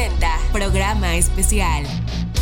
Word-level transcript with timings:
presenta 0.00 0.38
programa 0.50 1.14
especial. 1.16 1.84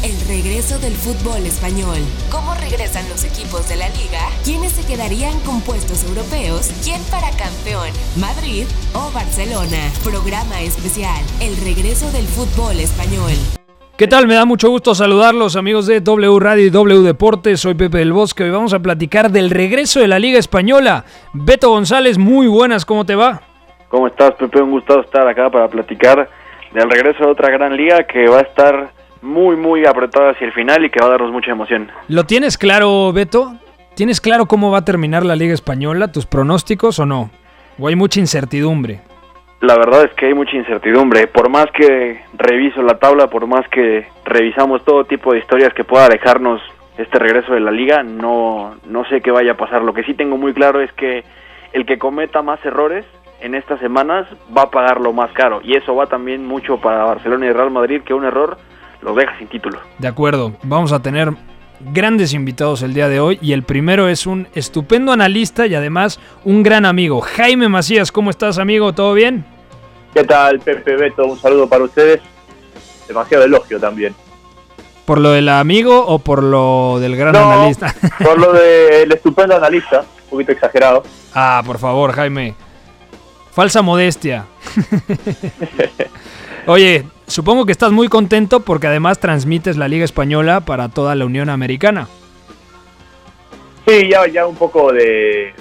El 0.04 0.14
regreso 0.28 0.78
del 0.78 0.92
fútbol 0.92 1.44
español. 1.44 1.98
¿Cómo 2.30 2.54
regresan 2.54 3.08
los 3.08 3.24
equipos 3.24 3.68
de 3.68 3.74
la 3.74 3.88
liga? 3.88 4.20
¿Quiénes 4.44 4.72
se 4.72 4.86
quedarían 4.86 5.40
con 5.40 5.60
puestos 5.62 6.04
europeos? 6.04 6.70
¿Quién 6.84 7.02
para 7.10 7.30
campeón? 7.30 7.90
¿Madrid 8.14 8.64
o 8.94 9.10
Barcelona? 9.12 9.90
Programa 10.04 10.60
especial. 10.60 11.18
El 11.40 11.56
regreso 11.56 12.06
del 12.12 12.26
fútbol 12.26 12.78
español. 12.78 13.34
¿Qué 13.96 14.06
tal? 14.06 14.28
Me 14.28 14.34
da 14.34 14.44
mucho 14.44 14.70
gusto 14.70 14.94
saludarlos 14.94 15.56
amigos 15.56 15.88
de 15.88 16.00
W 16.00 16.38
Radio 16.38 16.64
y 16.64 16.70
W 16.70 17.00
Deportes. 17.00 17.58
Soy 17.58 17.74
Pepe 17.74 17.98
del 17.98 18.12
Bosque. 18.12 18.44
Hoy 18.44 18.50
vamos 18.50 18.72
a 18.72 18.78
platicar 18.78 19.32
del 19.32 19.50
regreso 19.50 19.98
de 19.98 20.06
la 20.06 20.20
Liga 20.20 20.38
Española. 20.38 21.04
Beto 21.32 21.70
González, 21.70 22.18
muy 22.18 22.46
buenas, 22.46 22.84
¿cómo 22.84 23.04
te 23.04 23.16
va? 23.16 23.42
¿Cómo 23.88 24.06
estás, 24.06 24.34
Pepe? 24.34 24.62
Un 24.62 24.70
gusto 24.70 25.00
estar 25.00 25.26
acá 25.26 25.50
para 25.50 25.66
platicar 25.66 26.37
del 26.72 26.90
regreso 26.90 27.24
de 27.24 27.30
otra 27.30 27.50
gran 27.50 27.76
liga 27.76 28.04
que 28.04 28.28
va 28.28 28.38
a 28.38 28.42
estar 28.42 28.90
muy, 29.22 29.56
muy 29.56 29.86
apretada 29.86 30.30
hacia 30.30 30.46
el 30.46 30.52
final 30.52 30.84
y 30.84 30.90
que 30.90 31.00
va 31.00 31.06
a 31.06 31.10
darnos 31.10 31.32
mucha 31.32 31.50
emoción. 31.50 31.90
¿Lo 32.08 32.24
tienes 32.24 32.56
claro, 32.58 33.12
Beto? 33.12 33.54
¿Tienes 33.94 34.20
claro 34.20 34.46
cómo 34.46 34.70
va 34.70 34.78
a 34.78 34.84
terminar 34.84 35.24
la 35.24 35.34
Liga 35.34 35.54
Española? 35.54 36.12
¿Tus 36.12 36.26
pronósticos 36.26 37.00
o 37.00 37.06
no? 37.06 37.30
¿O 37.78 37.88
hay 37.88 37.96
mucha 37.96 38.20
incertidumbre? 38.20 39.00
La 39.60 39.76
verdad 39.76 40.04
es 40.04 40.12
que 40.12 40.26
hay 40.26 40.34
mucha 40.34 40.56
incertidumbre. 40.56 41.26
Por 41.26 41.48
más 41.48 41.66
que 41.72 42.20
reviso 42.34 42.80
la 42.82 42.98
tabla, 42.98 43.26
por 43.26 43.48
más 43.48 43.66
que 43.68 44.06
revisamos 44.24 44.84
todo 44.84 45.04
tipo 45.04 45.32
de 45.32 45.40
historias 45.40 45.74
que 45.74 45.82
pueda 45.82 46.08
dejarnos 46.08 46.60
este 46.96 47.18
regreso 47.18 47.52
de 47.54 47.60
la 47.60 47.72
liga, 47.72 48.04
no, 48.04 48.76
no 48.86 49.04
sé 49.06 49.20
qué 49.20 49.32
vaya 49.32 49.52
a 49.52 49.56
pasar. 49.56 49.82
Lo 49.82 49.94
que 49.94 50.04
sí 50.04 50.14
tengo 50.14 50.36
muy 50.36 50.52
claro 50.52 50.80
es 50.80 50.92
que 50.92 51.24
el 51.72 51.84
que 51.84 51.98
cometa 51.98 52.40
más 52.40 52.64
errores 52.64 53.04
en 53.40 53.54
estas 53.54 53.80
semanas 53.80 54.26
va 54.56 54.62
a 54.62 54.70
pagarlo 54.70 55.12
más 55.12 55.30
caro. 55.32 55.60
Y 55.62 55.76
eso 55.76 55.94
va 55.94 56.06
también 56.06 56.46
mucho 56.46 56.78
para 56.78 57.04
Barcelona 57.04 57.46
y 57.46 57.52
Real 57.52 57.70
Madrid, 57.70 58.02
que 58.04 58.14
un 58.14 58.24
error 58.24 58.58
los 59.02 59.16
deja 59.16 59.36
sin 59.38 59.48
título. 59.48 59.78
De 59.98 60.08
acuerdo, 60.08 60.52
vamos 60.62 60.92
a 60.92 61.00
tener 61.00 61.32
grandes 61.80 62.34
invitados 62.34 62.82
el 62.82 62.94
día 62.94 63.08
de 63.08 63.20
hoy 63.20 63.38
y 63.40 63.52
el 63.52 63.62
primero 63.62 64.08
es 64.08 64.26
un 64.26 64.48
estupendo 64.54 65.12
analista 65.12 65.66
y 65.66 65.74
además 65.74 66.18
un 66.44 66.62
gran 66.62 66.84
amigo. 66.84 67.20
Jaime 67.20 67.68
Macías, 67.68 68.10
¿cómo 68.10 68.30
estás 68.30 68.58
amigo? 68.58 68.92
¿Todo 68.92 69.14
bien? 69.14 69.44
¿Qué 70.14 70.24
tal 70.24 70.58
Pepe 70.58 70.96
Beto? 70.96 71.26
Un 71.26 71.38
saludo 71.38 71.68
para 71.68 71.84
ustedes. 71.84 72.20
Demasiado 73.06 73.44
elogio 73.44 73.78
también. 73.78 74.14
¿Por 75.04 75.20
lo 75.20 75.30
del 75.30 75.48
amigo 75.48 76.04
o 76.06 76.18
por 76.18 76.42
lo 76.42 76.98
del 77.00 77.16
gran 77.16 77.34
analista? 77.34 77.94
Por 78.22 78.38
lo 78.38 78.52
del 78.52 79.10
estupendo 79.10 79.56
analista, 79.56 80.00
un 80.00 80.30
poquito 80.30 80.52
exagerado. 80.52 81.02
Ah, 81.40 81.62
por 81.64 81.78
favor, 81.78 82.12
Jaime. 82.12 82.56
Falsa 83.58 83.82
modestia. 83.82 84.46
Oye, 86.66 87.04
supongo 87.26 87.66
que 87.66 87.72
estás 87.72 87.90
muy 87.90 88.06
contento 88.06 88.60
porque 88.60 88.86
además 88.86 89.18
transmites 89.18 89.76
la 89.76 89.88
Liga 89.88 90.04
Española 90.04 90.60
para 90.60 90.90
toda 90.90 91.16
la 91.16 91.24
Unión 91.24 91.50
Americana. 91.50 92.06
Sí, 93.84 94.08
ya, 94.08 94.28
ya 94.28 94.46
un 94.46 94.54
poco 94.54 94.92
de, 94.92 95.54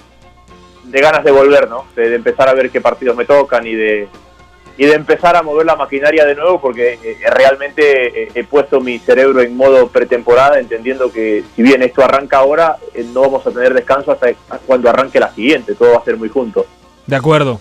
de 0.84 1.02
ganas 1.02 1.24
de 1.24 1.32
volver, 1.32 1.68
¿no? 1.68 1.86
De, 1.96 2.10
de, 2.10 2.16
empezar 2.18 2.48
a 2.48 2.54
ver 2.54 2.70
qué 2.70 2.82
partidos 2.82 3.18
me 3.18 3.26
tocan 3.26 3.66
y 3.66 3.74
de, 3.74 4.08
y 4.78 4.86
de 4.86 4.94
empezar 4.94 5.36
a 5.36 5.42
mover 5.42 5.66
la 5.66 5.76
maquinaria 5.76 6.24
de 6.24 6.36
nuevo 6.36 6.62
porque 6.62 7.00
eh, 7.04 7.18
realmente 7.32 8.26
eh, 8.26 8.32
he 8.36 8.44
puesto 8.44 8.80
mi 8.80 9.00
cerebro 9.00 9.42
en 9.42 9.58
modo 9.58 9.88
pretemporada 9.88 10.60
entendiendo 10.60 11.12
que 11.12 11.44
si 11.56 11.64
bien 11.64 11.82
esto 11.82 12.04
arranca 12.04 12.38
ahora, 12.38 12.78
eh, 12.94 13.04
no 13.12 13.22
vamos 13.22 13.48
a 13.48 13.50
tener 13.50 13.74
descanso 13.74 14.12
hasta 14.12 14.34
cuando 14.68 14.88
arranque 14.88 15.20
la 15.20 15.34
siguiente, 15.34 15.74
todo 15.74 15.94
va 15.94 15.98
a 15.98 16.06
ser 16.06 16.16
muy 16.16 16.30
junto. 16.30 16.68
De 17.08 17.16
acuerdo. 17.16 17.60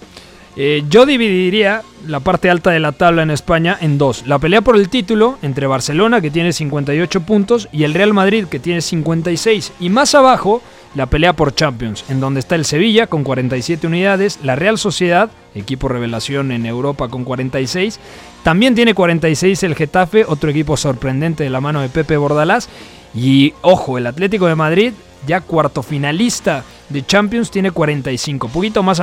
Eh, 0.58 0.84
yo 0.88 1.04
dividiría 1.04 1.82
la 2.06 2.20
parte 2.20 2.48
alta 2.48 2.70
de 2.70 2.80
la 2.80 2.92
tabla 2.92 3.22
en 3.22 3.30
España 3.30 3.76
en 3.80 3.98
dos. 3.98 4.26
La 4.26 4.38
pelea 4.38 4.62
por 4.62 4.76
el 4.76 4.88
título 4.88 5.38
entre 5.42 5.66
Barcelona, 5.66 6.22
que 6.22 6.30
tiene 6.30 6.52
58 6.52 7.20
puntos, 7.20 7.68
y 7.72 7.84
el 7.84 7.92
Real 7.92 8.14
Madrid, 8.14 8.46
que 8.46 8.58
tiene 8.58 8.80
56. 8.80 9.72
Y 9.80 9.90
más 9.90 10.14
abajo, 10.14 10.62
la 10.94 11.06
pelea 11.06 11.34
por 11.34 11.54
Champions, 11.54 12.06
en 12.08 12.20
donde 12.20 12.40
está 12.40 12.54
el 12.54 12.64
Sevilla 12.64 13.06
con 13.06 13.22
47 13.22 13.86
unidades, 13.86 14.38
la 14.42 14.56
Real 14.56 14.78
Sociedad, 14.78 15.30
equipo 15.54 15.88
revelación 15.88 16.50
en 16.52 16.64
Europa 16.64 17.08
con 17.08 17.24
46. 17.24 18.00
También 18.42 18.74
tiene 18.74 18.94
46 18.94 19.62
el 19.62 19.74
Getafe, 19.74 20.24
otro 20.26 20.48
equipo 20.48 20.78
sorprendente 20.78 21.44
de 21.44 21.50
la 21.50 21.60
mano 21.60 21.82
de 21.82 21.90
Pepe 21.90 22.16
Bordalás. 22.16 22.70
Y 23.14 23.52
ojo, 23.60 23.98
el 23.98 24.06
Atlético 24.06 24.46
de 24.46 24.54
Madrid, 24.54 24.92
ya 25.26 25.40
cuarto 25.40 25.82
finalista 25.82 26.64
de 26.88 27.04
Champions 27.04 27.50
tiene 27.50 27.70
45. 27.70 28.48
Poquito 28.48 28.82
más 28.82 29.00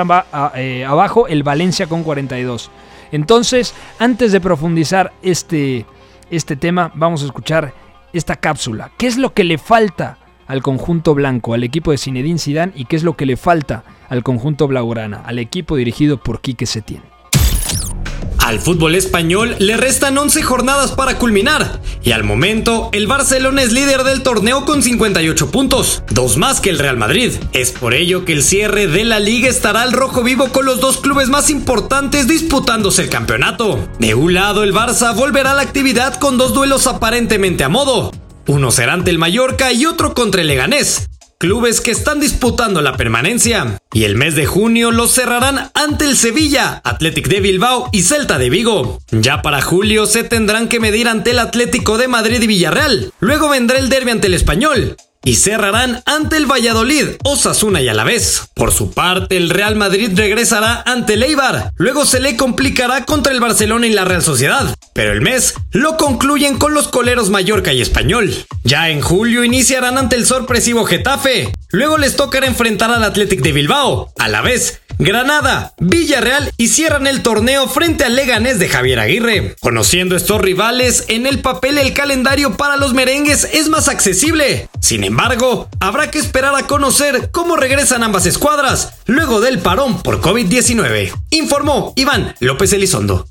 eh, 0.56 0.85
abajo 0.85 1.28
el 1.28 1.44
Valencia 1.44 1.88
con 1.88 2.03
42. 2.03 2.69
Entonces, 3.12 3.74
antes 4.00 4.31
de 4.31 4.41
profundizar 4.41 5.13
este, 5.22 5.85
este 6.31 6.56
tema, 6.56 6.91
vamos 6.96 7.22
a 7.22 7.25
escuchar 7.25 7.74
esta 8.12 8.35
cápsula. 8.35 8.91
¿Qué 8.97 9.07
es 9.07 9.18
lo 9.18 9.34
que 9.34 9.44
le 9.44 9.57
falta 9.57 10.18
al 10.47 10.62
conjunto 10.62 11.13
blanco, 11.13 11.53
al 11.53 11.63
equipo 11.63 11.91
de 11.91 11.97
Zinedine 11.97 12.40
Zidane 12.40 12.74
y 12.75 12.85
qué 12.85 12.95
es 12.95 13.03
lo 13.03 13.16
que 13.16 13.25
le 13.25 13.38
falta 13.38 13.84
al 14.09 14.24
conjunto 14.24 14.68
blaugrana, 14.68 15.22
al 15.25 15.40
equipo 15.40 15.75
dirigido 15.75 16.18
por 16.18 16.41
Quique 16.41 16.66
Setién? 16.66 17.12
Al 18.53 18.59
fútbol 18.59 18.93
español 18.93 19.55
le 19.57 19.77
restan 19.77 20.15
11 20.15 20.43
jornadas 20.43 20.91
para 20.91 21.17
culminar 21.17 21.81
y 22.03 22.11
al 22.11 22.23
momento 22.23 22.91
el 22.93 23.07
Barcelona 23.07 23.63
es 23.63 23.71
líder 23.71 24.03
del 24.03 24.21
torneo 24.21 24.63
con 24.63 24.83
58 24.83 25.49
puntos, 25.49 26.03
dos 26.11 26.37
más 26.37 26.61
que 26.61 26.69
el 26.69 26.77
Real 26.77 26.95
Madrid. 26.95 27.31
Es 27.53 27.71
por 27.71 27.95
ello 27.95 28.25
que 28.25 28.33
el 28.33 28.43
cierre 28.43 28.85
de 28.85 29.05
la 29.05 29.19
liga 29.19 29.49
estará 29.49 29.81
al 29.81 29.91
rojo 29.91 30.21
vivo 30.21 30.49
con 30.49 30.67
los 30.67 30.79
dos 30.79 30.97
clubes 30.97 31.29
más 31.29 31.49
importantes 31.49 32.27
disputándose 32.27 33.01
el 33.01 33.09
campeonato. 33.09 33.89
De 33.97 34.13
un 34.13 34.35
lado 34.35 34.61
el 34.63 34.71
Barça 34.71 35.15
volverá 35.15 35.53
a 35.53 35.55
la 35.55 35.63
actividad 35.63 36.19
con 36.19 36.37
dos 36.37 36.53
duelos 36.53 36.85
aparentemente 36.85 37.63
a 37.63 37.69
modo. 37.69 38.11
Uno 38.45 38.69
será 38.69 38.93
ante 38.93 39.09
el 39.09 39.17
Mallorca 39.17 39.73
y 39.73 39.87
otro 39.87 40.13
contra 40.13 40.41
el 40.41 40.47
Leganés 40.47 41.09
clubes 41.43 41.81
que 41.81 41.91
están 41.91 42.21
disputando 42.21 42.81
la 42.81 42.95
permanencia. 42.95 43.77
Y 43.91 44.05
el 44.05 44.15
mes 44.15 44.33
de 44.35 44.45
junio 44.45 44.91
los 44.91 45.11
cerrarán 45.11 45.71
ante 45.73 46.05
el 46.05 46.15
Sevilla, 46.15 46.79
Athletic 46.85 47.27
de 47.27 47.41
Bilbao 47.41 47.89
y 47.91 48.03
Celta 48.03 48.37
de 48.37 48.49
Vigo. 48.49 49.01
Ya 49.11 49.41
para 49.41 49.61
julio 49.61 50.05
se 50.05 50.23
tendrán 50.23 50.69
que 50.69 50.79
medir 50.79 51.09
ante 51.09 51.31
el 51.31 51.39
Atlético 51.39 51.97
de 51.97 52.07
Madrid 52.07 52.41
y 52.41 52.47
Villarreal. 52.47 53.11
Luego 53.19 53.49
vendrá 53.49 53.77
el 53.77 53.89
derby 53.89 54.11
ante 54.11 54.27
el 54.27 54.35
Español 54.35 54.95
y 55.23 55.35
cerrarán 55.35 56.01
ante 56.06 56.38
el 56.38 56.45
Valladolid, 56.45 57.16
Osasuna 57.23 57.81
y 57.81 57.88
Alavés. 57.88 58.50
Por 58.53 58.72
su 58.72 58.91
parte, 58.91 59.38
el 59.38 59.50
Real 59.50 59.75
Madrid 59.75 60.11
regresará 60.16 60.84
ante 60.85 61.13
el 61.13 61.23
Eibar, 61.23 61.72
luego 61.78 62.06
se 62.06 62.19
le 62.19 62.38
complicará 62.38 63.06
contra 63.06 63.33
el 63.33 63.39
Barcelona 63.39 63.88
y 63.88 63.91
la 63.91 64.06
Real 64.06 64.22
Sociedad, 64.22 64.75
pero 64.94 65.12
el 65.13 65.22
mes 65.22 65.56
lo 65.72 65.97
concluyen 65.97 66.57
con 66.57 66.73
los 66.73 66.88
coleros 66.88 67.29
Mallorca 67.29 67.73
y 67.73 67.81
Español. 67.81 68.33
Ya 68.63 68.89
en 68.89 69.01
julio 69.01 69.44
iniciarán 69.44 69.97
ante 69.97 70.16
el 70.16 70.25
sorpresivo 70.25 70.85
Getafe, 70.85 71.51
luego 71.69 71.97
les 71.97 72.16
tocará 72.16 72.47
enfrentar 72.47 72.91
al 72.91 73.03
Athletic 73.03 73.41
de 73.41 73.51
Bilbao, 73.51 74.12
a 74.17 74.28
la 74.28 74.41
vez 74.41 74.81
Granada, 74.99 75.73
Villarreal 75.79 76.51
y 76.57 76.67
cierran 76.67 77.07
el 77.07 77.23
torneo 77.23 77.67
frente 77.67 78.03
al 78.03 78.15
Leganés 78.15 78.59
de 78.59 78.69
Javier 78.69 78.99
Aguirre. 78.99 79.55
Conociendo 79.59 80.15
estos 80.15 80.41
rivales, 80.41 81.05
en 81.07 81.25
el 81.25 81.39
papel 81.39 81.77
el 81.77 81.93
calendario 81.93 82.55
para 82.55 82.77
los 82.77 82.93
merengues 82.93 83.47
es 83.53 83.69
más 83.69 83.87
accesible. 83.87 84.69
Sin 84.79 85.03
embargo, 85.03 85.69
habrá 85.79 86.11
que 86.11 86.19
esperar 86.19 86.55
a 86.55 86.67
conocer 86.67 87.29
cómo 87.31 87.55
regresan 87.55 88.03
ambas 88.03 88.25
escuadras 88.25 88.93
luego 89.05 89.41
del 89.41 89.59
parón 89.59 90.01
por 90.01 90.21
COVID-19. 90.21 91.11
Informó 91.31 91.93
Iván 91.95 92.35
López 92.39 92.73
Elizondo. 92.73 93.27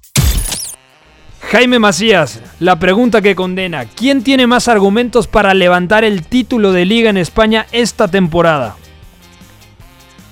Jaime 1.51 1.79
Macías, 1.79 2.41
la 2.61 2.79
pregunta 2.79 3.21
que 3.21 3.35
condena, 3.35 3.85
¿quién 3.85 4.23
tiene 4.23 4.47
más 4.47 4.69
argumentos 4.69 5.27
para 5.27 5.53
levantar 5.53 6.03
el 6.03 6.23
título 6.23 6.73
de 6.73 6.87
liga 6.87 7.11
en 7.11 7.19
España 7.19 7.67
esta 7.73 8.09
temporada? 8.09 8.77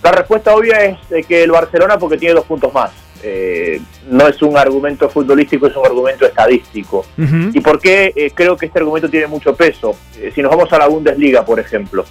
La 0.03 0.12
respuesta 0.12 0.55
obvia 0.55 0.84
es 0.84 1.27
que 1.27 1.43
el 1.43 1.50
Barcelona 1.50 1.99
porque 1.99 2.16
tiene 2.16 2.34
dos 2.34 2.44
puntos 2.47 2.72
más. 2.72 2.91
Eh, 3.22 3.81
no 4.09 4.27
es 4.28 4.41
un 4.41 4.56
argumento 4.56 5.11
futbolístico, 5.11 5.66
es 5.66 5.76
un 5.76 5.85
argumento 5.85 6.25
estadístico. 6.25 7.05
Uh 7.19 7.23
-huh. 7.23 7.50
¿Y 7.55 7.61
por 7.61 7.79
qué 7.79 8.12
eh, 8.17 8.31
creo 8.35 8.56
que 8.56 8.67
este 8.67 8.79
argumento 8.79 9.11
tiene 9.11 9.26
mucho 9.26 9.55
peso? 9.55 9.94
Eh, 10.19 10.32
si 10.35 10.41
nos 10.41 10.50
vamos 10.50 10.73
a 10.73 10.79
la 10.79 10.88
Bundesliga, 10.88 11.44
por 11.44 11.61
ejemplo, 11.61 12.06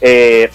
eh, 0.00 0.50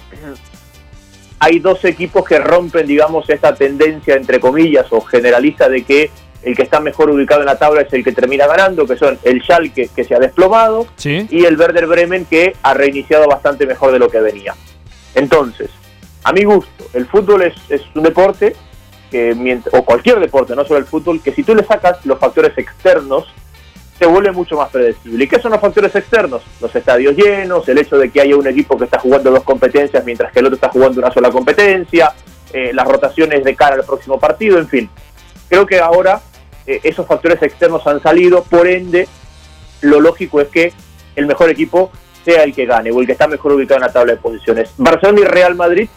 hay 1.39 1.59
dos 1.59 1.83
equipos 1.85 2.25
que 2.25 2.39
rompen, 2.39 2.87
digamos, 2.87 3.29
esta 3.29 3.55
tendencia, 3.55 4.15
entre 4.15 4.39
comillas, 4.39 4.87
o 4.89 4.99
generalista 5.01 5.69
de 5.69 5.83
que 5.83 6.09
el 6.43 6.55
que 6.55 6.63
está 6.63 6.79
mejor 6.79 7.09
ubicado 7.09 7.41
en 7.41 7.47
la 7.47 7.57
tabla 7.57 7.81
es 7.81 7.93
el 7.93 8.03
que 8.03 8.11
termina 8.11 8.47
ganando, 8.47 8.85
que 8.85 8.95
son 8.95 9.17
el 9.23 9.41
Schalke, 9.41 9.89
que 9.95 10.03
se 10.03 10.13
ha 10.13 10.19
desplomado, 10.19 10.87
¿Sí? 10.95 11.25
y 11.29 11.45
el 11.45 11.57
Werder 11.57 11.87
Bremen, 11.87 12.25
que 12.25 12.55
ha 12.61 12.73
reiniciado 12.73 13.27
bastante 13.27 13.65
mejor 13.65 13.91
de 13.91 13.99
lo 13.99 14.09
que 14.09 14.19
venía. 14.19 14.55
Entonces, 15.15 15.69
a 16.25 16.33
mi 16.33 16.43
gusto, 16.43 16.85
el 16.93 17.05
fútbol 17.05 17.43
es, 17.43 17.53
un 17.93 18.01
deporte 18.01 18.55
que, 19.11 19.61
o 19.71 19.85
cualquier 19.85 20.19
deporte, 20.19 20.55
no 20.55 20.65
solo 20.65 20.79
el 20.79 20.85
fútbol, 20.85 21.21
que 21.21 21.31
si 21.31 21.43
tú 21.43 21.53
le 21.53 21.63
sacas 21.63 22.03
los 22.03 22.17
factores 22.17 22.57
externos, 22.57 23.31
se 23.99 24.07
vuelve 24.07 24.31
mucho 24.31 24.57
más 24.57 24.71
predecible. 24.71 25.23
¿Y 25.23 25.27
qué 25.27 25.39
son 25.39 25.51
los 25.51 25.61
factores 25.61 25.95
externos? 25.95 26.41
Los 26.59 26.75
estadios 26.75 27.15
llenos, 27.15 27.69
el 27.69 27.77
hecho 27.77 27.99
de 27.99 28.09
que 28.09 28.21
haya 28.21 28.35
un 28.35 28.47
equipo 28.47 28.75
que 28.75 28.85
está 28.85 28.97
jugando 28.97 29.29
dos 29.29 29.43
competencias 29.43 30.03
mientras 30.03 30.31
que 30.31 30.39
el 30.39 30.47
otro 30.47 30.55
está 30.55 30.69
jugando 30.69 30.99
una 30.99 31.11
sola 31.11 31.29
competencia, 31.29 32.11
eh, 32.51 32.71
las 32.73 32.87
rotaciones 32.87 33.43
de 33.43 33.55
cara 33.55 33.75
al 33.75 33.83
próximo 33.83 34.19
partido, 34.19 34.57
en 34.57 34.67
fin. 34.67 34.89
Creo 35.47 35.67
que 35.67 35.79
ahora 35.79 36.21
eh, 36.65 36.79
esos 36.81 37.05
factores 37.05 37.39
externos 37.43 37.85
han 37.85 38.01
salido, 38.01 38.43
por 38.45 38.65
ende, 38.65 39.07
lo 39.81 40.01
lógico 40.01 40.41
es 40.41 40.47
que 40.47 40.73
el 41.15 41.27
mejor 41.27 41.51
equipo 41.51 41.91
sea 42.25 42.43
el 42.43 42.55
que 42.55 42.65
gane 42.65 42.89
o 42.89 42.99
el 42.99 43.05
que 43.05 43.11
está 43.11 43.27
mejor 43.27 43.51
ubicado 43.51 43.75
en 43.75 43.85
la 43.85 43.93
tabla 43.93 44.13
de 44.13 44.19
posiciones. 44.19 44.71
Barcelona 44.75 45.21
y 45.21 45.25
Real 45.25 45.53
Madrid 45.53 45.87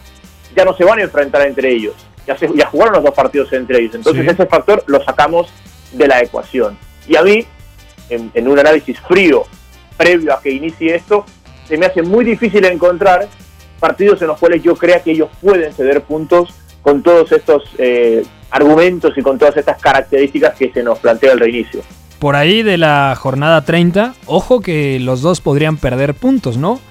ya 0.59 0.65
no 0.65 0.75
se 0.75 0.83
van 0.83 0.99
a 0.99 1.03
enfrentar 1.03 1.47
entre 1.47 1.71
ellos, 1.71 1.93
ya, 2.27 2.37
se, 2.37 2.49
ya 2.53 2.67
jugaron 2.67 2.95
los 2.95 3.03
dos 3.03 3.13
partidos 3.13 3.51
entre 3.53 3.79
ellos, 3.79 3.95
entonces 3.95 4.27
ese 4.27 4.45
factor 4.45 4.83
lo 4.87 5.01
sacamos 5.01 5.49
de 5.93 6.05
la 6.05 6.21
ecuación. 6.21 6.77
Y 7.07 7.15
a 7.15 7.23
mí, 7.23 7.45
en, 8.09 8.47
un 8.47 8.59
análisis 8.59 8.99
frío, 8.99 9.43
previo 9.95 10.33
a 10.33 10.41
que 10.41 10.51
inicie 10.51 10.95
esto, 10.95 11.23
se 11.65 11.77
me 11.77 11.85
hace 11.85 12.01
muy 12.01 12.25
difícil 12.25 12.65
encontrar 12.65 13.29
partidos 13.79 14.21
en 14.21 14.27
los 14.27 14.37
cuales 14.37 14.61
yo 14.61 14.75
crea 14.75 15.01
que 15.01 15.11
ellos 15.11 15.29
pueden 15.41 15.71
ceder 15.73 16.01
puntos 16.01 16.53
con 16.81 17.03
todos 17.03 17.31
estos 17.31 17.63
eh, 17.77 18.25
argumentos 18.51 19.17
y 19.17 19.21
con 19.21 19.39
todas 19.39 19.55
estas 19.55 19.81
características 19.81 20.55
que 20.55 20.73
se 20.73 20.83
nos 20.83 20.99
plantea 20.99 21.31
el 21.31 21.39
reinicio. 21.39 21.81
Por 22.19 22.35
ahí 22.35 22.63
de 22.63 22.77
la 22.77 23.15
jornada 23.17 23.63
30, 23.63 24.13
ojo 24.25 24.59
que 24.59 24.99
los 24.99 25.21
dos 25.21 25.39
podrían 25.39 25.77
perder 25.77 26.15
puntos, 26.15 26.57
¿no? 26.57 26.81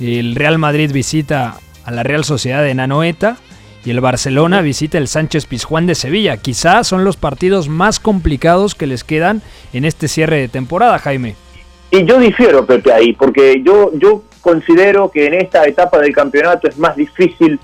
El 0.00 0.34
Real 0.34 0.56
Madrid 0.56 0.90
visita 0.90 1.58
a 1.90 1.92
la 1.92 2.02
Real 2.04 2.24
Sociedad 2.24 2.62
de 2.62 2.72
Nanoeta 2.72 3.36
y 3.84 3.90
el 3.90 4.00
Barcelona 4.00 4.60
visita 4.60 4.96
el 4.96 5.08
Sánchez 5.08 5.46
Pizjuán 5.46 5.86
de 5.86 5.96
Sevilla. 5.96 6.36
Quizás 6.36 6.86
son 6.86 7.04
los 7.04 7.16
partidos 7.16 7.68
más 7.68 7.98
complicados 7.98 8.76
que 8.76 8.86
les 8.86 9.02
quedan 9.02 9.42
en 9.72 9.84
este 9.84 10.06
cierre 10.06 10.36
de 10.36 10.48
temporada, 10.48 10.98
Jaime. 11.00 11.34
Y 11.90 12.04
yo 12.04 12.20
difiero, 12.20 12.64
Pepe, 12.64 12.92
ahí, 12.92 13.12
porque 13.14 13.60
yo, 13.64 13.90
yo 13.94 14.22
considero 14.40 15.10
que 15.10 15.26
en 15.26 15.34
esta 15.34 15.64
etapa 15.66 15.98
del 15.98 16.14
campeonato 16.14 16.68
es 16.68 16.78
más 16.78 16.94
difícil 16.94 17.58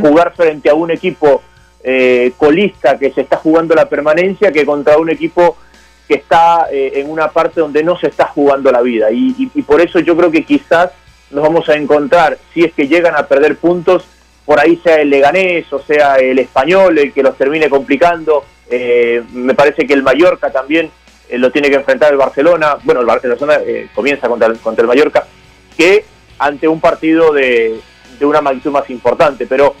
jugar 0.00 0.32
frente 0.34 0.70
a 0.70 0.74
un 0.74 0.90
equipo 0.90 1.42
eh, 1.84 2.32
colista 2.38 2.98
que 2.98 3.10
se 3.10 3.20
está 3.20 3.36
jugando 3.36 3.74
la 3.74 3.86
permanencia 3.90 4.50
que 4.50 4.64
contra 4.64 4.96
un 4.96 5.10
equipo 5.10 5.58
que 6.08 6.14
está 6.14 6.68
eh, 6.72 6.92
en 6.94 7.10
una 7.10 7.28
parte 7.28 7.60
donde 7.60 7.84
no 7.84 7.98
se 7.98 8.06
está 8.06 8.28
jugando 8.28 8.72
la 8.72 8.80
vida. 8.80 9.10
Y, 9.10 9.50
por 9.66 9.82
eso 9.82 9.98
yo 9.98 10.16
creo 10.16 10.30
que 10.30 10.44
quizás 10.44 10.92
nos 11.30 11.42
vamos 11.42 11.68
a 11.68 11.74
encontrar, 11.74 12.38
si 12.54 12.64
es 12.64 12.72
que 12.72 12.88
llegan 12.88 13.16
a 13.16 13.26
perder 13.26 13.56
puntos, 13.56 14.04
por 14.44 14.60
ahí 14.60 14.76
sea 14.76 15.00
el 15.00 15.10
Leganés 15.10 15.70
o 15.72 15.80
sea 15.80 16.16
el 16.16 16.38
Español 16.38 16.96
el 16.98 17.12
que 17.12 17.22
los 17.22 17.36
termine 17.36 17.68
complicando. 17.68 18.44
Eh, 18.70 19.22
me 19.32 19.54
parece 19.54 19.86
que 19.86 19.92
el 19.92 20.04
Mallorca 20.04 20.50
también 20.50 20.90
lo 21.32 21.50
tiene 21.50 21.68
que 21.68 21.76
enfrentar 21.76 22.12
el 22.12 22.18
Barcelona. 22.18 22.76
Bueno, 22.84 23.00
el 23.00 23.06
Barcelona 23.06 23.58
comienza 23.92 24.28
contra 24.28 24.46
el, 24.46 24.58
contra 24.58 24.82
el 24.82 24.88
Mallorca, 24.88 25.26
que 25.76 26.04
ante 26.38 26.68
un 26.68 26.80
partido 26.80 27.32
de, 27.32 27.80
de 28.18 28.24
una 28.24 28.40
magnitud 28.40 28.70
más 28.70 28.88
importante. 28.88 29.46
Pero 29.46 29.74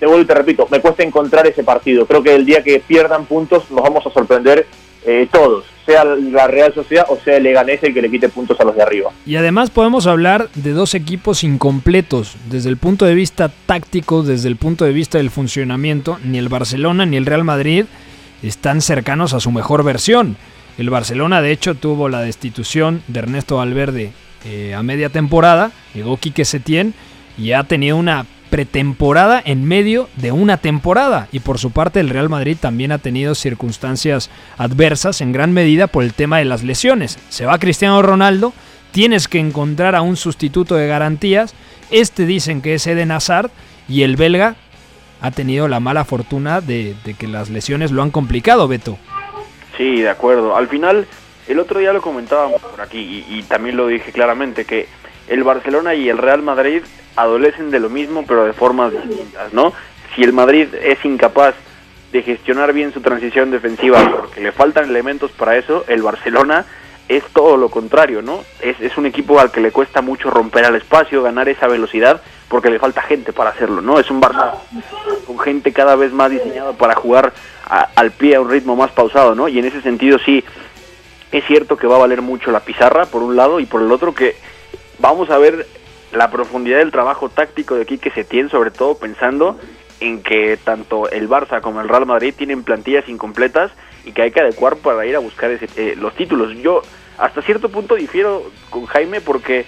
te 0.00 0.06
vuelvo 0.06 0.22
y 0.22 0.26
te 0.26 0.34
repito, 0.34 0.66
me 0.70 0.80
cuesta 0.80 1.04
encontrar 1.04 1.46
ese 1.46 1.62
partido. 1.62 2.04
Creo 2.06 2.22
que 2.22 2.34
el 2.34 2.44
día 2.44 2.62
que 2.62 2.80
pierdan 2.80 3.24
puntos 3.26 3.70
nos 3.70 3.82
vamos 3.82 4.04
a 4.04 4.10
sorprender 4.10 4.66
eh, 5.04 5.28
todos, 5.30 5.64
sea 5.86 6.04
la 6.04 6.46
Real 6.46 6.74
Sociedad 6.74 7.06
o 7.08 7.18
sea 7.24 7.36
el 7.36 7.44
Leganés 7.44 7.82
el 7.82 7.94
que 7.94 8.02
le 8.02 8.10
quite 8.10 8.28
puntos 8.28 8.58
a 8.60 8.64
los 8.64 8.76
de 8.76 8.82
arriba. 8.82 9.10
Y 9.24 9.36
además 9.36 9.70
podemos 9.70 10.06
hablar 10.06 10.48
de 10.54 10.72
dos 10.72 10.94
equipos 10.94 11.44
incompletos 11.44 12.36
desde 12.50 12.68
el 12.68 12.76
punto 12.76 13.06
de 13.06 13.14
vista 13.14 13.50
táctico, 13.66 14.22
desde 14.22 14.48
el 14.48 14.56
punto 14.56 14.84
de 14.84 14.92
vista 14.92 15.18
del 15.18 15.30
funcionamiento. 15.30 16.18
Ni 16.24 16.38
el 16.38 16.48
Barcelona 16.48 17.06
ni 17.06 17.16
el 17.16 17.26
Real 17.26 17.44
Madrid 17.44 17.86
están 18.42 18.80
cercanos 18.80 19.32
a 19.34 19.40
su 19.40 19.50
mejor 19.50 19.82
versión. 19.82 20.36
El 20.76 20.90
Barcelona 20.90 21.42
de 21.42 21.52
hecho 21.52 21.74
tuvo 21.74 22.08
la 22.08 22.20
destitución 22.20 23.02
de 23.08 23.18
Ernesto 23.20 23.56
Valverde 23.56 24.12
eh, 24.44 24.74
a 24.74 24.82
media 24.82 25.08
temporada, 25.08 25.72
llegó 25.94 26.16
Quique 26.16 26.44
Setién 26.44 26.94
y 27.36 27.52
ha 27.52 27.64
tenido 27.64 27.96
una 27.96 28.26
pretemporada 28.50 29.40
en 29.44 29.64
medio 29.64 30.08
de 30.16 30.32
una 30.32 30.56
temporada. 30.56 31.28
Y 31.32 31.40
por 31.40 31.58
su 31.58 31.70
parte 31.70 32.00
el 32.00 32.10
Real 32.10 32.28
Madrid 32.28 32.56
también 32.60 32.92
ha 32.92 32.98
tenido 32.98 33.34
circunstancias 33.34 34.30
adversas 34.56 35.20
en 35.20 35.32
gran 35.32 35.52
medida 35.52 35.86
por 35.86 36.04
el 36.04 36.14
tema 36.14 36.38
de 36.38 36.44
las 36.44 36.62
lesiones. 36.62 37.18
Se 37.28 37.46
va 37.46 37.58
Cristiano 37.58 38.02
Ronaldo, 38.02 38.52
tienes 38.90 39.28
que 39.28 39.38
encontrar 39.38 39.94
a 39.94 40.02
un 40.02 40.16
sustituto 40.16 40.74
de 40.74 40.88
garantías. 40.88 41.54
Este 41.90 42.26
dicen 42.26 42.62
que 42.62 42.74
es 42.74 42.86
Eden 42.86 43.12
Hazard 43.12 43.50
y 43.88 44.02
el 44.02 44.16
belga 44.16 44.56
ha 45.20 45.30
tenido 45.30 45.68
la 45.68 45.80
mala 45.80 46.04
fortuna 46.04 46.60
de, 46.60 46.94
que 47.18 47.26
las 47.26 47.50
lesiones 47.50 47.90
lo 47.90 48.02
han 48.02 48.10
complicado, 48.10 48.68
Beto. 48.68 48.98
Sí, 49.76 50.00
de 50.00 50.10
acuerdo. 50.10 50.56
Al 50.56 50.68
final, 50.68 51.06
el 51.48 51.58
otro 51.58 51.80
día 51.80 51.92
lo 51.92 52.02
comentábamos 52.02 52.60
por 52.60 52.80
aquí 52.80 53.24
y 53.28 53.42
también 53.42 53.76
lo 53.76 53.86
dije 53.86 54.12
claramente 54.12 54.64
que 54.64 54.86
el 55.28 55.44
Barcelona 55.44 55.94
y 55.94 56.08
el 56.08 56.18
Real 56.18 56.42
Madrid 56.42 56.82
adolecen 57.18 57.70
de 57.70 57.80
lo 57.80 57.90
mismo, 57.90 58.24
pero 58.26 58.44
de 58.44 58.52
formas 58.52 58.92
distintas, 58.92 59.52
¿no? 59.52 59.72
Si 60.14 60.22
el 60.22 60.32
Madrid 60.32 60.68
es 60.74 61.04
incapaz 61.04 61.54
de 62.12 62.22
gestionar 62.22 62.72
bien 62.72 62.92
su 62.92 63.00
transición 63.00 63.50
defensiva 63.50 63.98
porque 64.16 64.40
le 64.40 64.52
faltan 64.52 64.88
elementos 64.88 65.30
para 65.32 65.56
eso, 65.56 65.84
el 65.88 66.02
Barcelona 66.02 66.64
es 67.08 67.24
todo 67.32 67.56
lo 67.56 67.70
contrario, 67.70 68.20
¿no? 68.20 68.44
Es, 68.60 68.96
un 68.98 69.06
equipo 69.06 69.40
al 69.40 69.50
que 69.50 69.60
le 69.60 69.72
cuesta 69.72 70.02
mucho 70.02 70.30
romper 70.30 70.66
al 70.66 70.76
espacio, 70.76 71.22
ganar 71.22 71.48
esa 71.48 71.66
velocidad, 71.66 72.22
porque 72.48 72.70
le 72.70 72.78
falta 72.78 73.00
gente 73.00 73.32
para 73.32 73.50
hacerlo, 73.50 73.80
¿no? 73.80 73.98
Es 73.98 74.10
un 74.10 74.20
Barça 74.20 74.54
con 75.26 75.38
gente 75.38 75.72
cada 75.72 75.96
vez 75.96 76.12
más 76.12 76.30
diseñada 76.30 76.72
para 76.74 76.94
jugar 76.94 77.32
al 77.96 78.10
pie 78.12 78.36
a 78.36 78.40
un 78.40 78.50
ritmo 78.50 78.76
más 78.76 78.90
pausado, 78.90 79.34
¿no? 79.34 79.48
Y 79.48 79.58
en 79.58 79.64
ese 79.64 79.80
sentido 79.80 80.18
sí, 80.18 80.44
es 81.32 81.44
cierto 81.46 81.76
que 81.78 81.86
va 81.86 81.96
a 81.96 82.00
valer 82.00 82.20
mucho 82.20 82.50
la 82.50 82.60
pizarra, 82.60 83.06
por 83.06 83.22
un 83.22 83.36
lado, 83.36 83.58
y 83.58 83.66
por 83.66 83.80
el 83.80 83.90
otro 83.90 84.14
que 84.14 84.36
vamos 84.98 85.30
a 85.30 85.38
ver 85.38 85.66
la 86.12 86.30
profundidad 86.30 86.78
del 86.78 86.90
trabajo 86.90 87.28
táctico 87.28 87.74
de 87.74 87.82
aquí 87.82 87.98
que 87.98 88.10
se 88.10 88.24
tiene, 88.24 88.48
sobre 88.48 88.70
todo 88.70 88.96
pensando 88.96 89.58
en 90.00 90.22
que 90.22 90.56
tanto 90.62 91.10
el 91.10 91.28
Barça 91.28 91.60
como 91.60 91.80
el 91.80 91.88
Real 91.88 92.06
Madrid 92.06 92.34
tienen 92.36 92.62
plantillas 92.62 93.08
incompletas 93.08 93.72
y 94.04 94.12
que 94.12 94.22
hay 94.22 94.30
que 94.30 94.40
adecuar 94.40 94.76
para 94.76 95.04
ir 95.06 95.16
a 95.16 95.18
buscar 95.18 95.50
eh, 95.50 95.94
los 95.98 96.14
títulos. 96.14 96.56
Yo 96.58 96.82
hasta 97.18 97.42
cierto 97.42 97.68
punto 97.68 97.96
difiero 97.96 98.50
con 98.70 98.86
Jaime 98.86 99.20
porque 99.20 99.66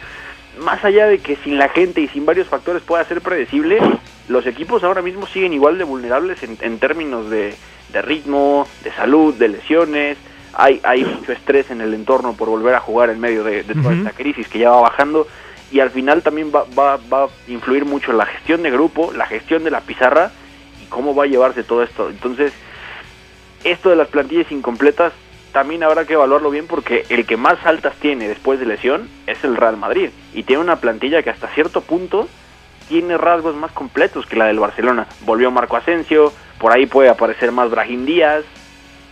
más 0.60 0.84
allá 0.84 1.06
de 1.06 1.18
que 1.18 1.36
sin 1.36 1.58
la 1.58 1.68
gente 1.68 2.00
y 2.00 2.08
sin 2.08 2.26
varios 2.26 2.48
factores 2.48 2.82
pueda 2.82 3.04
ser 3.04 3.20
predecible, 3.20 3.80
los 4.28 4.46
equipos 4.46 4.84
ahora 4.84 5.02
mismo 5.02 5.26
siguen 5.26 5.52
igual 5.52 5.78
de 5.78 5.84
vulnerables 5.84 6.42
en, 6.42 6.78
términos 6.78 7.28
de, 7.30 7.54
ritmo, 8.02 8.66
de 8.84 8.92
salud, 8.92 9.34
de 9.34 9.48
lesiones. 9.48 10.18
Hay, 10.52 10.80
hay 10.82 11.04
mucho 11.04 11.32
estrés 11.32 11.70
en 11.70 11.80
el 11.80 11.94
entorno 11.94 12.34
por 12.34 12.48
volver 12.48 12.74
a 12.74 12.80
jugar 12.80 13.10
en 13.10 13.20
medio 13.20 13.44
de, 13.44 13.62
toda 13.64 13.94
esta 13.94 14.10
crisis 14.10 14.48
que 14.48 14.58
ya 14.58 14.70
va 14.70 14.82
bajando 14.82 15.26
y 15.70 15.80
al 15.80 15.90
final 15.90 16.22
también 16.22 16.52
va, 16.54 16.64
va, 16.78 16.98
va 17.12 17.24
a 17.24 17.28
influir 17.48 17.84
mucho 17.84 18.12
la 18.12 18.26
gestión 18.26 18.62
de 18.62 18.70
grupo, 18.70 19.12
la 19.12 19.26
gestión 19.26 19.64
de 19.64 19.70
la 19.70 19.80
pizarra 19.80 20.32
y 20.82 20.86
cómo 20.86 21.14
va 21.14 21.24
a 21.24 21.28
llevarse 21.28 21.62
todo 21.62 21.82
esto. 21.82 22.08
Entonces, 22.08 22.52
esto 23.64 23.90
de 23.90 23.96
las 23.96 24.08
plantillas 24.08 24.50
incompletas 24.50 25.12
también 25.52 25.82
habrá 25.82 26.04
que 26.04 26.14
evaluarlo 26.14 26.50
bien 26.50 26.66
porque 26.66 27.04
el 27.08 27.26
que 27.26 27.36
más 27.36 27.64
altas 27.64 27.94
tiene 27.96 28.28
después 28.28 28.60
de 28.60 28.66
lesión 28.66 29.08
es 29.26 29.42
el 29.44 29.56
Real 29.56 29.76
Madrid 29.76 30.10
y 30.32 30.44
tiene 30.44 30.62
una 30.62 30.76
plantilla 30.76 31.22
que 31.22 31.30
hasta 31.30 31.48
cierto 31.48 31.80
punto 31.80 32.28
tiene 32.88 33.18
rasgos 33.18 33.54
más 33.54 33.72
completos 33.72 34.26
que 34.26 34.36
la 34.36 34.46
del 34.46 34.58
Barcelona. 34.58 35.06
Volvió 35.24 35.50
Marco 35.50 35.76
Asensio, 35.76 36.32
por 36.58 36.72
ahí 36.72 36.86
puede 36.86 37.08
aparecer 37.08 37.52
más 37.52 37.70
Brahim 37.70 38.04
Díaz. 38.04 38.44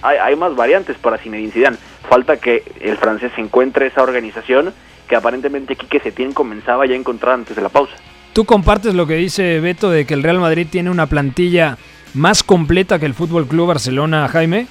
Hay, 0.02 0.16
hay 0.18 0.36
más 0.36 0.54
variantes 0.54 0.96
para 0.96 1.18
Zinedine 1.18 1.52
Zidane. 1.52 1.76
Falta 2.08 2.36
que 2.38 2.62
el 2.80 2.96
francés 2.96 3.32
encuentre 3.36 3.86
esa 3.86 4.02
organización 4.02 4.72
que 5.08 5.16
aparentemente 5.16 5.74
Quique 5.74 6.00
Setién 6.00 6.32
comenzaba 6.32 6.86
ya 6.86 6.92
a 6.92 6.96
encontrar 6.96 7.34
antes 7.34 7.56
de 7.56 7.62
la 7.62 7.68
pausa. 7.68 7.94
¿Tú 8.32 8.44
compartes 8.44 8.94
lo 8.94 9.06
que 9.06 9.14
dice 9.14 9.58
Beto 9.58 9.90
de 9.90 10.06
que 10.06 10.14
el 10.14 10.22
Real 10.22 10.38
Madrid 10.38 10.66
tiene 10.70 10.90
una 10.90 11.06
plantilla 11.06 11.78
más 12.14 12.42
completa 12.42 12.98
que 12.98 13.06
el 13.06 13.14
Fútbol 13.14 13.46
Club 13.46 13.68
Barcelona, 13.68 14.28
Jaime? 14.28 14.66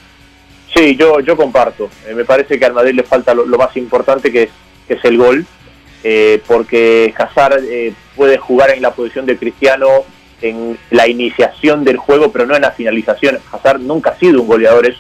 Sí, 0.73 0.95
yo, 0.95 1.19
yo 1.19 1.35
comparto. 1.35 1.89
Eh, 2.07 2.13
me 2.13 2.23
parece 2.23 2.59
que 2.59 2.65
al 2.65 2.73
Madrid 2.73 2.93
le 2.93 3.03
falta 3.03 3.33
lo, 3.33 3.45
más 3.57 3.75
importante 3.75 4.31
que 4.31 4.43
es, 4.43 4.49
que 4.87 4.93
es 4.93 5.05
el 5.05 5.17
gol, 5.17 5.45
eh, 6.03 6.41
porque 6.45 7.13
Hazard 7.17 7.63
eh, 7.63 7.93
puede 8.15 8.37
jugar 8.37 8.69
en 8.69 8.81
la 8.81 8.91
posición 8.91 9.25
de 9.25 9.37
Cristiano 9.37 9.87
en 10.41 10.77
la 10.91 11.07
iniciación 11.07 11.83
del 11.83 11.97
juego, 11.97 12.31
pero 12.31 12.45
no 12.45 12.55
en 12.55 12.61
la 12.61 12.71
finalización. 12.71 13.39
Hazard 13.51 13.79
nunca 13.79 14.11
ha 14.11 14.19
sido 14.19 14.41
un 14.41 14.47
goleador, 14.47 14.85
es, 14.85 14.97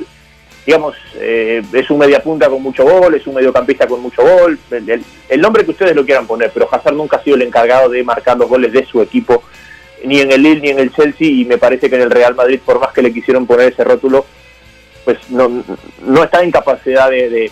digamos, 0.67 0.97
eh, 1.15 1.63
es 1.71 1.89
un 1.89 1.97
mediapunta 1.97 2.49
con 2.49 2.61
mucho 2.61 2.83
gol, 2.83 3.15
es 3.15 3.25
un 3.25 3.35
mediocampista 3.35 3.87
con 3.87 4.01
mucho 4.01 4.21
gol, 4.21 4.59
el, 4.69 5.41
nombre 5.41 5.63
que 5.63 5.71
ustedes 5.71 5.95
lo 5.95 6.03
quieran 6.03 6.27
poner, 6.27 6.51
pero 6.53 6.67
Hazard 6.69 6.93
nunca 6.93 7.15
ha 7.15 7.23
sido 7.23 7.37
el 7.37 7.43
encargado 7.43 7.87
de 7.87 8.03
marcar 8.03 8.37
los 8.37 8.49
goles 8.49 8.73
de 8.73 8.85
su 8.85 9.01
equipo, 9.01 9.43
ni 10.03 10.19
en 10.19 10.29
el 10.29 10.43
Lille 10.43 10.59
ni 10.59 10.69
en 10.71 10.79
el 10.79 10.93
Chelsea, 10.93 11.25
y 11.25 11.45
me 11.45 11.57
parece 11.57 11.89
que 11.89 11.95
en 11.95 12.01
el 12.01 12.11
Real 12.11 12.35
Madrid, 12.35 12.59
por 12.65 12.81
más 12.81 12.91
que 12.91 13.01
le 13.01 13.13
quisieron 13.13 13.47
poner 13.47 13.71
ese 13.71 13.85
rótulo, 13.85 14.25
pues 15.05 15.17
no, 15.29 15.63
no 16.05 16.23
está 16.23 16.43
en 16.43 16.51
capacidad 16.51 17.09
de, 17.09 17.49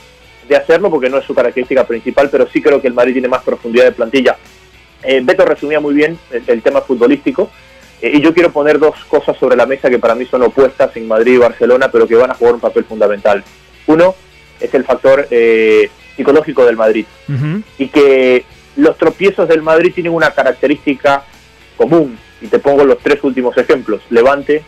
hacerlo 0.53 0.89
porque 0.91 1.09
no 1.09 1.17
es 1.17 1.25
su 1.25 1.33
característica 1.33 1.87
principal, 1.87 2.29
pero 2.29 2.49
sí 2.49 2.61
creo 2.61 2.81
que 2.81 2.89
el 2.89 2.93
Madrid 2.93 3.13
tiene 3.13 3.29
más 3.29 3.43
profundidad 3.43 3.85
de 3.85 3.91
plantilla. 3.93 4.35
Eh, 5.03 5.21
Beto 5.23 5.45
resumía 5.45 5.79
muy 5.79 5.93
bien 5.93 6.19
el 6.31 6.61
tema 6.61 6.81
futbolístico, 6.81 7.49
y 8.13 8.21
yo 8.21 8.33
quiero 8.33 8.51
poner 8.51 8.79
dos 8.79 8.95
cosas 9.05 9.37
sobre 9.37 9.55
la 9.55 9.65
mesa 9.65 9.89
que 9.89 9.99
para 9.99 10.15
mí 10.15 10.25
son 10.25 10.43
opuestas 10.43 10.95
en 10.95 11.07
Madrid 11.07 11.33
y 11.33 11.37
Barcelona, 11.37 11.89
pero 11.91 12.07
que 12.07 12.15
van 12.15 12.31
a 12.31 12.35
jugar 12.35 12.55
un 12.55 12.59
papel 12.59 12.83
fundamental. 12.83 13.43
Uno 13.87 14.15
es 14.59 14.73
el 14.73 14.83
factor 14.83 15.27
eh, 15.31 15.89
psicológico 16.15 16.65
del 16.65 16.77
Madrid 16.77 17.05
y 17.77 17.87
que 17.87 18.45
los 18.77 18.97
tropiezos 18.97 19.47
del 19.47 19.61
Madrid 19.61 19.93
tienen 19.93 20.13
una 20.13 20.31
característica 20.31 21.23
común. 21.77 22.17
Y 22.41 22.47
te 22.47 22.59
pongo 22.59 22.83
los 22.83 22.99
tres 22.99 23.23
últimos 23.23 23.57
ejemplos: 23.57 24.01
Levante, 24.09 24.63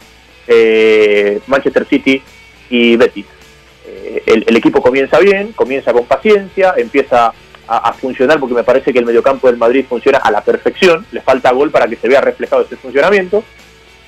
eh, 0.48 1.40
Manchester 1.48 1.86
City 1.86 2.22
y 2.70 2.96
Betis. 2.96 3.26
eh, 3.86 4.24
el, 4.26 4.56
equipo 4.56 4.82
comienza 4.82 5.20
bien, 5.20 5.52
comienza 5.54 5.94
con 5.94 6.06
paciencia, 6.06 6.74
empieza 6.78 7.34
a, 7.68 7.94
funcionar 7.94 8.40
porque 8.40 8.56
me 8.56 8.64
parece 8.64 8.94
que 8.94 9.00
el 9.00 9.06
mediocampo 9.06 9.48
del 9.48 9.58
Madrid 9.58 9.86
funciona 9.88 10.20
a 10.20 10.32
la 10.32 10.42
perfección, 10.42 11.06
le 11.12 11.22
falta 11.22 11.52
gol 11.52 11.72
para 11.72 11.88
que 11.88 11.96
se 11.96 12.08
vea 12.08 12.22
reflejado 12.22 12.64
ese 12.64 12.78
funcionamiento. 12.78 13.44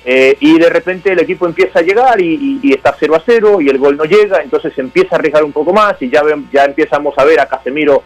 Eh, 0.02 0.34
y 0.40 0.58
de 0.58 0.70
repente 0.70 1.12
el 1.12 1.20
equipo 1.20 1.46
empieza 1.46 1.80
a 1.80 1.82
llegar 1.82 2.18
y, 2.20 2.58
está 2.72 2.96
0 2.98 3.14
a 3.16 3.22
0 3.24 3.60
y 3.60 3.68
el 3.68 3.78
gol 3.78 3.98
no 3.98 4.04
llega, 4.04 4.42
entonces 4.42 4.76
empieza 4.78 5.14
a 5.14 5.18
arriesgar 5.18 5.44
un 5.44 5.52
poco 5.52 5.74
más 5.74 6.00
y 6.00 6.08
ya, 6.08 6.22
ya 6.50 6.64
empezamos 6.64 7.16
a 7.18 7.24
ver 7.24 7.38
a 7.38 7.46
Casemiro 7.46 8.02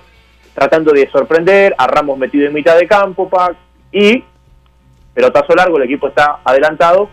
tratando 0.55 0.93
de 0.93 1.09
sorprender, 1.11 1.75
a 1.79 1.87
Ramos 1.87 2.19
metido 2.19 2.47
en 2.47 2.55
mitad 2.55 2.77
de 2.77 2.89
campo, 2.89 3.29
pa, 3.29 3.55
y 3.93 4.25
pelotazo 5.13 5.55
largo, 5.55 5.77
el 5.77 5.85
equipo 5.85 6.09
está 6.09 6.41
adelantado, 6.45 7.09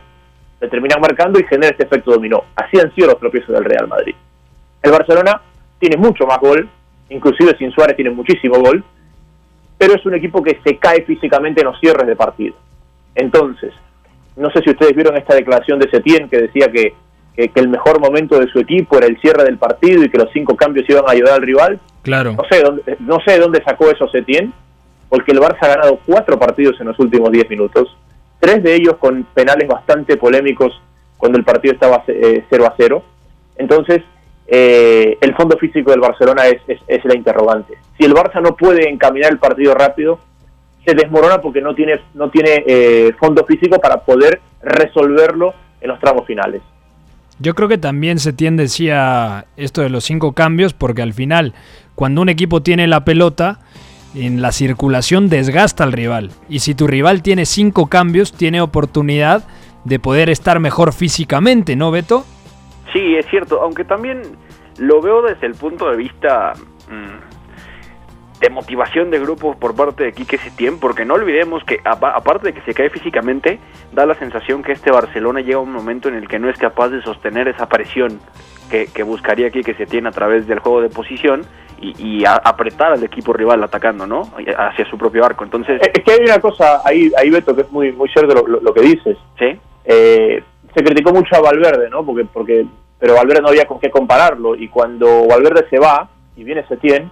le 0.60 0.68
terminan 0.68 1.00
marcando 1.00 1.40
y 1.40 1.44
genera 1.44 1.72
este 1.72 1.84
efecto 1.84 2.12
dominó. 2.12 2.44
Así 2.56 2.80
han 2.80 2.94
sido 2.96 3.08
los 3.08 3.20
tropiezos 3.20 3.50
del 3.50 3.66
Real 3.66 3.88
Madrid. 3.88 4.16
El 4.82 4.92
Barcelona 4.92 5.42
tiene 5.80 5.98
mucho 5.98 6.26
más 6.26 6.40
gol, 6.40 6.70
inclusive 7.12 7.56
sin 7.58 7.72
Suárez 7.72 7.96
tiene 7.96 8.12
muchísimo 8.12 8.60
gol, 8.60 8.84
pero 9.78 9.94
es 9.96 10.06
un 10.06 10.16
equipo 10.16 10.42
que 10.42 10.60
se 10.64 10.78
cae 10.78 11.04
físicamente 11.04 11.62
en 11.62 11.68
los 11.68 11.80
cierres 11.80 12.08
de 12.08 12.16
partido. 12.16 12.56
Entonces, 13.16 13.74
no 14.36 14.50
sé 14.52 14.62
si 14.62 14.72
ustedes 14.72 14.96
vieron 14.96 15.18
esta 15.18 15.36
declaración 15.36 15.80
de 15.80 15.90
Setién 15.90 16.30
que 16.30 16.38
decía 16.38 16.72
que, 16.72 16.94
el 17.56 17.70
mejor 17.70 18.00
momento 18.00 18.38
de 18.40 18.46
su 18.48 18.60
equipo 18.60 18.98
era 18.98 19.08
el 19.08 19.20
cierre 19.20 19.44
del 19.44 19.58
partido 19.58 20.04
y 20.04 20.10
que 20.10 20.18
los 20.20 20.30
cinco 20.32 20.56
cambios 20.56 20.88
iban 20.88 21.06
a 21.08 21.12
ayudar 21.12 21.36
al 21.36 21.42
rival. 21.42 21.80
Claro. 22.04 22.34
No 22.34 22.44
sé 22.48 22.62
dónde, 22.62 22.98
no 23.00 23.18
sé 23.26 23.32
de 23.32 23.40
dónde 23.40 23.64
sacó 23.64 23.90
eso 23.90 24.08
Setién, 24.10 24.54
porque 25.10 25.32
el 25.32 25.40
Barça 25.40 25.64
ha 25.64 25.68
ganado 25.70 26.00
cuatro 26.06 26.38
partidos 26.38 26.80
en 26.80 26.88
los 26.88 27.00
últimos 27.00 27.32
diez 27.32 27.50
minutos, 27.50 27.98
tres 28.40 28.62
de 28.62 28.76
ellos 28.76 28.98
con 28.98 29.24
penales 29.34 29.68
bastante 29.68 30.18
polémicos 30.18 30.80
cuando 31.18 31.40
el 31.40 31.44
partido 31.44 31.74
estaba 31.74 32.04
0 32.06 32.20
eh, 32.20 32.66
a 32.66 32.74
0. 32.78 33.04
Entonces, 33.56 34.04
eh, 34.54 35.18
el 35.22 35.34
fondo 35.34 35.58
físico 35.58 35.92
del 35.92 36.02
Barcelona 36.02 36.44
es, 36.48 36.62
es, 36.86 37.06
la 37.06 37.16
interrogante. 37.16 37.76
Si 37.98 38.04
el 38.04 38.14
Barça 38.14 38.42
no 38.42 38.58
puede 38.58 38.90
encaminar 38.90 39.32
el 39.32 39.40
partido 39.40 39.74
rápido, 39.74 40.20
se 40.86 40.94
desmorona 40.94 41.40
porque 41.40 41.62
no 41.62 41.74
tiene, 41.74 42.02
no 42.16 42.30
tiene 42.30 42.62
eh, 42.68 43.14
fondo 43.18 43.46
físico 43.46 43.80
para 43.80 44.02
poder 44.02 44.42
resolverlo 44.62 45.54
en 45.80 45.88
los 45.88 46.00
tramos 46.02 46.28
finales. 46.28 46.62
Yo 47.40 47.56
creo 47.56 47.70
que 47.70 47.78
también 47.78 48.20
se 48.20 48.34
tiende 48.34 48.64
decía 48.64 49.46
esto 49.56 49.84
de 49.84 49.90
los 49.90 50.04
cinco 50.04 50.34
cambios, 50.34 50.74
porque 50.74 51.02
al 51.02 51.14
final, 51.14 51.54
cuando 51.96 52.22
un 52.22 52.28
equipo 52.28 52.62
tiene 52.62 52.88
la 52.88 53.06
pelota, 53.06 53.60
en 54.16 54.42
la 54.42 54.52
circulación 54.52 55.30
desgasta 55.30 55.86
al 55.86 55.94
rival. 55.94 56.32
Y 56.50 56.60
si 56.60 56.76
tu 56.76 56.88
rival 56.88 57.22
tiene 57.22 57.46
cinco 57.46 57.88
cambios, 57.88 58.34
tiene 58.34 58.60
oportunidad 58.60 59.46
de 59.86 59.98
poder 59.98 60.30
estar 60.30 60.60
mejor 60.60 60.92
físicamente, 60.92 61.78
¿no, 61.78 61.90
Beto? 61.90 62.26
Sí, 62.94 63.16
es 63.16 63.26
cierto, 63.28 63.62
aunque 63.62 63.84
también 63.84 64.22
lo 64.78 65.02
veo 65.02 65.22
desde 65.22 65.48
el 65.48 65.56
punto 65.56 65.90
de 65.90 65.98
vista 65.98 66.54
mm, 66.90 68.40
de 68.40 68.50
motivación 68.50 69.12
de 69.12 69.20
grupo 69.20 69.56
por 69.58 69.76
parte 69.76 70.04
de 70.04 70.14
Quique 70.14 70.38
Setién, 70.38 70.80
porque 70.80 71.06
no 71.06 71.14
olvidemos 71.14 71.64
que 71.64 71.80
aparte 71.84 72.48
de 72.48 72.54
que 72.54 72.62
se 72.62 72.74
cae 72.74 72.90
físicamente, 72.90 73.60
da 73.92 74.06
la 74.06 74.16
sensación 74.16 74.64
que 74.64 74.72
este 74.72 74.92
Barcelona 74.92 75.42
llega 75.42 75.58
a 75.58 75.62
un 75.62 75.72
momento 75.72 76.10
en 76.10 76.16
el 76.16 76.28
que 76.28 76.40
no 76.40 76.50
es 76.50 76.58
capaz 76.58 76.90
de 76.90 77.02
sostener 77.02 77.48
esa 77.48 77.68
presión 77.70 78.20
que, 78.70 78.88
que 78.88 79.04
buscaría 79.04 79.52
Quique 79.52 79.76
Setién 79.76 80.08
a 80.08 80.12
través 80.12 80.48
del 80.48 80.60
juego 80.60 80.82
de 80.82 80.90
posición 80.90 81.46
y, 81.82 82.24
apretar 82.26 82.94
al 82.94 83.04
equipo 83.04 83.34
rival 83.34 83.64
atacando, 83.64 84.06
¿no? 84.06 84.22
Hacia 84.58 84.86
su 84.90 84.98
propio 84.98 85.26
arco. 85.26 85.44
Entonces. 85.44 85.82
Es 85.82 86.04
que 86.04 86.12
hay 86.12 86.20
una 86.26 86.40
cosa 86.40 86.82
ahí, 86.86 87.12
ahí 87.18 87.30
Beto, 87.30 87.56
que 87.56 87.62
es 87.62 87.72
muy, 87.72 87.92
muy 87.92 88.08
cierto 88.10 88.46
lo, 88.46 88.74
que 88.74 88.82
dices. 88.82 89.18
Sí. 89.40 89.60
Eh, 89.86 90.44
se 90.74 90.84
criticó 90.84 91.12
mucho 91.12 91.36
a 91.36 91.42
Valverde, 91.42 91.90
¿no? 91.90 92.06
Porque, 92.06 92.26
porque, 92.26 92.66
pero 93.00 93.16
Valverde 93.16 93.42
no 93.42 93.50
había 93.50 93.66
con 93.66 93.80
qué 93.80 93.90
compararlo. 93.90 94.56
Y 94.56 94.68
cuando 94.68 95.28
Valverde 95.28 95.68
se 95.70 95.80
va 95.80 96.10
y 96.36 96.44
viene 96.44 96.68
Setién, 96.68 97.12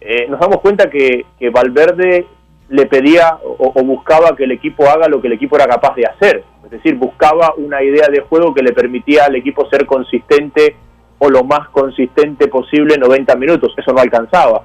eh, 0.00 0.26
nos 0.28 0.40
damos 0.40 0.60
cuenta 0.60 0.88
que, 0.88 1.26
que 1.38 1.50
Valverde 1.50 2.26
le 2.68 2.86
pedía 2.86 3.38
o, 3.42 3.72
o, 3.74 3.84
buscaba 3.84 4.36
que 4.36 4.44
el 4.44 4.52
equipo 4.52 4.88
haga 4.88 5.08
lo 5.08 5.20
que 5.20 5.26
el 5.26 5.32
equipo 5.34 5.56
era 5.56 5.66
capaz 5.66 5.94
de 5.96 6.06
hacer. 6.06 6.44
Es 6.64 6.70
decir, 6.70 6.94
buscaba 6.94 7.54
una 7.56 7.82
idea 7.82 8.06
de 8.08 8.20
juego 8.20 8.54
que 8.54 8.62
le 8.62 8.72
permitía 8.72 9.24
al 9.24 9.34
equipo 9.34 9.68
ser 9.68 9.86
consistente 9.86 10.76
o 11.22 11.28
lo 11.28 11.44
más 11.44 11.68
consistente 11.68 12.48
posible 12.48 12.96
90 12.96 13.36
minutos. 13.36 13.74
Eso 13.76 13.92
no 13.92 14.00
alcanzaba. 14.00 14.62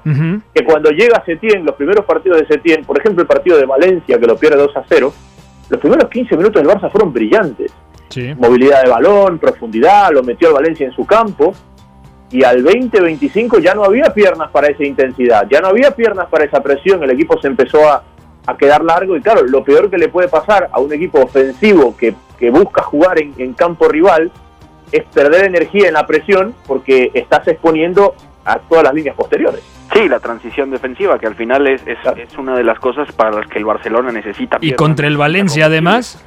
Que 0.54 0.64
cuando 0.64 0.90
llega 0.90 1.24
Setién, 1.26 1.66
los 1.66 1.76
primeros 1.76 2.06
partidos 2.06 2.40
de 2.40 2.48
Setién, 2.48 2.86
por 2.86 2.98
ejemplo 2.98 3.22
el 3.22 3.28
partido 3.28 3.58
de 3.58 3.66
Valencia, 3.66 4.18
que 4.18 4.26
lo 4.26 4.38
pierde 4.38 4.58
2 4.58 4.78
a 4.78 4.84
0, 4.88 5.14
los 5.70 5.80
primeros 5.80 6.10
15 6.10 6.38
minutos 6.38 6.64
del 6.64 6.72
Barça 6.72 6.90
fueron 6.90 7.12
brillantes. 7.12 7.74
Movilidad 8.38 8.84
de 8.84 8.90
balón, 8.90 9.40
profundidad, 9.40 10.12
lo 10.12 10.24
metió 10.24 10.50
al 10.50 10.56
Valencia 10.56 10.86
en 10.86 10.94
su 10.94 11.06
campo. 11.06 11.54
Y 12.32 12.44
al 12.44 12.64
20-25 12.64 13.62
ya 13.62 13.76
no 13.76 13.84
había 13.84 14.14
piernas 14.14 14.50
para 14.52 14.68
esa 14.68 14.84
intensidad, 14.84 15.48
ya 15.50 15.62
no 15.62 15.68
había 15.68 15.92
piernas 15.92 16.28
para 16.28 16.44
esa 16.44 16.62
presión, 16.62 17.02
el 17.04 17.12
equipo 17.12 17.40
se 17.40 17.48
empezó 17.48 17.88
a, 17.88 18.04
quedar 18.58 18.84
largo 18.84 19.16
y 19.16 19.22
claro, 19.22 19.44
lo 19.44 19.64
peor 19.64 19.90
que 19.90 19.98
le 19.98 20.08
puede 20.08 20.28
pasar 20.28 20.70
a 20.72 20.80
un 20.80 20.92
equipo 20.94 21.20
ofensivo 21.20 21.96
que, 21.98 22.16
busca 22.52 22.84
jugar 22.84 23.18
en 23.20 23.54
campo 23.54 23.88
rival 23.88 24.32
es 24.92 25.04
perder 25.06 25.46
energía 25.46 25.88
en 25.88 25.94
la 25.94 26.06
presión 26.06 26.54
porque 26.68 27.12
estás 27.14 27.48
exponiendo 27.48 28.16
a 28.46 28.60
todas 28.60 28.84
las 28.84 28.94
líneas 28.94 29.16
posteriores. 29.16 29.62
Sí, 29.94 30.08
la 30.08 30.20
transición 30.20 30.70
defensiva, 30.70 31.18
que 31.20 31.28
al 31.28 31.36
final 31.36 31.68
es, 31.68 31.82
es, 31.86 32.38
una 32.38 32.56
de 32.56 32.64
las 32.64 32.80
cosas 32.80 33.12
para 33.12 33.32
las 33.32 33.48
que 33.48 33.60
el 33.60 33.66
Barcelona 33.66 34.12
necesita. 34.12 34.58
Y 34.62 34.74
contra 34.74 35.08
el 35.08 35.18
Valencia 35.18 35.66
además. 35.66 36.24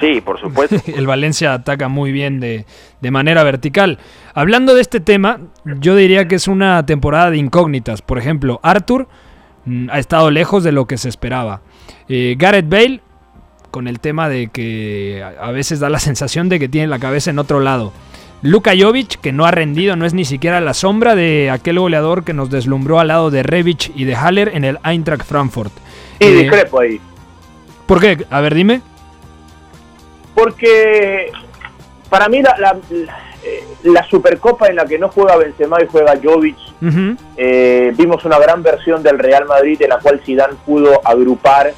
Sí, 0.00 0.20
por 0.20 0.40
supuesto. 0.40 0.76
el 0.86 1.06
Valencia 1.06 1.54
ataca 1.54 1.88
muy 1.88 2.12
bien 2.12 2.40
de, 2.40 2.66
de, 3.00 3.10
manera 3.10 3.42
vertical. 3.42 3.98
Hablando 4.34 4.74
de 4.74 4.80
este 4.80 5.00
tema, 5.00 5.40
yo 5.64 5.96
diría 5.96 6.28
que 6.28 6.36
es 6.36 6.48
una 6.48 6.84
temporada 6.86 7.30
de 7.30 7.38
incógnitas. 7.38 8.02
Por 8.02 8.18
ejemplo, 8.18 8.60
Arthur 8.62 9.08
mm, 9.64 9.90
ha 9.90 9.98
estado 9.98 10.30
lejos 10.30 10.62
de 10.62 10.72
lo 10.72 10.86
que 10.86 10.98
se 10.98 11.08
esperaba. 11.08 11.62
Eh, 12.08 12.36
Gareth 12.38 12.68
Bale 12.68 13.00
con 13.70 13.86
el 13.86 14.00
tema 14.00 14.28
de 14.28 14.48
que 14.48 15.24
a 15.40 15.50
veces 15.50 15.80
da 15.80 15.90
la 15.90 15.98
sensación 15.98 16.48
de 16.48 16.58
que 16.58 16.68
tiene 16.68 16.86
la 16.86 16.98
cabeza 16.98 17.30
en 17.30 17.38
otro 17.38 17.60
lado. 17.60 17.92
Luka 18.40 18.72
Jovic, 18.78 19.20
que 19.20 19.32
no 19.32 19.46
ha 19.46 19.50
rendido, 19.50 19.96
no 19.96 20.06
es 20.06 20.14
ni 20.14 20.24
siquiera 20.24 20.60
la 20.60 20.72
sombra 20.72 21.16
de 21.16 21.50
aquel 21.50 21.80
goleador 21.80 22.22
que 22.22 22.32
nos 22.32 22.50
deslumbró 22.50 23.00
al 23.00 23.08
lado 23.08 23.32
de 23.32 23.42
Rebic 23.42 23.90
y 23.96 24.04
de 24.04 24.14
Haller 24.14 24.52
en 24.54 24.64
el 24.64 24.78
Eintracht 24.84 25.24
Frankfurt. 25.24 25.72
Y 26.20 26.24
eh, 26.24 26.32
discrepo 26.42 26.78
ahí. 26.78 27.00
¿Por 27.86 28.00
qué? 28.00 28.24
A 28.30 28.40
ver, 28.40 28.54
dime. 28.54 28.80
Porque 30.34 31.30
para 32.08 32.28
mí 32.28 32.42
la, 32.42 32.56
la, 32.58 32.78
eh, 33.42 33.64
Supercopa 34.08 34.68
en 34.68 34.76
la 34.76 34.86
que 34.86 34.98
no 34.98 35.08
juega 35.08 35.36
Benzema 35.36 35.82
y 35.82 35.86
juega 35.86 36.18
Jovic, 36.22 36.56
eh, 37.36 37.92
vimos 37.96 38.24
una 38.24 38.38
gran 38.38 38.62
versión 38.62 39.02
del 39.02 39.18
Real 39.18 39.46
Madrid 39.46 39.80
en 39.82 39.90
la 39.90 39.98
cual 39.98 40.20
Zidane 40.24 40.54
pudo 40.64 41.00
agrupar 41.04 41.72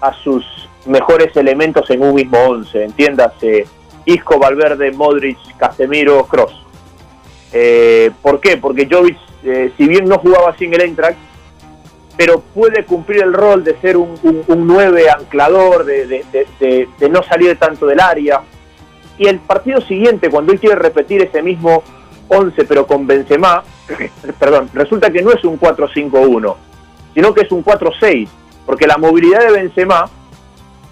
a 0.00 0.12
sus 0.12 0.44
mejores 0.86 1.36
elementos 1.36 1.88
en 1.90 2.02
un 2.02 2.14
mismo 2.14 2.38
once, 2.38 2.84
entiéndase, 2.84 3.66
Isco, 4.04 4.38
Valverde, 4.38 4.90
Modric, 4.92 5.38
Casemiro, 5.58 6.24
Cross. 6.26 6.64
Eh, 7.52 8.10
¿Por 8.22 8.40
qué? 8.40 8.56
Porque 8.56 8.88
Jovic, 8.90 9.18
eh, 9.44 9.72
si 9.76 9.86
bien 9.86 10.06
no 10.06 10.18
jugaba 10.18 10.56
sin 10.56 10.72
el 10.72 10.80
Eintracht, 10.80 11.18
pero 12.18 12.40
puede 12.40 12.84
cumplir 12.84 13.22
el 13.22 13.32
rol 13.32 13.62
de 13.62 13.80
ser 13.80 13.96
un, 13.96 14.18
un, 14.48 14.66
9 14.66 15.08
anclador, 15.08 15.84
de, 15.84 16.88
no 17.08 17.22
salir 17.22 17.56
tanto 17.60 17.86
del 17.86 18.00
área. 18.00 18.42
Y 19.18 19.28
el 19.28 19.38
partido 19.38 19.80
siguiente, 19.82 20.28
cuando 20.28 20.52
él 20.52 20.58
quiere 20.58 20.74
repetir 20.74 21.22
ese 21.22 21.42
mismo 21.42 21.84
11 22.26 22.64
pero 22.64 22.88
con 22.88 23.06
Benzema, 23.06 23.62
perdón, 24.40 24.68
resulta 24.74 25.10
que 25.10 25.22
no 25.22 25.30
es 25.30 25.44
un 25.44 25.60
4-5-1, 25.60 26.56
sino 27.14 27.32
que 27.32 27.42
es 27.42 27.52
un 27.52 27.64
4-6, 27.64 28.28
porque 28.66 28.88
la 28.88 28.98
movilidad 28.98 29.38
de 29.38 29.52
Benzema 29.52 30.10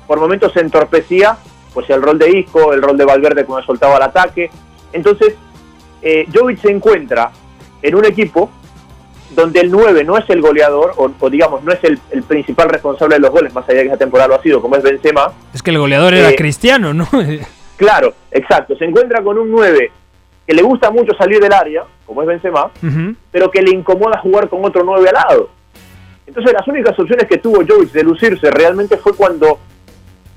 por 0.07 0.21
momentos 0.21 0.53
se 0.53 0.61
entorpecía 0.61 1.37
pues 1.75 1.91
el 1.91 2.03
rol 2.03 2.21
de 2.21 2.39
Isco, 2.39 2.73
el 2.73 2.81
rol 2.81 2.97
de 2.97 3.05
Valverde 3.05 3.45
cuando 3.45 3.67
soltaba 3.67 3.97
el 3.97 4.03
ataque. 4.03 4.49
Entonces, 4.93 5.35
eh, 6.03 6.29
Jovic 6.33 6.61
se 6.61 6.71
encuentra 6.71 7.33
en 7.83 7.97
un 7.97 8.05
equipo 8.05 8.49
donde 9.31 9.61
el 9.61 9.71
9 9.71 10.05
no 10.05 10.17
es 10.17 10.29
el 10.31 10.41
goleador, 10.41 10.95
o, 10.97 11.31
digamos, 11.31 11.63
no 11.63 11.73
es 11.73 11.81
el, 11.83 11.99
principal 12.23 12.69
responsable 12.69 13.17
de 13.17 13.21
los 13.21 13.31
goles, 13.31 13.53
más 13.53 13.69
allá 13.69 13.79
de 13.79 13.85
que 13.85 13.89
esa 13.89 13.99
temporada 13.99 14.29
lo 14.29 14.35
ha 14.37 14.43
sido, 14.43 14.61
como 14.61 14.77
es 14.77 14.83
Benzema. 14.83 15.33
Es 15.53 15.63
que 15.63 15.71
el 15.71 15.79
goleador 15.79 16.15
era 16.15 16.31
eh, 16.31 16.37
Cristiano, 16.37 16.95
¿no? 16.95 17.09
claro, 17.77 18.15
exacto. 18.31 18.77
Se 18.77 18.85
encuentra 18.85 19.23
con 19.23 19.39
un 19.39 19.51
9 19.51 19.91
que 20.47 20.55
le 20.55 20.63
gusta 20.63 20.91
mucho 20.91 21.13
salir 21.17 21.41
del 21.41 21.53
área, 21.53 21.85
como 22.07 22.23
es 22.23 22.29
Benzema, 22.29 22.71
pero 23.33 23.51
que 23.51 23.63
le 23.63 23.73
incomoda 23.73 24.19
jugar 24.21 24.49
con 24.49 24.65
otro 24.65 24.85
9 24.85 25.09
al 25.09 25.15
lado. 25.15 25.51
Entonces 26.27 26.53
las 26.53 26.67
únicas 26.69 26.99
opciones 26.99 27.27
que 27.27 27.39
tuvo 27.39 27.65
Jovic 27.67 27.93
de 27.93 28.03
lucirse 28.03 28.51
realmente 28.51 28.97
fue 28.97 29.15
cuando 29.15 29.59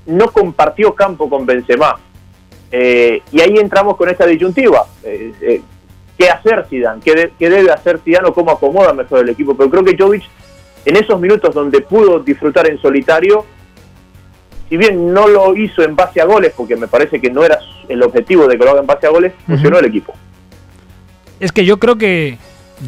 no 0.06 0.30
compartió 0.30 0.94
campo 0.94 1.28
con 1.28 1.46
Benzema. 1.46 1.98
Eh, 2.72 3.22
y 3.32 3.40
ahí 3.40 3.56
entramos 3.58 3.96
con 3.96 4.08
esta 4.08 4.26
disyuntiva. 4.26 4.86
Eh, 5.02 5.32
eh, 5.40 5.62
¿Qué 6.20 6.28
hacer 6.28 6.66
Zidane? 6.68 7.00
¿Qué, 7.02 7.32
debe 7.48 7.72
hacer 7.72 7.98
Zidane 8.04 8.28
o 8.28 8.34
cómo 8.34 8.50
acomoda 8.50 8.92
mejor 8.92 9.20
el 9.20 9.30
equipo? 9.30 9.56
Pero 9.56 9.70
creo 9.70 9.82
que 9.82 9.96
Jovic, 9.98 10.22
en 10.84 10.96
esos 10.96 11.18
minutos 11.18 11.54
donde 11.54 11.80
pudo 11.80 12.20
disfrutar 12.20 12.68
en 12.68 12.78
solitario, 12.78 13.46
si 14.68 14.76
bien 14.76 15.14
no 15.14 15.26
lo 15.26 15.56
hizo 15.56 15.82
en 15.82 15.96
base 15.96 16.20
a 16.20 16.26
goles, 16.26 16.52
porque 16.54 16.76
me 16.76 16.88
parece 16.88 17.22
que 17.22 17.30
no 17.30 17.42
era 17.42 17.58
el 17.88 18.02
objetivo 18.02 18.46
de 18.46 18.58
que 18.58 18.64
lo 18.66 18.72
haga 18.72 18.80
en 18.80 18.86
base 18.86 19.06
a 19.06 19.10
goles, 19.10 19.32
funcionó 19.46 19.78
el 19.78 19.86
equipo. 19.86 20.12
Es 21.40 21.52
que 21.52 21.64
yo 21.64 21.78
creo 21.78 21.96
que 21.96 22.36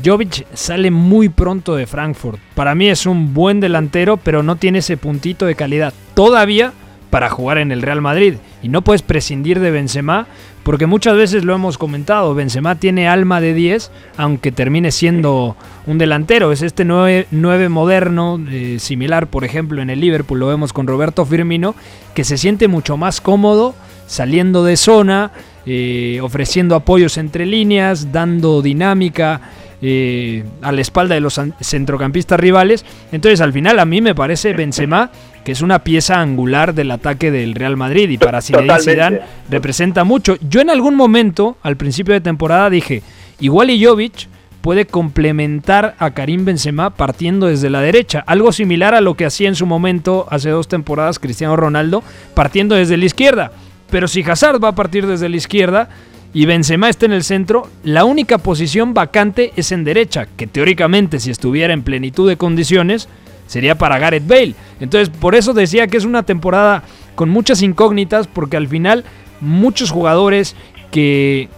Jovic 0.04 0.46
sale 0.52 0.90
muy 0.90 1.30
pronto 1.30 1.74
de 1.74 1.86
Frankfurt. 1.86 2.38
Para 2.54 2.74
mí 2.74 2.90
es 2.90 3.06
un 3.06 3.32
buen 3.32 3.60
delantero, 3.60 4.18
pero 4.18 4.42
no 4.42 4.56
tiene 4.56 4.80
ese 4.80 4.98
puntito 4.98 5.46
de 5.46 5.54
calidad 5.54 5.94
todavía 6.12 6.74
para 7.12 7.28
jugar 7.28 7.58
en 7.58 7.72
el 7.72 7.82
Real 7.82 8.00
Madrid. 8.00 8.36
Y 8.62 8.70
no 8.70 8.80
puedes 8.80 9.02
prescindir 9.02 9.60
de 9.60 9.70
Benzema, 9.70 10.26
porque 10.62 10.86
muchas 10.86 11.14
veces 11.14 11.44
lo 11.44 11.54
hemos 11.54 11.76
comentado, 11.76 12.34
Benzema 12.34 12.76
tiene 12.76 13.06
alma 13.06 13.42
de 13.42 13.52
10, 13.52 13.90
aunque 14.16 14.50
termine 14.50 14.90
siendo 14.90 15.54
un 15.86 15.98
delantero. 15.98 16.52
Es 16.52 16.62
este 16.62 16.86
9, 16.86 17.26
moderno, 17.68 18.40
eh, 18.48 18.78
similar 18.78 19.26
por 19.26 19.44
ejemplo 19.44 19.82
en 19.82 19.90
el 19.90 20.00
Liverpool, 20.00 20.40
lo 20.40 20.46
vemos 20.46 20.72
con 20.72 20.86
Roberto 20.86 21.26
Firmino, 21.26 21.74
que 22.14 22.24
se 22.24 22.38
siente 22.38 22.66
mucho 22.66 22.96
más 22.96 23.20
cómodo 23.20 23.74
saliendo 24.06 24.64
de 24.64 24.78
zona, 24.78 25.32
eh, 25.66 26.18
ofreciendo 26.22 26.74
apoyos 26.76 27.18
entre 27.18 27.44
líneas, 27.44 28.10
dando 28.10 28.62
dinámica. 28.62 29.42
Eh, 29.84 30.44
a 30.60 30.70
la 30.70 30.80
espalda 30.80 31.16
de 31.16 31.20
los 31.20 31.40
centrocampistas 31.60 32.38
rivales. 32.38 32.84
Entonces, 33.10 33.40
al 33.40 33.52
final, 33.52 33.80
a 33.80 33.84
mí 33.84 34.00
me 34.00 34.14
parece 34.14 34.52
Benzema 34.52 35.10
que 35.44 35.52
es 35.52 35.60
una 35.60 35.80
pieza 35.80 36.20
angular 36.20 36.74
del 36.74 36.90
ataque 36.90 37.30
del 37.30 37.54
Real 37.54 37.76
Madrid 37.76 38.08
y 38.10 38.18
para 38.18 38.40
Zinedine 38.40 38.80
Zidane 38.80 39.20
representa 39.50 40.04
mucho. 40.04 40.36
Yo 40.48 40.60
en 40.60 40.70
algún 40.70 40.94
momento, 40.94 41.56
al 41.62 41.76
principio 41.76 42.14
de 42.14 42.20
temporada, 42.20 42.70
dije, 42.70 43.02
igual 43.40 43.70
y 43.70 43.84
Jovic 43.84 44.28
puede 44.60 44.86
complementar 44.86 45.96
a 45.98 46.12
Karim 46.12 46.44
Benzema 46.44 46.90
partiendo 46.90 47.48
desde 47.48 47.68
la 47.68 47.80
derecha, 47.80 48.22
algo 48.26 48.52
similar 48.52 48.94
a 48.94 49.00
lo 49.00 49.14
que 49.14 49.26
hacía 49.26 49.48
en 49.48 49.56
su 49.56 49.66
momento 49.66 50.26
hace 50.30 50.50
dos 50.50 50.68
temporadas 50.68 51.18
Cristiano 51.18 51.56
Ronaldo 51.56 52.04
partiendo 52.34 52.76
desde 52.76 52.96
la 52.96 53.06
izquierda. 53.06 53.50
Pero 53.90 54.08
si 54.08 54.22
Hazard 54.22 54.62
va 54.62 54.68
a 54.68 54.74
partir 54.74 55.06
desde 55.06 55.28
la 55.28 55.36
izquierda, 55.36 55.88
y 56.34 56.46
Benzema 56.46 56.88
está 56.88 57.06
en 57.06 57.12
el 57.12 57.24
centro, 57.24 57.68
la 57.84 58.04
única 58.04 58.38
posición 58.38 58.94
vacante 58.94 59.52
es 59.56 59.70
en 59.70 59.84
derecha, 59.84 60.26
que 60.36 60.46
teóricamente 60.46 61.20
si 61.20 61.30
estuviera 61.30 61.74
en 61.74 61.82
plenitud 61.82 62.28
de 62.28 62.36
condiciones 62.36 63.08
sería 63.46 63.76
para 63.76 63.98
Gareth 63.98 64.26
Bale. 64.26 64.54
Entonces 64.80 65.10
por 65.10 65.34
eso 65.34 65.52
decía 65.52 65.86
que 65.86 65.98
es 65.98 66.04
una 66.04 66.22
temporada 66.22 66.84
con 67.14 67.28
muchas 67.28 67.60
incógnitas 67.60 68.26
porque 68.26 68.56
al 68.56 68.68
final 68.68 69.04
muchos 69.40 69.90
jugadores 69.90 70.56
que 70.90 71.50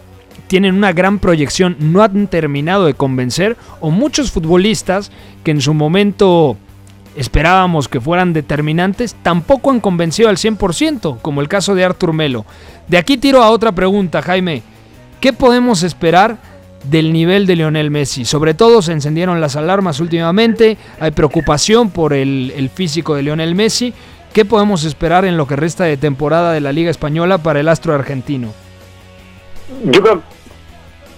tienen 0.48 0.74
una 0.74 0.92
gran 0.92 1.20
proyección 1.20 1.76
no 1.78 2.02
han 2.02 2.26
terminado 2.26 2.86
de 2.86 2.94
convencer 2.94 3.56
o 3.80 3.90
muchos 3.90 4.32
futbolistas 4.32 5.12
que 5.44 5.52
en 5.52 5.60
su 5.60 5.72
momento 5.72 6.56
esperábamos 7.16 7.88
que 7.88 8.00
fueran 8.00 8.32
determinantes, 8.32 9.14
tampoco 9.22 9.70
han 9.70 9.80
convencido 9.80 10.28
al 10.28 10.36
100%, 10.36 11.18
como 11.20 11.40
el 11.40 11.48
caso 11.48 11.74
de 11.74 11.84
Artur 11.84 12.12
Melo. 12.12 12.44
De 12.88 12.98
aquí 12.98 13.16
tiro 13.16 13.42
a 13.42 13.50
otra 13.50 13.72
pregunta, 13.72 14.22
Jaime. 14.22 14.62
¿Qué 15.20 15.32
podemos 15.32 15.82
esperar 15.82 16.36
del 16.84 17.12
nivel 17.12 17.46
de 17.46 17.56
Lionel 17.56 17.90
Messi? 17.90 18.24
Sobre 18.24 18.52
todo 18.52 18.82
se 18.82 18.92
encendieron 18.92 19.40
las 19.40 19.56
alarmas 19.56 20.00
últimamente, 20.00 20.76
hay 21.00 21.12
preocupación 21.12 21.90
por 21.90 22.12
el, 22.12 22.70
físico 22.74 23.14
de 23.14 23.22
Lionel 23.22 23.54
Messi. 23.54 23.94
¿Qué 24.32 24.44
podemos 24.44 24.84
esperar 24.84 25.24
en 25.24 25.36
lo 25.36 25.46
que 25.46 25.56
resta 25.56 25.84
de 25.84 25.96
temporada 25.96 26.52
de 26.52 26.60
la 26.60 26.72
Liga 26.72 26.90
Española 26.90 27.38
para 27.38 27.60
el 27.60 27.68
astro 27.68 27.94
argentino? 27.94 28.52
Yo 29.84 30.02
creo, 30.02 30.22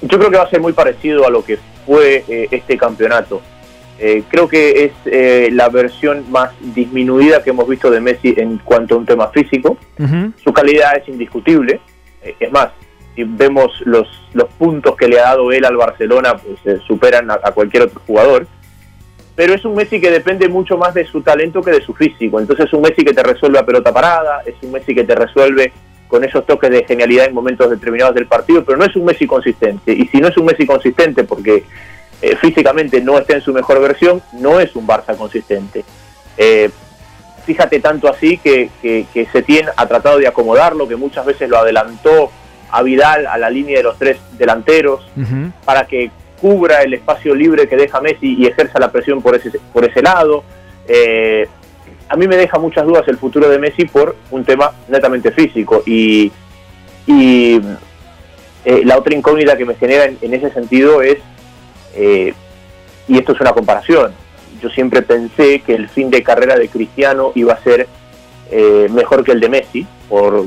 yo 0.02 0.18
creo 0.18 0.30
que 0.30 0.36
va 0.36 0.44
a 0.44 0.50
ser 0.50 0.60
muy 0.60 0.72
parecido 0.74 1.26
a 1.26 1.30
lo 1.30 1.42
que 1.42 1.58
fue 1.86 2.24
eh, 2.28 2.48
este 2.50 2.76
campeonato. 2.76 3.40
Eh, 3.98 4.24
creo 4.28 4.46
que 4.46 4.84
es 4.84 4.92
eh, 5.06 5.48
la 5.52 5.70
versión 5.70 6.30
más 6.30 6.50
disminuida 6.60 7.42
que 7.42 7.50
hemos 7.50 7.66
visto 7.66 7.90
de 7.90 8.00
Messi 8.00 8.34
en 8.36 8.58
cuanto 8.58 8.94
a 8.94 8.98
un 8.98 9.06
tema 9.06 9.28
físico. 9.28 9.78
Su 10.42 10.52
calidad 10.52 10.98
es 10.98 11.08
indiscutible. 11.08 11.80
Eh, 12.22 12.36
es 12.38 12.52
más, 12.52 12.68
si 13.14 13.24
vemos 13.24 13.72
los, 13.86 14.06
los 14.34 14.48
puntos 14.54 14.96
que 14.96 15.08
le 15.08 15.18
ha 15.18 15.24
dado 15.24 15.50
él 15.50 15.64
al 15.64 15.76
Barcelona, 15.76 16.36
pues 16.36 16.80
superan 16.86 17.30
a, 17.30 17.38
cualquier 17.52 17.84
otro 17.84 18.00
jugador. 18.06 18.46
Pero 19.34 19.54
es 19.54 19.64
un 19.64 19.74
Messi 19.74 20.00
que 20.00 20.11
depende 20.11 20.48
mucho 20.48 20.76
más 20.76 20.92
de 20.94 21.06
su 21.06 21.22
talento 21.22 21.62
que 21.62 21.70
de 21.70 21.80
su 21.80 21.94
físico. 21.94 22.38
Entonces 22.38 22.66
es 22.66 22.72
un 22.74 22.82
Messi 22.82 23.02
que 23.02 23.14
te 23.14 23.22
resuelve 23.22 23.59
a 23.59 23.66
pelota 23.66 23.92
parada, 23.92 24.42
es 24.44 24.54
un 24.62 24.72
Messi 24.72 24.94
que 24.94 25.04
te 25.04 25.14
resuelve 25.14 25.72
con 26.06 26.22
esos 26.22 26.46
toques 26.46 26.70
de 26.70 26.85
genialidad 26.85 27.26
en 27.26 27.35
momentos 27.35 27.68
determinados 27.68 28.14
del 28.14 28.26
partido, 28.26 28.64
pero 28.64 28.78
no 28.78 28.85
es 28.85 28.94
un 28.94 29.04
Messi 29.04 29.26
consistente. 29.26 29.92
Y 29.92 30.06
si 30.06 30.18
no 30.18 30.28
es 30.28 30.37
un 30.37 30.46
Messi 30.46 30.66
consistente 30.66 31.24
porque 31.24 31.64
eh, 32.22 32.37
físicamente 32.37 33.00
no 33.00 33.18
está 33.18 33.35
en 33.35 33.42
su 33.42 33.52
mejor 33.52 33.81
versión, 33.81 34.22
no 34.33 34.59
es 34.59 34.74
un 34.74 34.87
Barça 34.87 35.16
consistente. 35.16 35.85
Eh, 36.37 36.70
fíjate 37.44 37.81
tanto 37.81 38.09
así 38.09 38.38
que, 38.38 38.70
que, 38.81 39.07
que 39.12 39.26
Setién 39.26 39.66
ha 39.76 39.87
tratado 39.87 40.18
de 40.18 40.26
acomodarlo, 40.26 40.88
que 40.88 40.96
muchas 40.96 41.26
veces 41.26 41.48
lo 41.48 41.59
adelantó 41.59 42.31
a 42.70 42.83
Vidal 42.83 43.26
a 43.26 43.38
la 43.38 43.50
línea 43.50 43.76
de 43.76 43.85
los 43.85 43.98
tres 43.98 44.18
delanteros 44.33 45.07
para 45.64 45.87
que 45.87 46.11
cubra 46.40 46.83
el 46.83 46.94
espacio 46.94 47.35
libre 47.35 47.68
que 47.68 47.76
deja 47.76 48.00
Messi 48.00 48.35
y 48.35 48.46
ejerza 48.46 48.79
la 48.79 48.90
presión 48.90 49.22
por 49.22 49.35
ese, 49.37 49.52
por 49.72 49.85
ese 49.85 50.02
lado. 50.02 50.42
Eh, 50.88 51.46
a 52.09 52.16
mí 52.16 52.26
me 52.26 52.37
deja 52.37 52.59
muchas 52.59 52.85
dudas 52.87 53.07
el 53.09 53.18
futuro 53.18 53.48
de 53.48 53.59
Messi 53.59 53.85
por 53.85 54.16
un 54.31 54.44
tema 54.44 54.72
netamente 54.88 55.31
físico 55.31 55.83
y, 55.87 56.33
y 57.07 57.61
la 58.64 58.98
otra 58.98 59.14
incógnita 59.14 59.57
que 59.57 59.64
me 59.64 59.76
genera 59.76 60.07
en 60.07 60.35
ese 60.35 60.50
sentido 60.50 61.00
es 61.02 61.18
eh, 61.96 62.35
y 63.09 63.18
esto 63.18 63.32
es 63.32 63.40
una 63.40 63.52
comparación. 63.52 64.12
Yo 64.61 64.68
siempre 64.70 65.02
pensé 65.02 65.61
que 65.61 65.74
el 65.74 65.88
fin 65.88 66.11
de 66.11 66.22
carrera 66.22 66.56
de 66.56 66.68
Cristiano 66.68 67.32
iba 67.35 67.52
a 67.52 67.62
ser 67.62 67.87
eh, 68.50 68.88
mejor 68.90 69.24
que 69.24 69.32
el 69.32 69.40
de 69.40 69.48
Messi 69.48 69.87
por, 70.09 70.46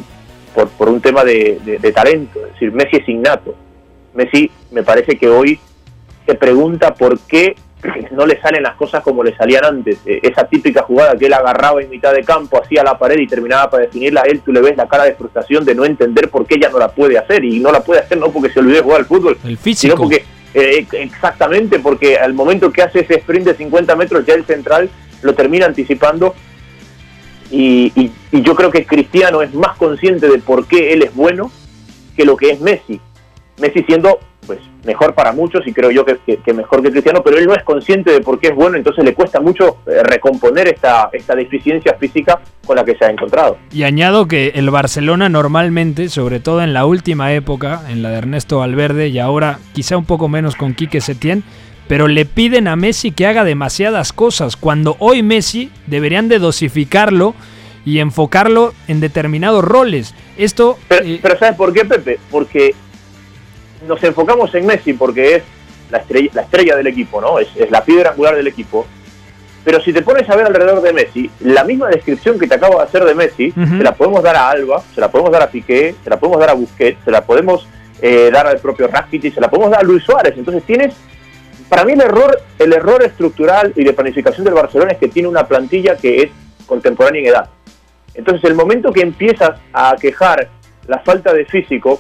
por, 0.78 0.90
un 0.90 1.02
tema 1.02 1.24
de, 1.24 1.80
talento. 1.94 2.40
Es 2.46 2.54
decir, 2.54 2.72
Messi 2.72 2.98
es 2.98 3.10
innato. 3.10 3.56
Messi 4.14 4.50
me 4.72 4.84
parece 4.84 5.18
que 5.18 5.30
hoy 5.30 5.60
se 6.26 6.36
pregunta 6.36 6.94
por 6.94 7.20
qué 7.20 7.56
no 8.12 8.26
le 8.26 8.42
salen 8.42 8.64
las 8.64 8.76
cosas 8.76 9.04
como 9.04 9.24
le 9.24 9.36
salían 9.36 9.64
antes. 9.64 10.00
Eh, 10.06 10.20
esa 10.24 10.46
típica 10.46 10.82
jugada 10.82 11.16
que 11.16 11.28
él 11.28 11.34
agarraba 11.34 11.82
en 11.82 11.90
mitad 11.90 12.14
de 12.14 12.24
campo, 12.24 12.62
hacía 12.62 12.84
la 12.84 12.98
pared 12.98 13.20
y 13.20 13.28
terminaba 13.28 13.70
para 13.70 13.84
definirla, 13.84 14.22
él 14.22 14.42
tú 14.42 14.52
le 14.52 14.62
ves 14.62 14.76
la 14.76 14.88
cara 14.88 15.06
de 15.06 15.14
frustración 15.14 15.64
de 15.64 15.76
no 15.76 15.86
entender 15.86 16.30
por 16.30 16.46
qué 16.46 16.56
ella 16.56 16.70
no 16.70 16.80
la 16.80 16.90
puede 16.90 17.18
hacer. 17.18 17.44
Y 17.46 17.60
no 17.60 17.72
la 17.72 17.82
puede 17.82 18.02
hacer 18.02 18.18
no 18.18 18.32
porque 18.32 18.50
se 18.50 18.60
olvidó 18.60 18.78
de 18.78 18.84
jugar 18.84 19.00
al 19.00 19.06
fútbol, 19.06 19.38
el 19.46 19.58
físico. 19.58 19.94
sino 19.94 19.96
porque 19.96 20.26
eh, 20.54 20.86
exactamente, 20.94 21.80
porque 21.80 22.18
al 22.18 22.34
momento 22.34 22.72
que 22.72 22.82
hace 22.82 23.02
ese 23.02 23.16
sprint 23.16 23.46
de 23.46 23.56
50 23.56 23.96
metros, 23.96 24.26
ya 24.26 24.34
el 24.34 24.46
central 24.46 24.90
lo 25.22 25.34
termina 25.34 25.66
anticipando. 25.66 26.34
Y, 27.52 28.12
yo 28.32 28.56
creo 28.56 28.70
que 28.70 28.86
Cristiano 28.86 29.42
es 29.42 29.54
más 29.56 29.76
consciente 29.78 30.28
de 30.28 30.38
por 30.38 30.68
qué 30.68 30.94
él 30.94 31.02
es 31.02 31.16
bueno 31.16 31.52
que 32.16 32.26
lo 32.26 32.38
que 32.38 32.52
es 32.52 32.62
Messi. 32.62 33.02
Messi 33.58 33.84
siendo 33.84 34.20
pues 34.46 34.60
mejor 34.84 35.14
para 35.14 35.32
muchos 35.32 35.66
y 35.68 35.74
creo 35.74 35.92
yo 35.92 36.06
que, 36.06 36.18
mejor 36.54 36.82
que 36.82 36.92
Cristiano, 36.92 37.22
pero 37.24 37.38
él 37.38 37.46
no 37.46 37.54
es 37.54 37.64
consciente 37.64 38.12
de 38.12 38.22
por 38.22 38.40
qué 38.40 38.48
es 38.48 38.56
bueno, 38.56 38.78
entonces 38.78 39.04
le 39.04 39.14
cuesta 39.14 39.40
mucho 39.40 39.78
eh, 39.86 40.02
recomponer 40.04 40.68
esta, 40.68 41.10
esta 41.14 41.36
deficiencia 41.36 41.96
física 42.00 42.40
con 42.66 42.76
la 42.76 42.84
que 42.84 42.96
se 42.96 43.06
ha 43.06 43.10
encontrado. 43.10 43.58
Y 43.72 43.84
añado 43.84 44.28
que 44.28 44.54
el 44.56 44.70
Barcelona 44.70 45.30
normalmente, 45.30 46.10
sobre 46.10 46.40
todo 46.40 46.64
en 46.64 46.74
la 46.74 46.86
última 46.86 47.34
época, 47.34 47.84
en 47.90 48.02
la 48.02 48.10
de 48.10 48.18
Ernesto 48.18 48.60
Valverde 48.60 49.10
y 49.10 49.20
ahora 49.20 49.60
quizá 49.74 49.98
un 49.98 50.06
poco 50.06 50.28
menos 50.28 50.56
con 50.56 50.74
Quique 50.74 51.02
Setién, 51.02 51.44
pero 51.88 52.08
le 52.08 52.26
piden 52.26 52.68
a 52.68 52.76
Messi 52.76 53.12
que 53.12 53.26
haga 53.26 53.44
demasiadas 53.44 54.14
cosas, 54.14 54.56
cuando 54.56 54.96
hoy 55.00 55.24
Messi 55.24 55.72
deberían 55.88 56.28
de 56.28 56.38
dosificarlo 56.38 57.34
y 57.84 58.00
enfocarlo 58.00 58.74
en 58.88 59.00
determinados 59.00 59.64
roles. 59.64 60.14
Esto... 60.38 60.78
Pero, 60.88 61.06
eh, 61.06 61.20
pero 61.22 61.38
¿sabes 61.40 61.56
por 61.56 61.74
qué, 61.74 61.86
Pepe? 61.86 62.20
Porque 62.30 62.76
nos 63.88 64.04
enfocamos 64.04 64.54
en 64.56 64.66
Messi 64.66 64.94
porque 64.94 65.36
es 65.36 65.44
la 65.90 66.00
estrella, 66.00 66.30
la 66.34 66.42
estrella 66.44 66.76
del 66.76 66.88
equipo, 66.88 67.22
¿no? 67.22 67.40
Es, 67.40 67.50
la 67.70 67.84
piedra 67.84 68.12
angular 68.12 68.36
del 68.36 68.48
equipo. 68.48 68.86
Pero 69.64 69.82
si 69.82 69.92
te 69.92 70.02
pones 70.02 70.30
a 70.30 70.36
ver 70.36 70.46
alrededor 70.46 70.82
de 70.82 70.94
Messi, 70.94 71.30
la 71.42 71.64
misma 71.64 71.88
descripción 71.88 72.40
que 72.40 72.48
te 72.48 72.56
acabo 72.56 72.78
de 72.78 72.84
hacer 72.84 73.04
de 73.04 73.14
Messi, 73.14 73.52
se 73.52 73.84
la 73.84 73.94
podemos 73.94 74.24
dar 74.24 74.36
a 74.36 74.50
Alba, 74.50 74.82
se 74.94 75.02
la 75.02 75.12
podemos 75.12 75.32
dar 75.32 75.44
a 75.44 75.50
Piqué, 75.50 75.96
se 76.04 76.10
la 76.10 76.18
podemos 76.18 76.40
dar 76.40 76.50
a 76.50 76.54
Busquets, 76.54 77.04
se 77.04 77.12
la 77.12 77.22
podemos 77.22 77.68
eh, 78.02 78.30
dar 78.32 78.48
al 78.48 78.60
propio 78.60 78.88
Rakitic, 78.88 79.34
se 79.34 79.42
la 79.42 79.50
podemos 79.50 79.72
dar 79.72 79.82
a 79.82 79.84
Luis 79.84 80.04
Suárez. 80.04 80.34
Entonces 80.38 80.64
tienes, 80.64 80.96
para 81.68 81.84
mí 81.84 81.92
el 81.92 82.02
error, 82.02 82.42
el 82.58 82.74
error 82.74 83.04
estructural 83.04 83.74
y 83.76 83.84
de 83.84 83.94
planificación 83.94 84.46
del 84.46 84.54
Barcelona 84.54 84.94
es 84.94 84.98
que 84.98 85.10
tiene 85.10 85.28
una 85.28 85.46
plantilla 85.46 85.98
que 85.98 86.24
es 86.24 86.30
contemporánea 86.66 87.22
en 87.22 87.28
edad. 87.28 87.50
Entonces 88.14 88.50
el 88.50 88.56
momento 88.56 88.94
que 88.94 89.02
empiezas 89.02 89.60
a 89.74 89.96
quejar 90.00 90.50
la 90.88 91.00
falta 91.00 91.34
de 91.34 91.46
físico, 91.46 92.00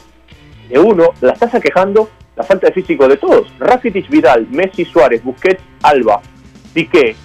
de 0.69 0.79
uno, 0.79 1.13
la 1.21 1.33
estás 1.33 1.53
aquejando 1.55 2.09
la 2.35 2.43
falta 2.43 2.67
de 2.67 2.73
físico 2.73 3.07
de 3.07 3.17
todos. 3.17 3.47
Rakitic, 3.59 4.07
Vidal, 4.09 4.47
Messi, 4.49 4.85
Suárez, 4.85 5.23
Busquets, 5.23 5.61
Alba, 5.81 6.21
Piqué, 6.73 7.15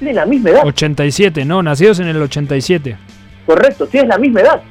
tienen 0.00 0.16
la 0.16 0.26
misma 0.26 0.50
edad. 0.50 0.62
87, 0.64 1.44
¿no? 1.44 1.62
Nacidos 1.62 2.00
en 2.00 2.08
el 2.08 2.20
87. 2.20 2.96
Correcto, 3.46 3.86
tienes 3.86 4.08
la 4.08 4.18
misma 4.18 4.40
edad. 4.40 4.62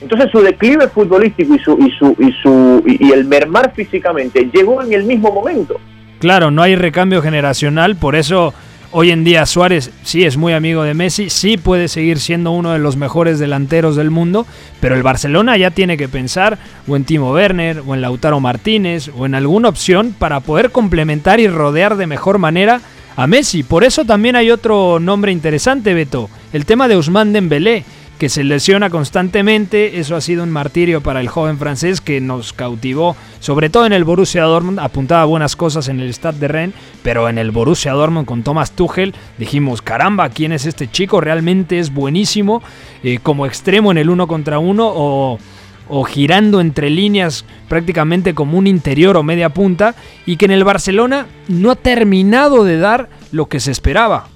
Entonces 0.00 0.30
su 0.30 0.40
declive 0.40 0.88
futbolístico 0.88 1.54
y 1.54 1.58
su 1.60 1.78
y 1.78 1.90
su 1.92 2.16
y 2.18 2.32
su 2.42 2.82
y 2.84 3.12
el 3.12 3.24
mermar 3.24 3.72
físicamente 3.74 4.50
llegó 4.52 4.82
en 4.82 4.92
el 4.92 5.04
mismo 5.04 5.32
momento. 5.32 5.80
Claro, 6.18 6.50
no 6.50 6.62
hay 6.62 6.74
recambio 6.74 7.22
generacional, 7.22 7.96
por 7.96 8.16
eso 8.16 8.52
Hoy 8.96 9.10
en 9.10 9.24
día 9.24 9.44
Suárez 9.44 9.90
sí 10.04 10.22
es 10.22 10.36
muy 10.36 10.52
amigo 10.52 10.84
de 10.84 10.94
Messi, 10.94 11.28
sí 11.28 11.56
puede 11.56 11.88
seguir 11.88 12.20
siendo 12.20 12.52
uno 12.52 12.70
de 12.70 12.78
los 12.78 12.96
mejores 12.96 13.40
delanteros 13.40 13.96
del 13.96 14.12
mundo, 14.12 14.46
pero 14.78 14.94
el 14.94 15.02
Barcelona 15.02 15.56
ya 15.56 15.72
tiene 15.72 15.96
que 15.96 16.08
pensar 16.08 16.58
o 16.86 16.94
en 16.94 17.02
Timo 17.02 17.32
Werner, 17.32 17.82
o 17.84 17.96
en 17.96 18.00
Lautaro 18.00 18.38
Martínez, 18.38 19.10
o 19.18 19.26
en 19.26 19.34
alguna 19.34 19.68
opción 19.68 20.14
para 20.16 20.38
poder 20.38 20.70
complementar 20.70 21.40
y 21.40 21.48
rodear 21.48 21.96
de 21.96 22.06
mejor 22.06 22.38
manera 22.38 22.82
a 23.16 23.26
Messi. 23.26 23.64
Por 23.64 23.82
eso 23.82 24.04
también 24.04 24.36
hay 24.36 24.52
otro 24.52 25.00
nombre 25.00 25.32
interesante, 25.32 25.92
Beto, 25.92 26.30
el 26.52 26.64
tema 26.64 26.86
de 26.86 26.94
Ousmane 26.94 27.32
Dembélé 27.32 27.84
que 28.24 28.30
se 28.30 28.42
lesiona 28.42 28.88
constantemente. 28.88 30.00
Eso 30.00 30.16
ha 30.16 30.22
sido 30.22 30.44
un 30.44 30.50
martirio 30.50 31.02
para 31.02 31.20
el 31.20 31.28
joven 31.28 31.58
francés 31.58 32.00
que 32.00 32.22
nos 32.22 32.54
cautivó, 32.54 33.16
sobre 33.38 33.68
todo 33.68 33.84
en 33.84 33.92
el 33.92 34.04
Borussia 34.04 34.44
Dortmund. 34.44 34.78
Apuntaba 34.78 35.26
buenas 35.26 35.56
cosas 35.56 35.88
en 35.88 36.00
el 36.00 36.08
Stade 36.08 36.38
de 36.38 36.48
Rennes, 36.48 36.76
pero 37.02 37.28
en 37.28 37.36
el 37.36 37.50
Borussia 37.50 37.92
Dortmund 37.92 38.26
con 38.26 38.42
Thomas 38.42 38.70
Tuchel 38.72 39.14
dijimos: 39.36 39.82
caramba, 39.82 40.30
¿quién 40.30 40.52
es 40.52 40.64
este 40.64 40.90
chico? 40.90 41.20
Realmente 41.20 41.78
es 41.78 41.92
buenísimo 41.92 42.62
eh, 43.02 43.18
como 43.22 43.44
extremo 43.44 43.90
en 43.90 43.98
el 43.98 44.08
uno 44.08 44.26
contra 44.26 44.58
uno 44.58 44.90
o 44.90 45.38
o 45.86 46.04
girando 46.04 46.62
entre 46.62 46.88
líneas 46.88 47.44
prácticamente 47.68 48.32
como 48.32 48.56
un 48.56 48.66
interior 48.66 49.18
o 49.18 49.22
media 49.22 49.50
punta 49.50 49.94
y 50.24 50.38
que 50.38 50.46
en 50.46 50.52
el 50.52 50.64
Barcelona 50.64 51.26
no 51.48 51.70
ha 51.70 51.76
terminado 51.76 52.64
de 52.64 52.78
dar 52.78 53.10
lo 53.32 53.50
que 53.50 53.60
se 53.60 53.70
esperaba. 53.70 54.28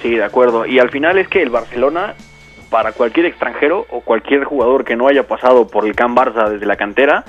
Sí, 0.00 0.08
de 0.08 0.24
acuerdo. 0.24 0.64
Y 0.64 0.78
al 0.78 0.88
final 0.88 1.18
es 1.18 1.28
que 1.28 1.42
el 1.42 1.50
Barcelona 1.50 2.14
para 2.70 2.92
cualquier 2.92 3.26
extranjero 3.26 3.84
o 3.90 4.00
cualquier 4.00 4.44
jugador 4.44 4.84
que 4.84 4.96
no 4.96 5.08
haya 5.08 5.26
pasado 5.26 5.66
por 5.66 5.84
el 5.84 5.94
Can 5.94 6.14
Barça 6.14 6.48
desde 6.48 6.66
la 6.66 6.76
cantera, 6.76 7.24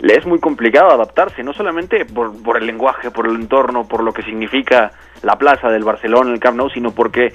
le 0.00 0.14
es 0.14 0.26
muy 0.26 0.38
complicado 0.38 0.90
adaptarse, 0.90 1.42
no 1.42 1.52
solamente 1.52 2.04
por, 2.04 2.42
por, 2.42 2.58
el 2.58 2.66
lenguaje, 2.66 3.10
por 3.10 3.26
el 3.26 3.34
entorno, 3.34 3.88
por 3.88 4.02
lo 4.02 4.12
que 4.12 4.22
significa 4.22 4.92
la 5.22 5.36
plaza 5.36 5.68
del 5.68 5.84
Barcelona, 5.84 6.32
el 6.32 6.40
Camp 6.40 6.56
Nou, 6.56 6.70
sino 6.70 6.92
porque 6.92 7.32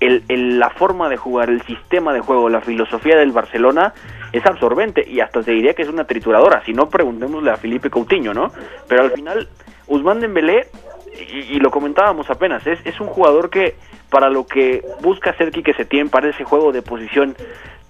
el, 0.00 0.58
la 0.58 0.70
forma 0.70 1.08
de 1.08 1.16
jugar, 1.16 1.48
el 1.48 1.62
sistema 1.62 2.12
de 2.12 2.20
juego, 2.20 2.48
la 2.48 2.60
filosofía 2.60 3.16
del 3.16 3.32
Barcelona 3.32 3.94
es 4.32 4.44
absorbente 4.44 5.04
y 5.08 5.20
hasta 5.20 5.42
te 5.42 5.52
diría 5.52 5.74
que 5.74 5.82
es 5.82 5.88
una 5.88 6.04
trituradora, 6.04 6.64
si 6.64 6.72
no 6.72 6.88
preguntémosle 6.88 7.50
a 7.50 7.56
Felipe 7.56 7.90
Coutinho, 7.90 8.34
¿no? 8.34 8.50
Pero 8.88 9.04
al 9.04 9.12
final, 9.12 9.48
Usman 9.86 10.20
Dembélé, 10.20 10.66
y, 11.14 11.56
y 11.56 11.60
lo 11.60 11.70
comentábamos 11.70 12.28
apenas, 12.30 12.66
es, 12.66 12.78
es 12.84 13.00
un 13.00 13.08
jugador 13.08 13.50
que 13.50 13.76
para 14.10 14.28
lo 14.28 14.46
que 14.46 14.84
busca 15.00 15.30
hacer 15.30 15.50
Quique 15.50 15.72
Setién 15.72 16.10
para 16.10 16.28
ese 16.28 16.44
juego 16.44 16.70
de 16.70 16.82
posición 16.82 17.34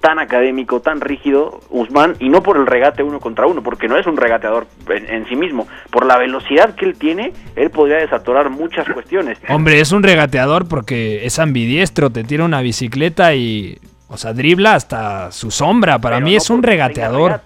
tan 0.02 0.18
académico, 0.18 0.80
tan 0.80 1.00
rígido, 1.00 1.61
Usman, 1.70 2.16
y 2.18 2.28
no 2.28 2.42
por 2.42 2.56
el 2.56 2.66
regate 2.66 3.04
uno 3.04 3.20
contra 3.20 3.46
uno, 3.46 3.62
porque 3.62 3.87
no 3.87 3.96
es 3.96 4.06
un 4.06 4.16
regateador 4.16 4.66
en, 4.88 5.26
sí 5.28 5.37
mismo. 5.37 5.68
Por 5.90 6.04
la 6.04 6.18
velocidad 6.18 6.74
que 6.74 6.85
él 6.85 6.98
tiene, 6.98 7.32
él 7.54 7.70
podría 7.70 7.98
desatorar 7.98 8.50
muchas 8.50 8.87
cuestiones. 8.88 9.38
Hombre, 9.48 9.80
es 9.80 9.92
un 9.92 10.02
regateador 10.02 10.66
porque 10.66 11.24
es 11.24 11.38
ambidiestro, 11.38 12.11
te 12.11 12.24
tira 12.24 12.44
una 12.44 12.62
bicicleta 12.62 13.35
y, 13.35 13.78
o 14.08 14.16
sea, 14.16 14.32
dribla 14.32 14.74
hasta 14.74 15.30
su 15.30 15.52
sombra. 15.52 16.00
Para 16.00 16.18
mí 16.18 16.35
es 16.35 16.50
un 16.50 16.64
regateador. 16.64 17.40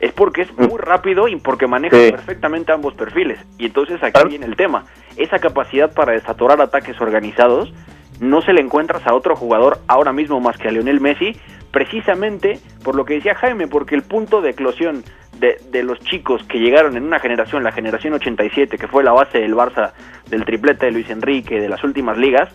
Es 0.00 0.12
porque 0.12 0.42
es 0.42 0.56
muy 0.56 0.78
rápido 0.78 1.28
y 1.28 1.36
porque 1.36 1.66
maneja 1.66 1.96
perfectamente 1.96 2.72
ambos 2.72 2.94
perfiles. 2.94 3.38
Y 3.58 3.66
entonces 3.66 4.02
aquí 4.02 4.28
viene 4.28 4.46
el 4.46 4.56
tema. 4.56 4.86
Esa 5.18 5.38
capacidad 5.38 5.92
para 5.92 6.12
desatorar 6.12 6.60
ataques 6.60 7.00
organizados 7.00 7.72
no 8.20 8.40
se 8.40 8.52
le 8.52 8.60
encuentras 8.60 9.06
a 9.06 9.14
otro 9.14 9.36
jugador 9.36 9.78
ahora 9.88 10.12
mismo 10.12 10.40
más 10.40 10.56
que 10.56 10.68
a 10.68 10.70
Lionel 10.70 11.00
Messi, 11.00 11.36
precisamente 11.70 12.60
por 12.82 12.94
lo 12.94 13.04
que 13.04 13.14
decía 13.14 13.34
Jaime, 13.34 13.66
porque 13.66 13.94
el 13.94 14.02
punto 14.02 14.40
de 14.40 14.50
eclosión 14.50 15.04
de, 15.38 15.60
de, 15.70 15.82
los 15.82 15.98
chicos 16.00 16.42
que 16.44 16.58
llegaron 16.58 16.96
en 16.96 17.04
una 17.04 17.20
generación, 17.20 17.62
la 17.62 17.72
generación 17.72 18.14
87, 18.14 18.78
que 18.78 18.88
fue 18.88 19.04
la 19.04 19.12
base 19.12 19.38
del 19.38 19.54
Barça, 19.54 19.92
del 20.28 20.44
triplete 20.44 20.86
de 20.86 20.92
Luis 20.92 21.10
Enrique, 21.10 21.60
de 21.60 21.68
las 21.68 21.82
últimas 21.84 22.16
ligas, 22.16 22.48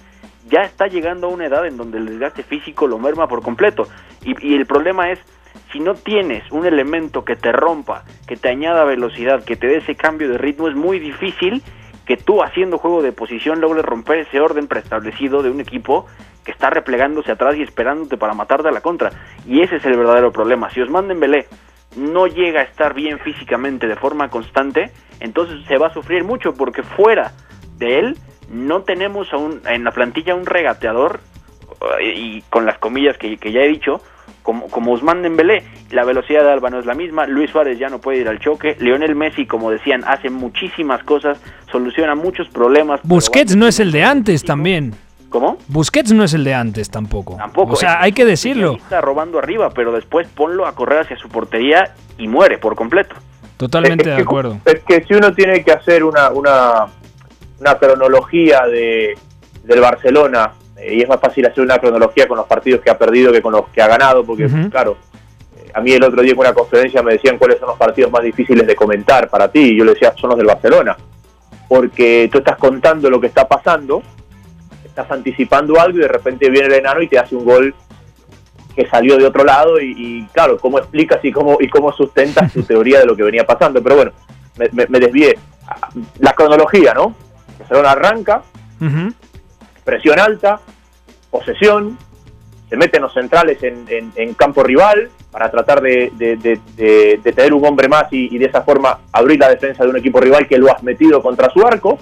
ya 0.49 0.61
está 0.61 0.87
llegando 0.87 1.27
a 1.27 1.29
una 1.29 1.45
edad 1.45 1.65
en 1.65 1.77
donde 1.77 1.97
el 1.97 2.05
desgaste 2.05 2.43
físico 2.43 2.87
lo 2.87 2.99
merma 2.99 3.27
por 3.27 3.41
completo. 3.41 3.87
Y, 4.23 4.35
y 4.45 4.55
el 4.55 4.65
problema 4.65 5.11
es, 5.11 5.19
si 5.71 5.79
no 5.79 5.95
tienes 5.95 6.43
un 6.51 6.65
elemento 6.65 7.23
que 7.23 7.35
te 7.35 7.51
rompa, 7.51 8.03
que 8.27 8.35
te 8.35 8.49
añada 8.49 8.83
velocidad, 8.83 9.43
que 9.45 9.55
te 9.55 9.67
dé 9.67 9.77
ese 9.77 9.95
cambio 9.95 10.29
de 10.29 10.37
ritmo, 10.37 10.67
es 10.67 10.75
muy 10.75 10.99
difícil 10.99 11.63
que 12.05 12.17
tú 12.17 12.43
haciendo 12.43 12.77
juego 12.77 13.01
de 13.01 13.11
posición 13.11 13.61
logres 13.61 13.85
romper 13.85 14.19
ese 14.19 14.39
orden 14.39 14.67
preestablecido 14.67 15.41
de 15.41 15.49
un 15.49 15.59
equipo 15.61 16.05
que 16.43 16.51
está 16.51 16.69
replegándose 16.69 17.31
atrás 17.31 17.55
y 17.55 17.61
esperándote 17.61 18.17
para 18.17 18.33
matarte 18.33 18.67
a 18.67 18.71
la 18.71 18.81
contra. 18.81 19.11
Y 19.47 19.61
ese 19.61 19.77
es 19.77 19.85
el 19.85 19.97
verdadero 19.97 20.31
problema. 20.31 20.69
Si 20.69 20.81
Osman 20.81 21.07
Dembélé 21.07 21.47
no 21.95 22.27
llega 22.27 22.61
a 22.61 22.63
estar 22.63 22.93
bien 22.93 23.19
físicamente 23.19 23.87
de 23.87 23.95
forma 23.95 24.29
constante, 24.29 24.91
entonces 25.19 25.65
se 25.67 25.77
va 25.77 25.87
a 25.87 25.93
sufrir 25.93 26.23
mucho 26.23 26.53
porque 26.53 26.83
fuera 26.83 27.31
de 27.77 27.99
él 27.99 28.17
no 28.49 28.81
tenemos 28.81 29.29
en 29.65 29.83
la 29.83 29.91
plantilla 29.91 30.35
un 30.35 30.45
regateador 30.45 31.21
eh, 32.01 32.13
y 32.13 32.41
con 32.49 32.65
las 32.65 32.77
comillas 32.77 33.17
que 33.17 33.37
ya 33.37 33.61
he 33.61 33.67
dicho, 33.67 34.01
como, 34.43 34.67
como 34.67 34.91
Usman 34.91 35.21
Dembélé, 35.21 35.63
la 35.89 36.03
velocidad 36.03 36.43
de 36.43 36.51
Alba 36.51 36.69
no 36.69 36.79
es 36.79 36.85
la 36.85 36.93
misma, 36.93 37.25
Luis 37.25 37.49
Suárez 37.49 37.79
ya 37.79 37.89
no 37.89 37.99
puede 37.99 38.19
ir 38.19 38.27
al 38.27 38.39
choque, 38.39 38.75
Lionel 38.79 39.15
Messi, 39.15 39.47
como 39.47 39.71
decían, 39.71 40.03
hace 40.05 40.29
muchísimas 40.29 41.03
cosas, 41.03 41.39
soluciona 41.71 42.13
muchos 42.13 42.47
problemas. 42.49 42.99
Busquets 43.03 43.55
no 43.55 43.67
es 43.67 43.79
el 43.79 43.91
de 43.91 44.03
antes 44.03 44.43
también. 44.43 44.93
¿Cómo? 45.29 45.57
Busquets 45.67 46.11
no 46.11 46.23
es 46.23 46.35
el 46.35 46.43
de 46.43 46.53
antes 46.53 46.91
tampoco. 46.91 47.37
Tampoco. 47.37 47.73
O 47.73 47.75
sea, 47.75 47.99
hay 47.99 48.11
que 48.11 48.23
decirlo. 48.23 48.73
Está 48.73 49.01
robando 49.01 49.39
arriba, 49.39 49.71
pero 49.71 49.91
después 49.91 50.27
ponlo 50.27 50.67
a 50.67 50.75
correr 50.75 50.99
hacia 50.99 51.17
su 51.17 51.27
portería 51.27 51.95
y 52.19 52.27
muere 52.27 52.59
por 52.59 52.75
completo. 52.75 53.15
Totalmente 53.57 54.09
de 54.09 54.21
acuerdo. 54.21 54.59
Es 54.65 54.83
que 54.83 55.03
si 55.03 55.15
uno 55.15 55.33
tiene 55.33 55.63
que 55.63 55.71
hacer 55.71 56.03
una, 56.03 56.29
una, 56.29 56.85
una 57.59 57.77
cronología 57.79 58.67
de, 58.67 59.17
del 59.63 59.79
Barcelona 59.79 60.51
y 60.81 61.01
es 61.01 61.09
más 61.09 61.19
fácil 61.19 61.45
hacer 61.45 61.63
una 61.63 61.79
cronología 61.79 62.27
con 62.27 62.37
los 62.37 62.47
partidos 62.47 62.81
que 62.81 62.89
ha 62.89 62.97
perdido 62.97 63.31
que 63.31 63.41
con 63.41 63.53
los 63.53 63.69
que 63.69 63.81
ha 63.81 63.87
ganado, 63.87 64.23
porque 64.23 64.47
claro, 64.69 64.97
eh, 65.57 65.71
a 65.73 65.81
mí 65.81 65.91
el 65.91 66.03
otro 66.03 66.21
día 66.21 66.33
en 66.33 66.39
una 66.39 66.53
conferencia 66.53 67.03
me 67.03 67.13
decían 67.13 67.37
cuáles 67.37 67.59
son 67.59 67.69
los 67.69 67.77
partidos 67.77 68.11
más 68.11 68.23
difíciles 68.23 68.65
de 68.65 68.75
comentar 68.75 69.29
para 69.29 69.51
ti, 69.51 69.59
y 69.59 69.77
yo 69.77 69.85
le 69.85 69.93
decía, 69.93 70.13
son 70.17 70.31
los 70.31 70.37
del 70.37 70.47
Barcelona, 70.47 70.97
porque 71.67 72.29
tú 72.31 72.39
estás 72.39 72.57
contando 72.57 73.09
lo 73.09 73.21
que 73.21 73.27
está 73.27 73.47
pasando, 73.47 74.01
estás 74.83 75.09
anticipando 75.11 75.79
algo 75.79 75.97
y 75.97 76.01
de 76.01 76.07
repente 76.07 76.49
viene 76.49 76.67
el 76.67 76.73
enano 76.73 77.01
y 77.01 77.07
te 77.07 77.17
hace 77.17 77.35
un 77.35 77.45
gol 77.45 77.73
que 78.75 78.87
salió 78.87 79.17
de 79.17 79.25
otro 79.25 79.43
lado 79.43 79.79
y, 79.79 80.27
claro, 80.33 80.57
¿cómo 80.57 80.79
explicas 80.79 81.23
y 81.23 81.31
cómo, 81.31 81.57
y 81.59 81.67
cómo 81.69 81.91
sustentas 81.93 82.51
tu 82.51 82.63
teoría 82.67 82.99
de 82.99 83.05
lo 83.05 83.15
que 83.15 83.23
venía 83.23 83.45
pasando? 83.45 83.81
Pero 83.81 83.95
bueno, 83.95 84.11
me, 84.57 84.87
me, 84.87 84.99
desvié. 84.99 85.37
La 86.19 86.33
cronología, 86.33 86.93
¿no? 86.93 87.15
Barcelona 87.59 87.91
arranca, 87.91 88.43
presión 89.83 90.19
alta, 90.19 90.59
posesión, 91.29 91.97
se 92.69 92.77
meten 92.77 93.03
los 93.03 93.13
centrales 93.13 93.59
en, 93.61 94.33
campo 94.33 94.63
rival 94.63 95.09
para 95.31 95.51
tratar 95.51 95.79
de, 95.79 96.11
tener 97.23 97.53
un 97.53 97.65
hombre 97.65 97.87
más 97.87 98.07
y, 98.11 98.35
de 98.37 98.45
esa 98.45 98.63
forma 98.63 98.99
abrir 99.11 99.39
la 99.39 99.49
defensa 99.49 99.83
de 99.83 99.89
un 99.91 99.97
equipo 99.97 100.19
rival 100.19 100.47
que 100.47 100.57
lo 100.57 100.71
has 100.71 100.81
metido 100.81 101.21
contra 101.21 101.51
su 101.51 101.65
arco. 101.65 101.99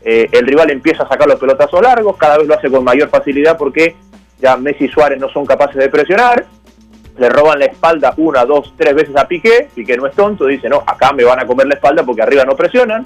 Eh, 0.00 0.28
el 0.30 0.46
rival 0.46 0.70
empieza 0.70 1.02
a 1.02 1.08
sacar 1.08 1.28
los 1.28 1.40
pelotazos 1.40 1.80
largos, 1.82 2.16
cada 2.16 2.38
vez 2.38 2.46
lo 2.46 2.54
hace 2.54 2.70
con 2.70 2.84
mayor 2.84 3.08
facilidad 3.08 3.56
porque 3.56 3.96
ya 4.40 4.56
Messi 4.56 4.84
y 4.84 4.88
Suárez 4.88 5.20
no 5.20 5.28
son 5.28 5.44
capaces 5.44 5.76
de 5.76 5.88
presionar. 5.88 6.46
Le 7.18 7.28
roban 7.28 7.58
la 7.58 7.66
espalda 7.66 8.14
una, 8.16 8.44
dos, 8.44 8.74
tres 8.76 8.94
veces 8.94 9.16
a 9.16 9.26
Piqué. 9.26 9.70
Piqué 9.74 9.96
no 9.96 10.06
es 10.06 10.14
tonto, 10.14 10.46
dice, 10.46 10.68
no, 10.68 10.84
acá 10.86 11.12
me 11.12 11.24
van 11.24 11.40
a 11.40 11.46
comer 11.46 11.66
la 11.66 11.74
espalda 11.74 12.04
porque 12.04 12.22
arriba 12.22 12.44
no 12.44 12.54
presionan. 12.54 13.04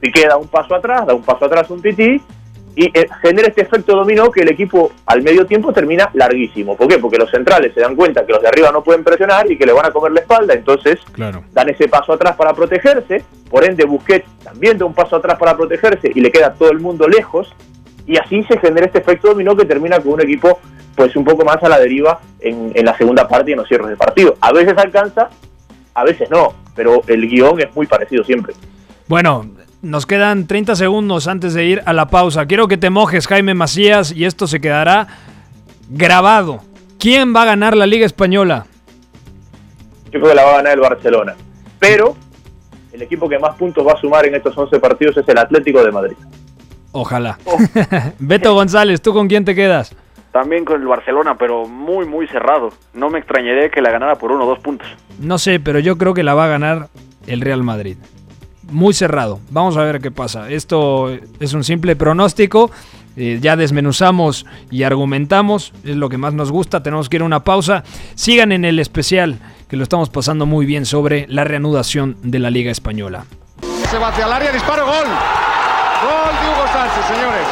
Piqué 0.00 0.26
da 0.28 0.36
un 0.36 0.48
paso 0.48 0.74
atrás, 0.74 1.06
da 1.06 1.14
un 1.14 1.22
paso 1.22 1.46
atrás 1.46 1.70
un 1.70 1.80
tití 1.82 2.20
y 2.78 2.96
eh, 2.96 3.08
genera 3.20 3.48
este 3.48 3.62
efecto 3.62 3.96
dominó 3.96 4.30
que 4.30 4.42
el 4.42 4.52
equipo 4.52 4.92
al 5.06 5.20
medio 5.20 5.44
tiempo 5.44 5.72
termina 5.72 6.08
larguísimo. 6.14 6.76
¿Por 6.76 6.86
qué? 6.86 6.98
Porque 6.98 7.18
los 7.18 7.28
centrales 7.28 7.74
se 7.74 7.80
dan 7.80 7.96
cuenta 7.96 8.24
que 8.24 8.30
los 8.30 8.40
de 8.40 8.46
arriba 8.46 8.70
no 8.70 8.84
pueden 8.84 9.02
presionar 9.02 9.50
y 9.50 9.58
que 9.58 9.66
le 9.66 9.72
van 9.72 9.86
a 9.86 9.90
comer 9.90 10.12
la 10.12 10.20
espalda, 10.20 10.54
entonces 10.54 11.00
dan 11.16 11.68
ese 11.68 11.88
paso 11.88 12.12
atrás 12.12 12.36
para 12.36 12.54
protegerse, 12.54 13.24
por 13.50 13.64
ende 13.64 13.84
Busquets 13.84 14.28
también 14.44 14.78
da 14.78 14.84
un 14.84 14.94
paso 14.94 15.16
atrás 15.16 15.36
para 15.40 15.56
protegerse 15.56 16.12
y 16.14 16.20
le 16.20 16.30
queda 16.30 16.54
todo 16.54 16.70
el 16.70 16.78
mundo 16.78 17.08
lejos, 17.08 17.52
y 18.06 18.16
así 18.16 18.44
se 18.44 18.56
genera 18.60 18.86
este 18.86 18.98
efecto 19.00 19.30
dominó 19.30 19.56
que 19.56 19.64
termina 19.64 19.98
con 19.98 20.12
un 20.12 20.20
equipo 20.20 20.60
pues 20.94 21.16
un 21.16 21.24
poco 21.24 21.44
más 21.44 21.60
a 21.64 21.68
la 21.68 21.80
deriva 21.80 22.20
en, 22.38 22.70
en 22.76 22.84
la 22.84 22.96
segunda 22.96 23.26
parte 23.26 23.50
y 23.50 23.54
en 23.54 23.58
los 23.58 23.66
cierres 23.66 23.88
de 23.88 23.96
partido. 23.96 24.36
A 24.40 24.52
veces 24.52 24.78
alcanza, 24.78 25.30
a 25.94 26.04
veces 26.04 26.30
no, 26.30 26.54
pero 26.76 27.02
el 27.08 27.28
guion 27.28 27.60
es 27.60 27.74
muy 27.74 27.88
parecido 27.88 28.22
siempre. 28.22 28.54
Bueno, 29.08 29.44
nos 29.82 30.06
quedan 30.06 30.46
30 30.46 30.76
segundos 30.76 31.28
antes 31.28 31.54
de 31.54 31.64
ir 31.64 31.82
a 31.86 31.92
la 31.92 32.08
pausa. 32.08 32.46
Quiero 32.46 32.68
que 32.68 32.76
te 32.76 32.90
mojes, 32.90 33.26
Jaime 33.26 33.54
Macías, 33.54 34.12
y 34.12 34.24
esto 34.24 34.46
se 34.46 34.60
quedará 34.60 35.06
grabado. 35.88 36.60
¿Quién 36.98 37.34
va 37.34 37.42
a 37.42 37.46
ganar 37.46 37.76
la 37.76 37.86
Liga 37.86 38.04
Española? 38.04 38.66
Yo 40.06 40.20
creo 40.20 40.28
que 40.28 40.34
la 40.34 40.44
va 40.44 40.52
a 40.54 40.56
ganar 40.56 40.72
el 40.74 40.80
Barcelona. 40.80 41.36
Pero 41.78 42.16
el 42.92 43.02
equipo 43.02 43.28
que 43.28 43.38
más 43.38 43.54
puntos 43.56 43.86
va 43.86 43.92
a 43.92 44.00
sumar 44.00 44.26
en 44.26 44.34
estos 44.34 44.56
11 44.56 44.80
partidos 44.80 45.16
es 45.16 45.28
el 45.28 45.38
Atlético 45.38 45.84
de 45.84 45.92
Madrid. 45.92 46.16
Ojalá. 46.90 47.38
Oh. 47.44 47.58
Beto 48.18 48.54
González, 48.54 49.00
¿tú 49.00 49.12
con 49.12 49.28
quién 49.28 49.44
te 49.44 49.54
quedas? 49.54 49.94
También 50.32 50.64
con 50.64 50.80
el 50.80 50.86
Barcelona, 50.86 51.36
pero 51.38 51.66
muy, 51.66 52.04
muy 52.04 52.26
cerrado. 52.26 52.70
No 52.94 53.10
me 53.10 53.18
extrañaría 53.18 53.70
que 53.70 53.80
la 53.80 53.90
ganara 53.90 54.16
por 54.16 54.32
uno 54.32 54.44
o 54.44 54.48
dos 54.48 54.58
puntos. 54.58 54.88
No 55.20 55.38
sé, 55.38 55.60
pero 55.60 55.78
yo 55.78 55.96
creo 55.96 56.14
que 56.14 56.22
la 56.22 56.34
va 56.34 56.46
a 56.46 56.48
ganar 56.48 56.88
el 57.26 57.40
Real 57.40 57.62
Madrid 57.62 57.96
muy 58.70 58.94
cerrado. 58.94 59.40
Vamos 59.50 59.76
a 59.76 59.82
ver 59.82 60.00
qué 60.00 60.10
pasa. 60.10 60.50
Esto 60.50 61.10
es 61.40 61.52
un 61.52 61.64
simple 61.64 61.96
pronóstico. 61.96 62.70
eh, 63.18 63.38
ya 63.42 63.56
desmenuzamos 63.56 64.46
y 64.70 64.84
argumentamos, 64.84 65.72
es 65.82 65.96
lo 65.96 66.08
que 66.08 66.18
más 66.18 66.34
nos 66.34 66.52
gusta, 66.52 66.82
tenemos 66.84 67.08
que 67.08 67.16
ir 67.16 67.22
a 67.22 67.24
una 67.24 67.42
pausa. 67.42 67.82
Sigan 68.14 68.52
en 68.52 68.64
el 68.64 68.78
especial, 68.78 69.40
que 69.68 69.76
lo 69.76 69.82
estamos 69.82 70.08
pasando 70.08 70.46
muy 70.46 70.66
bien 70.66 70.86
sobre 70.86 71.26
la 71.28 71.42
reanudación 71.42 72.16
de 72.22 72.38
la 72.38 72.50
Liga 72.50 72.70
Española. 72.70 73.24
Se 73.90 73.98
va 73.98 74.08
hacia 74.08 74.24
el 74.24 74.32
área, 74.32 74.52
disparo, 74.52 74.86
gol. 74.86 74.94
Gol 74.94 76.34
de 76.40 76.46
Hugo 76.46 76.66
Sánchez, 76.72 77.06
señores. 77.06 77.46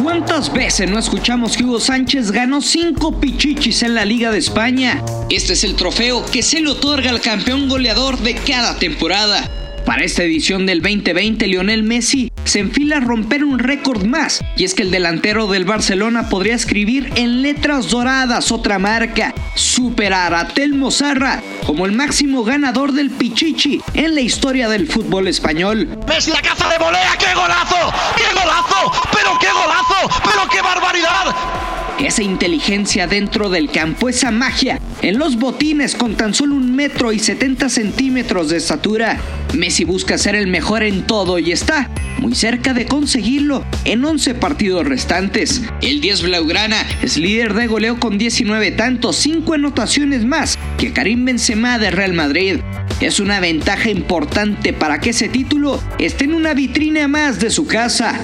¿Cuántas 0.00 0.52
veces 0.52 0.88
no 0.88 0.98
escuchamos 0.98 1.56
que 1.56 1.64
Hugo 1.64 1.80
Sánchez 1.80 2.30
ganó 2.30 2.60
cinco 2.62 3.18
pichichis 3.20 3.82
en 3.82 3.94
la 3.94 4.04
Liga 4.04 4.30
de 4.30 4.38
España? 4.38 5.02
Este 5.28 5.54
es 5.54 5.64
el 5.64 5.74
trofeo 5.74 6.24
que 6.24 6.42
se 6.42 6.60
le 6.60 6.70
otorga 6.70 7.10
al 7.10 7.20
campeón 7.20 7.68
goleador 7.68 8.16
de 8.18 8.34
cada 8.36 8.78
temporada. 8.78 9.50
Para 9.84 10.04
esta 10.04 10.22
edición 10.22 10.66
del 10.66 10.82
2020, 10.82 11.46
Lionel 11.46 11.82
Messi 11.82 12.30
se 12.44 12.60
enfila 12.60 12.98
a 12.98 13.00
romper 13.00 13.44
un 13.44 13.58
récord 13.58 14.04
más, 14.04 14.40
y 14.56 14.64
es 14.64 14.74
que 14.74 14.82
el 14.82 14.90
delantero 14.90 15.46
del 15.46 15.64
Barcelona 15.64 16.28
podría 16.28 16.54
escribir 16.54 17.12
en 17.16 17.42
letras 17.42 17.90
doradas 17.90 18.52
otra 18.52 18.78
marca, 18.78 19.34
superar 19.54 20.34
a 20.34 20.48
Telmo 20.48 20.90
Zarra 20.90 21.42
como 21.66 21.86
el 21.86 21.92
máximo 21.92 22.44
ganador 22.44 22.92
del 22.92 23.10
Pichichi 23.10 23.80
en 23.94 24.14
la 24.14 24.20
historia 24.20 24.68
del 24.68 24.86
fútbol 24.86 25.28
español. 25.28 25.88
Messi 26.08 26.30
la 26.30 26.42
caza 26.42 26.68
de 26.68 26.78
volea, 26.78 27.16
qué 27.18 27.34
golazo, 27.34 27.92
qué 28.16 28.24
golazo, 28.34 28.92
pero 29.12 29.38
qué 29.40 29.48
golazo, 29.48 30.20
pero 30.24 30.48
qué 30.48 30.62
barbaridad. 30.62 31.34
Esa 32.04 32.22
inteligencia 32.22 33.06
dentro 33.06 33.50
del 33.50 33.70
campo, 33.70 34.08
esa 34.08 34.30
magia 34.30 34.80
en 35.02 35.18
los 35.18 35.36
botines 35.36 35.94
con 35.94 36.14
tan 36.14 36.32
solo 36.32 36.54
un 36.54 36.74
metro 36.74 37.12
y 37.12 37.18
70 37.18 37.68
centímetros 37.68 38.48
de 38.48 38.56
estatura. 38.56 39.18
Messi 39.54 39.84
busca 39.84 40.16
ser 40.16 40.34
el 40.34 40.46
mejor 40.46 40.82
en 40.82 41.06
todo 41.06 41.38
y 41.38 41.52
está 41.52 41.90
muy 42.18 42.34
cerca 42.34 42.72
de 42.72 42.86
conseguirlo 42.86 43.66
en 43.84 44.02
11 44.02 44.34
partidos 44.34 44.86
restantes. 44.86 45.60
El 45.82 46.00
10 46.00 46.22
Blaugrana 46.22 46.86
es 47.02 47.18
líder 47.18 47.52
de 47.52 47.66
goleo 47.66 48.00
con 48.00 48.16
19 48.16 48.70
tantos, 48.72 49.16
5 49.16 49.52
anotaciones 49.52 50.24
más 50.24 50.58
que 50.78 50.94
Karim 50.94 51.26
Benzema 51.26 51.78
de 51.78 51.90
Real 51.90 52.14
Madrid. 52.14 52.60
Es 53.00 53.20
una 53.20 53.40
ventaja 53.40 53.90
importante 53.90 54.72
para 54.72 55.00
que 55.00 55.10
ese 55.10 55.28
título 55.28 55.82
esté 55.98 56.24
en 56.24 56.34
una 56.34 56.54
vitrina 56.54 57.08
más 57.08 57.40
de 57.40 57.50
su 57.50 57.66
casa. 57.66 58.18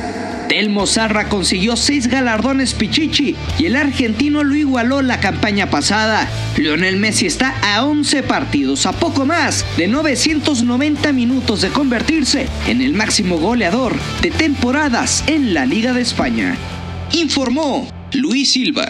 Telmo 0.49 0.87
Zarra 0.87 1.29
consiguió 1.29 1.77
seis 1.77 2.07
galardones 2.07 2.75
Pichichi 2.75 3.37
y 3.59 3.67
el 3.67 3.77
argentino 3.77 4.45
lo 4.45 4.55
igualó 4.55 5.03
la 5.03 5.21
campaña 5.21 5.71
pasada. 5.71 6.29
Lionel 6.57 6.97
Messi 6.97 7.27
está 7.27 7.55
a 7.63 7.85
11 7.85 8.23
partidos, 8.23 8.87
a 8.87 8.93
poco 8.93 9.27
más 9.27 9.65
de 9.77 9.89
990 9.89 11.13
minutos 11.13 11.63
de 11.63 11.71
convertirse 11.71 12.47
en 12.67 12.81
el 12.81 12.95
máximo 12.95 13.39
goleador 13.39 13.95
de 14.23 14.31
temporadas 14.31 15.25
en 15.27 15.55
la 15.55 15.67
Liga 15.67 15.93
de 15.93 16.03
España. 16.03 16.57
Informó 17.13 17.89
Luis 18.13 18.53
Silva. 18.53 18.89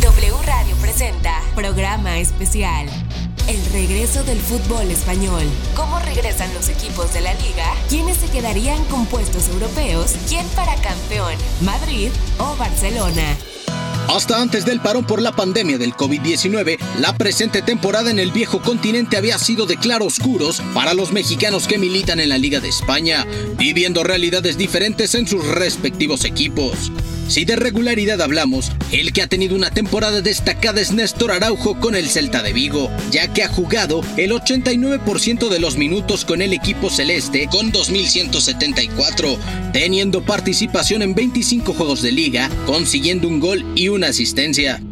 W 0.00 0.32
Radio 0.44 0.76
presenta 0.80 1.40
programa 1.54 2.18
especial. 2.18 2.88
El 3.48 3.64
regreso 3.72 4.22
del 4.22 4.38
fútbol 4.38 4.88
español. 4.92 5.42
¿Cómo 5.74 5.98
regresan 5.98 6.54
los 6.54 6.68
equipos 6.68 7.12
de 7.12 7.22
la 7.22 7.34
liga? 7.34 7.74
¿Quiénes 7.88 8.18
se 8.18 8.28
quedarían 8.28 8.84
con 8.84 9.04
puestos 9.06 9.48
europeos? 9.48 10.14
¿Quién 10.28 10.46
para 10.54 10.76
campeón? 10.76 11.34
¿Madrid 11.60 12.10
o 12.38 12.54
Barcelona? 12.56 13.36
Hasta 14.08 14.40
antes 14.40 14.64
del 14.64 14.80
parón 14.80 15.04
por 15.04 15.20
la 15.20 15.32
pandemia 15.32 15.76
del 15.76 15.94
COVID-19, 15.94 16.78
la 17.00 17.16
presente 17.16 17.62
temporada 17.62 18.10
en 18.10 18.20
el 18.20 18.30
viejo 18.30 18.60
continente 18.60 19.16
había 19.16 19.38
sido 19.38 19.66
de 19.66 19.76
claroscuros 19.76 20.60
para 20.72 20.94
los 20.94 21.12
mexicanos 21.12 21.66
que 21.66 21.78
militan 21.78 22.20
en 22.20 22.28
la 22.28 22.38
Liga 22.38 22.60
de 22.60 22.68
España, 22.68 23.26
viviendo 23.56 24.04
realidades 24.04 24.56
diferentes 24.56 25.14
en 25.14 25.26
sus 25.26 25.44
respectivos 25.46 26.24
equipos. 26.24 26.92
Si 27.32 27.46
de 27.46 27.56
regularidad 27.56 28.20
hablamos, 28.20 28.72
el 28.90 29.14
que 29.14 29.22
ha 29.22 29.26
tenido 29.26 29.56
una 29.56 29.70
temporada 29.70 30.20
destacada 30.20 30.82
es 30.82 30.92
Néstor 30.92 31.32
Araujo 31.32 31.80
con 31.80 31.96
el 31.96 32.10
Celta 32.10 32.42
de 32.42 32.52
Vigo, 32.52 32.90
ya 33.10 33.32
que 33.32 33.42
ha 33.42 33.48
jugado 33.48 34.02
el 34.18 34.32
89% 34.32 35.48
de 35.48 35.58
los 35.58 35.78
minutos 35.78 36.26
con 36.26 36.42
el 36.42 36.52
equipo 36.52 36.90
celeste 36.90 37.48
con 37.50 37.72
2.174, 37.72 39.38
teniendo 39.72 40.22
participación 40.26 41.00
en 41.00 41.14
25 41.14 41.72
juegos 41.72 42.02
de 42.02 42.12
liga, 42.12 42.50
consiguiendo 42.66 43.28
un 43.28 43.40
gol 43.40 43.64
y 43.76 43.88
una 43.88 44.08
asistencia. 44.08 44.82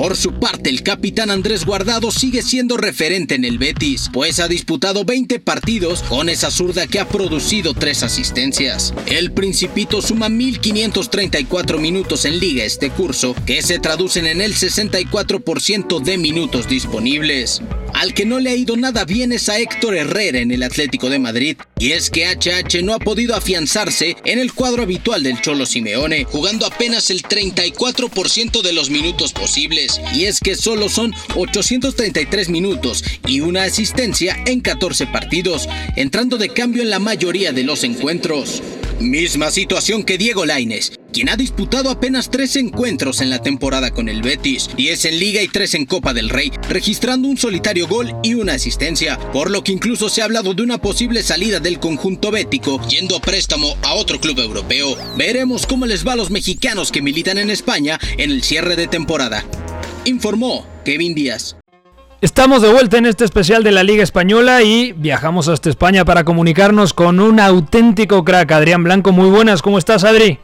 Por 0.00 0.16
su 0.16 0.32
parte, 0.32 0.70
el 0.70 0.82
capitán 0.82 1.30
Andrés 1.30 1.66
Guardado 1.66 2.10
sigue 2.10 2.40
siendo 2.40 2.78
referente 2.78 3.34
en 3.34 3.44
el 3.44 3.58
Betis, 3.58 4.08
pues 4.10 4.40
ha 4.40 4.48
disputado 4.48 5.04
20 5.04 5.40
partidos 5.40 6.00
con 6.04 6.30
esa 6.30 6.50
zurda 6.50 6.86
que 6.86 7.00
ha 7.00 7.06
producido 7.06 7.74
tres 7.74 8.02
asistencias. 8.02 8.94
El 9.04 9.30
Principito 9.32 10.00
suma 10.00 10.30
1.534 10.30 11.78
minutos 11.78 12.24
en 12.24 12.38
liga 12.38 12.64
este 12.64 12.88
curso, 12.88 13.36
que 13.44 13.60
se 13.60 13.78
traducen 13.78 14.26
en 14.26 14.40
el 14.40 14.54
64% 14.54 16.00
de 16.00 16.16
minutos 16.16 16.66
disponibles. 16.66 17.60
Al 17.92 18.14
que 18.14 18.24
no 18.24 18.40
le 18.40 18.48
ha 18.48 18.56
ido 18.56 18.78
nada 18.78 19.04
bien 19.04 19.32
es 19.32 19.50
a 19.50 19.58
Héctor 19.58 19.96
Herrera 19.96 20.38
en 20.38 20.50
el 20.50 20.62
Atlético 20.62 21.10
de 21.10 21.18
Madrid, 21.18 21.58
y 21.80 21.92
es 21.92 22.10
que 22.10 22.26
HH 22.26 22.82
no 22.84 22.94
ha 22.94 22.98
podido 22.98 23.34
afianzarse 23.34 24.16
en 24.24 24.38
el 24.38 24.52
cuadro 24.52 24.82
habitual 24.82 25.22
del 25.22 25.40
Cholo 25.40 25.66
Simeone, 25.66 26.24
jugando 26.24 26.66
apenas 26.66 27.10
el 27.10 27.22
34% 27.22 28.62
de 28.62 28.72
los 28.72 28.90
minutos 28.90 29.32
posibles 29.32 30.00
y 30.14 30.26
es 30.26 30.38
que 30.38 30.54
solo 30.54 30.88
son 30.88 31.14
833 31.34 32.50
minutos 32.50 33.02
y 33.26 33.40
una 33.40 33.64
asistencia 33.64 34.36
en 34.46 34.60
14 34.60 35.06
partidos, 35.06 35.68
entrando 35.96 36.36
de 36.36 36.50
cambio 36.50 36.82
en 36.82 36.90
la 36.90 36.98
mayoría 36.98 37.52
de 37.52 37.64
los 37.64 37.82
encuentros. 37.82 38.62
Misma 39.00 39.50
situación 39.50 40.04
que 40.04 40.18
Diego 40.18 40.44
Laines, 40.44 40.92
quien 41.10 41.30
ha 41.30 41.36
disputado 41.36 41.88
apenas 41.88 42.30
tres 42.30 42.54
encuentros 42.56 43.22
en 43.22 43.30
la 43.30 43.40
temporada 43.40 43.92
con 43.92 44.10
el 44.10 44.20
Betis, 44.20 44.68
10 44.76 45.06
en 45.06 45.18
Liga 45.18 45.40
y 45.40 45.48
3 45.48 45.74
en 45.74 45.86
Copa 45.86 46.12
del 46.12 46.28
Rey, 46.28 46.52
registrando 46.68 47.26
un 47.26 47.38
solitario 47.38 47.88
gol 47.88 48.14
y 48.22 48.34
una 48.34 48.52
asistencia, 48.52 49.18
por 49.32 49.50
lo 49.50 49.64
que 49.64 49.72
incluso 49.72 50.10
se 50.10 50.20
ha 50.20 50.26
hablado 50.26 50.52
de 50.52 50.62
una 50.62 50.76
posible 50.76 51.22
salida 51.22 51.60
del 51.60 51.80
conjunto 51.80 52.30
bético 52.30 52.78
yendo 52.88 53.16
a 53.16 53.22
préstamo 53.22 53.74
a 53.82 53.94
otro 53.94 54.20
club 54.20 54.38
europeo. 54.38 54.94
Veremos 55.16 55.66
cómo 55.66 55.86
les 55.86 56.06
va 56.06 56.12
a 56.12 56.16
los 56.16 56.30
mexicanos 56.30 56.92
que 56.92 57.00
militan 57.00 57.38
en 57.38 57.48
España 57.48 57.98
en 58.18 58.30
el 58.30 58.42
cierre 58.42 58.76
de 58.76 58.86
temporada. 58.86 59.46
Informó 60.04 60.66
Kevin 60.84 61.14
Díaz. 61.14 61.56
Estamos 62.22 62.60
de 62.60 62.70
vuelta 62.70 62.98
en 62.98 63.06
este 63.06 63.24
especial 63.24 63.64
de 63.64 63.72
la 63.72 63.82
Liga 63.82 64.02
Española 64.02 64.62
y 64.62 64.92
viajamos 64.92 65.48
hasta 65.48 65.70
España 65.70 66.04
para 66.04 66.22
comunicarnos 66.22 66.92
con 66.92 67.18
un 67.18 67.40
auténtico 67.40 68.26
crack, 68.26 68.52
Adrián 68.52 68.84
Blanco. 68.84 69.10
Muy 69.10 69.30
buenas, 69.30 69.62
¿cómo 69.62 69.78
estás, 69.78 70.04
Adri? 70.04 70.38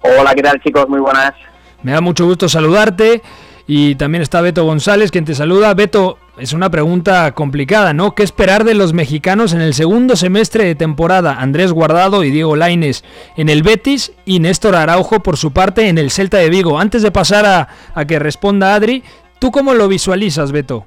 Hola, 0.00 0.34
¿qué 0.34 0.42
tal, 0.42 0.58
chicos? 0.62 0.88
Muy 0.88 1.00
buenas. 1.00 1.34
Me 1.82 1.92
da 1.92 2.00
mucho 2.00 2.24
gusto 2.24 2.48
saludarte 2.48 3.20
y 3.66 3.96
también 3.96 4.22
está 4.22 4.40
Beto 4.40 4.64
González, 4.64 5.10
quien 5.10 5.26
te 5.26 5.34
saluda. 5.34 5.74
Beto, 5.74 6.16
es 6.38 6.54
una 6.54 6.70
pregunta 6.70 7.32
complicada, 7.32 7.92
¿no? 7.92 8.14
¿Qué 8.14 8.22
esperar 8.22 8.64
de 8.64 8.72
los 8.72 8.94
mexicanos 8.94 9.52
en 9.52 9.60
el 9.60 9.74
segundo 9.74 10.16
semestre 10.16 10.64
de 10.64 10.74
temporada? 10.74 11.36
Andrés 11.38 11.70
Guardado 11.70 12.24
y 12.24 12.30
Diego 12.30 12.56
Laines 12.56 13.04
en 13.36 13.50
el 13.50 13.62
Betis 13.62 14.12
y 14.24 14.40
Néstor 14.40 14.74
Araujo 14.74 15.20
por 15.20 15.36
su 15.36 15.52
parte 15.52 15.88
en 15.88 15.98
el 15.98 16.10
Celta 16.10 16.38
de 16.38 16.48
Vigo. 16.48 16.80
Antes 16.80 17.02
de 17.02 17.10
pasar 17.10 17.44
a, 17.44 17.68
a 17.94 18.06
que 18.06 18.18
responda 18.18 18.74
Adri, 18.74 19.04
¿Tú 19.38 19.50
cómo 19.50 19.74
lo 19.74 19.88
visualizas, 19.88 20.52
Beto? 20.52 20.84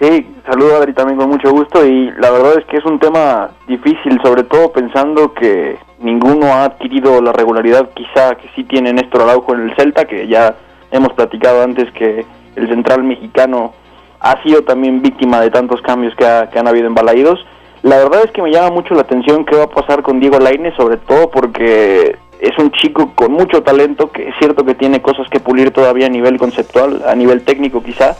Sí, 0.00 0.26
saludo 0.48 0.76
Adri 0.76 0.92
también 0.92 1.18
con 1.18 1.28
mucho 1.28 1.50
gusto 1.50 1.84
y 1.84 2.12
la 2.12 2.30
verdad 2.30 2.58
es 2.58 2.64
que 2.66 2.76
es 2.76 2.84
un 2.84 3.00
tema 3.00 3.50
difícil, 3.66 4.20
sobre 4.22 4.44
todo 4.44 4.70
pensando 4.72 5.34
que 5.34 5.76
ninguno 5.98 6.46
ha 6.46 6.64
adquirido 6.64 7.20
la 7.20 7.32
regularidad 7.32 7.90
quizá 7.94 8.36
que 8.36 8.48
sí 8.54 8.62
tiene 8.62 8.92
Néstor 8.92 9.22
Araujo 9.22 9.54
en 9.54 9.68
el 9.68 9.76
Celta, 9.76 10.04
que 10.04 10.28
ya 10.28 10.54
hemos 10.92 11.12
platicado 11.14 11.62
antes 11.62 11.92
que 11.92 12.24
el 12.54 12.68
central 12.68 13.02
mexicano 13.02 13.72
ha 14.20 14.40
sido 14.44 14.62
también 14.62 15.02
víctima 15.02 15.40
de 15.40 15.50
tantos 15.50 15.82
cambios 15.82 16.14
que, 16.14 16.24
que 16.52 16.58
han 16.58 16.68
habido 16.68 16.86
en 16.86 16.94
Balaídos. 16.94 17.44
La 17.82 17.96
verdad 17.96 18.22
es 18.24 18.30
que 18.30 18.42
me 18.42 18.52
llama 18.52 18.70
mucho 18.70 18.94
la 18.94 19.02
atención 19.02 19.44
qué 19.44 19.56
va 19.56 19.64
a 19.64 19.70
pasar 19.70 20.02
con 20.02 20.20
Diego 20.20 20.38
Laine, 20.38 20.74
sobre 20.76 20.96
todo 20.96 21.30
porque 21.30 22.16
es 22.40 22.56
un 22.58 22.70
chico 22.72 23.12
con 23.14 23.32
mucho 23.32 23.62
talento, 23.62 24.10
que 24.10 24.28
es 24.28 24.34
cierto 24.38 24.64
que 24.64 24.74
tiene 24.74 25.02
cosas 25.02 25.28
que 25.28 25.40
pulir 25.40 25.70
todavía 25.70 26.06
a 26.06 26.10
nivel 26.10 26.38
conceptual, 26.38 27.02
a 27.06 27.14
nivel 27.14 27.42
técnico 27.42 27.82
quizá, 27.82 28.16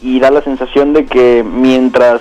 y 0.00 0.20
da 0.20 0.30
la 0.30 0.42
sensación 0.42 0.92
de 0.92 1.04
que 1.04 1.44
mientras 1.44 2.20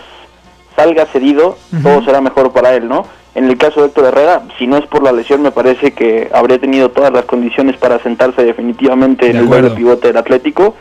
salga 0.75 1.05
cedido, 1.05 1.57
todo 1.83 2.03
será 2.03 2.21
mejor 2.21 2.51
para 2.51 2.75
él, 2.75 2.87
¿no? 2.87 3.05
En 3.33 3.45
el 3.45 3.57
caso 3.57 3.79
de 3.81 3.87
Héctor 3.87 4.05
Herrera, 4.05 4.43
si 4.57 4.67
no 4.67 4.77
es 4.77 4.85
por 4.87 5.03
la 5.03 5.13
lesión, 5.13 5.41
me 5.41 5.51
parece 5.51 5.93
que 5.93 6.29
habría 6.33 6.59
tenido 6.59 6.89
todas 6.89 7.13
las 7.13 7.25
condiciones 7.25 7.77
para 7.77 7.99
sentarse 7.99 8.43
definitivamente 8.43 9.29
en 9.29 9.37
el 9.37 9.45
lugar 9.45 9.73
pivote 9.73 10.07
del 10.07 10.17
Atlético. 10.17 10.75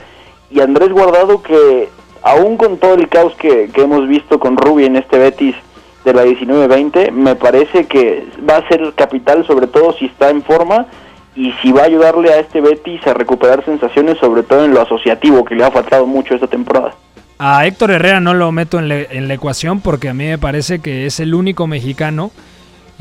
Y 0.51 0.61
Andrés 0.61 0.91
Guardado, 0.91 1.43
que 1.43 1.89
aún 2.23 2.57
con 2.57 2.79
todo 2.79 2.95
el 2.95 3.09
caos 3.09 3.35
que, 3.37 3.71
que 3.73 3.83
hemos 3.83 4.09
visto 4.09 4.41
con 4.41 4.57
Rubi 4.57 4.85
en 4.85 4.97
este 4.97 5.19
Betis, 5.19 5.55
de 6.05 6.15
la 6.15 6.25
19-20, 6.25 7.11
me 7.13 7.37
parece 7.37 7.87
que 7.87 8.27
va 8.49 8.57
a 8.57 8.69
ser 8.69 8.93
capital 8.95 9.47
sobre 9.47 9.67
todo 9.67 9.93
si 9.93 10.07
está 10.07 10.31
en 10.31 10.43
forma 10.43 10.87
y 11.37 11.53
si 11.63 11.73
va 11.73 11.83
a 11.83 11.85
ayudarle 11.85 12.33
a 12.33 12.41
este 12.41 12.61
Betis 12.61 13.07
a 13.07 13.15
recuperar 13.15 13.65
sensaciones 13.65 14.19
sobre 14.19 14.43
todo 14.43 14.65
en 14.65 14.75
lo 14.75 14.81
asociativo 14.81 15.45
que 15.45 15.55
le 15.55 15.65
ha 15.65 15.71
faltado 15.71 16.07
mucho 16.07 16.35
esta 16.35 16.47
temporada. 16.47 16.95
A 17.39 17.67
Héctor 17.67 17.93
Herrera 17.93 18.21
no 18.21 18.35
lo 18.35 18.53
meto 18.53 18.79
en, 18.79 18.91
en 18.91 19.29
la 19.29 19.35
ecuación 19.35 19.81
porque 19.81 20.09
a 20.09 20.15
mí 20.15 20.27
me 20.27 20.39
parece 20.39 20.81
que 20.81 21.07
es 21.07 21.21
el 21.21 21.35
único 21.35 21.67
mexicano 21.67 22.31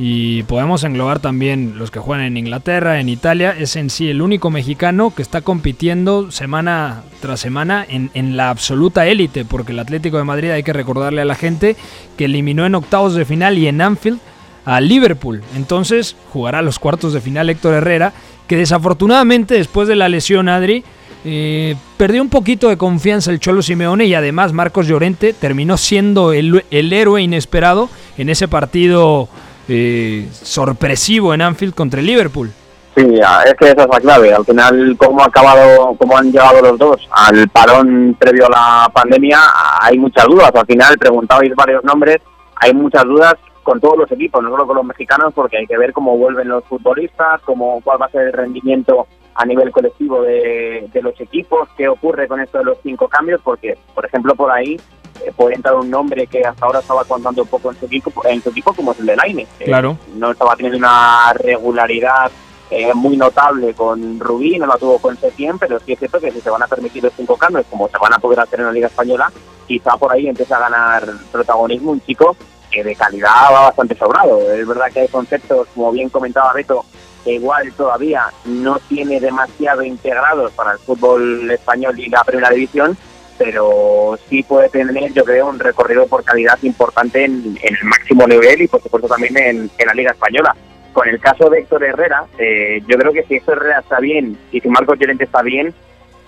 y 0.01 0.43
podemos 0.43 0.85
englobar 0.85 1.19
también 1.19 1.77
los 1.77 1.91
que 1.91 1.99
juegan 1.99 2.25
en 2.25 2.37
Inglaterra, 2.37 3.01
en 3.01 3.09
Italia, 3.09 3.53
es 3.59 3.75
en 3.75 3.89
sí 3.89 4.09
el 4.09 4.21
único 4.21 4.49
mexicano 4.49 5.13
que 5.13 5.21
está 5.21 5.41
compitiendo 5.41 6.31
semana 6.31 7.03
tras 7.19 7.41
semana 7.41 7.85
en, 7.87 8.09
en 8.13 8.37
la 8.37 8.49
absoluta 8.49 9.05
élite, 9.05 9.43
porque 9.43 9.73
el 9.73 9.79
Atlético 9.79 10.17
de 10.17 10.23
Madrid 10.23 10.51
hay 10.51 10.63
que 10.63 10.71
recordarle 10.71 11.21
a 11.21 11.25
la 11.25 11.35
gente 11.35 11.75
que 12.17 12.25
eliminó 12.25 12.65
en 12.65 12.75
octavos 12.75 13.13
de 13.13 13.25
final 13.25 13.57
y 13.57 13.67
en 13.67 13.81
Anfield 13.81 14.19
a 14.63 14.79
Liverpool. 14.79 15.41
Entonces 15.57 16.15
jugará 16.31 16.61
los 16.61 16.79
cuartos 16.79 17.11
de 17.11 17.19
final 17.19 17.49
Héctor 17.49 17.73
Herrera, 17.73 18.13
que 18.47 18.55
desafortunadamente 18.55 19.55
después 19.55 19.89
de 19.89 19.97
la 19.97 20.07
lesión 20.07 20.47
Adri, 20.47 20.85
eh, 21.25 21.75
perdió 21.97 22.21
un 22.21 22.29
poquito 22.29 22.69
de 22.69 22.77
confianza 22.77 23.31
el 23.31 23.41
Cholo 23.41 23.61
Simeone 23.61 24.05
y 24.05 24.13
además 24.13 24.53
Marcos 24.53 24.87
Llorente 24.87 25.33
terminó 25.33 25.75
siendo 25.75 26.31
el, 26.31 26.63
el 26.71 26.93
héroe 26.93 27.21
inesperado 27.21 27.89
en 28.17 28.29
ese 28.29 28.47
partido 28.47 29.27
eh, 29.69 30.27
sorpresivo 30.31 31.33
en 31.33 31.41
Anfield 31.41 31.73
contra 31.73 31.99
el 31.99 32.05
Liverpool. 32.05 32.51
Sí, 32.95 33.05
es 33.45 33.53
que 33.53 33.69
esa 33.69 33.83
es 33.83 33.89
la 33.89 33.99
clave. 33.99 34.33
Al 34.33 34.43
final, 34.43 34.95
cómo 34.97 35.21
ha 35.21 35.27
acabado, 35.27 35.95
cómo 35.97 36.17
han 36.17 36.31
llegado 36.31 36.61
los 36.61 36.77
dos 36.77 37.07
al 37.11 37.47
parón 37.49 38.15
previo 38.19 38.47
a 38.47 38.49
la 38.49 38.89
pandemia, 38.93 39.39
hay 39.81 39.97
muchas 39.97 40.25
dudas. 40.25 40.51
Al 40.53 40.65
final, 40.65 40.97
preguntabais 40.97 41.55
varios 41.55 41.83
nombres, 41.83 42.17
hay 42.55 42.73
muchas 42.73 43.03
dudas 43.03 43.35
con 43.63 43.79
todos 43.79 43.99
los 43.99 44.11
equipos, 44.11 44.43
no 44.43 44.49
solo 44.49 44.65
con 44.65 44.77
los 44.77 44.85
mexicanos, 44.85 45.31
porque 45.33 45.57
hay 45.57 45.67
que 45.67 45.77
ver 45.77 45.93
cómo 45.93 46.17
vuelven 46.17 46.49
los 46.49 46.65
futbolistas, 46.65 47.39
cómo 47.41 47.79
cuál 47.83 48.01
va 48.01 48.07
a 48.07 48.11
ser 48.11 48.23
el 48.23 48.33
rendimiento 48.33 49.07
a 49.35 49.45
nivel 49.45 49.71
colectivo 49.71 50.23
de, 50.23 50.89
de 50.91 51.01
los 51.01 51.19
equipos, 51.21 51.69
qué 51.77 51.87
ocurre 51.87 52.27
con 52.27 52.41
esto 52.41 52.57
de 52.57 52.65
los 52.65 52.79
cinco 52.83 53.07
cambios, 53.07 53.39
porque, 53.41 53.77
por 53.93 54.05
ejemplo, 54.05 54.35
por 54.35 54.51
ahí 54.51 54.77
eh, 55.25 55.31
puede 55.35 55.55
entrar 55.55 55.75
un 55.75 55.89
nombre 55.89 56.27
que 56.27 56.43
hasta 56.45 56.65
ahora 56.65 56.79
estaba 56.79 57.03
contando 57.03 57.43
un 57.43 57.47
poco 57.47 57.71
en 57.71 57.79
su 57.79 57.85
equipo, 57.85 58.11
en 58.25 58.41
su 58.41 58.49
equipo 58.49 58.73
como 58.73 58.91
es 58.91 58.99
el 58.99 59.05
de 59.07 59.15
Laine. 59.15 59.47
Claro. 59.59 59.97
no 60.15 60.31
estaba 60.31 60.55
teniendo 60.55 60.77
una 60.77 61.33
regularidad 61.33 62.31
eh, 62.71 62.93
muy 62.93 63.17
notable 63.17 63.73
con 63.73 64.19
Rubí, 64.19 64.59
no 64.59 64.67
la 64.67 64.77
tuvo 64.77 64.99
con 64.99 65.17
Setién, 65.17 65.57
pero 65.57 65.79
sí 65.79 65.93
es 65.93 65.99
cierto 65.99 66.19
que 66.19 66.31
si 66.31 66.39
se 66.39 66.51
van 66.51 66.61
a 66.61 66.67
permitir 66.67 67.03
los 67.03 67.13
cinco 67.17 67.35
cambios, 67.35 67.65
como 67.69 67.87
se 67.87 67.97
van 67.97 68.13
a 68.13 68.19
poder 68.19 68.39
hacer 68.39 68.59
en 68.59 68.67
la 68.67 68.71
Liga 68.71 68.87
Española, 68.87 69.31
quizá 69.67 69.97
por 69.97 70.11
ahí 70.11 70.27
empieza 70.27 70.57
a 70.57 70.69
ganar 70.69 71.03
protagonismo 71.31 71.91
un 71.91 72.01
chico 72.01 72.35
que 72.69 72.83
de 72.83 72.95
calidad 72.95 73.51
va 73.51 73.61
bastante 73.61 73.95
sobrado. 73.95 74.39
Es 74.51 74.67
verdad 74.67 74.91
que 74.93 74.99
hay 75.01 75.07
conceptos, 75.07 75.67
como 75.73 75.91
bien 75.91 76.09
comentaba 76.09 76.53
Beto, 76.53 76.85
que 77.23 77.33
igual 77.33 77.73
todavía 77.73 78.31
no 78.45 78.79
tiene 78.87 79.19
demasiado 79.19 79.81
integrados 79.81 80.51
para 80.53 80.73
el 80.73 80.79
fútbol 80.79 81.49
español 81.49 81.99
y 81.99 82.09
la 82.09 82.23
primera 82.23 82.49
división, 82.51 82.95
pero 83.39 84.19
sí 84.29 84.43
puede 84.43 84.67
tener, 84.69 85.13
yo 85.13 85.23
creo, 85.23 85.47
un 85.47 85.57
recorrido 85.57 86.05
por 86.07 86.25
calidad 86.25 86.59
importante 86.61 87.23
en, 87.23 87.57
el 87.63 87.77
máximo 87.85 88.27
nivel 88.27 88.61
y, 88.61 88.67
por 88.67 88.83
supuesto, 88.83 89.07
también 89.07 89.37
en, 89.37 89.71
la 89.87 89.93
Liga 89.93 90.11
Española. 90.11 90.55
Con 90.91 91.07
el 91.07 91.19
caso 91.21 91.49
de 91.49 91.59
Héctor 91.59 91.85
Herrera, 91.85 92.25
eh, 92.37 92.81
yo 92.85 92.97
creo 92.97 93.13
que 93.13 93.23
si 93.23 93.35
Héctor 93.35 93.57
Herrera 93.57 93.79
está 93.79 93.99
bien 93.99 94.37
y 94.51 94.59
si 94.59 94.67
Marcos 94.67 94.99
Llorente 94.99 95.23
está 95.23 95.41
bien, 95.41 95.73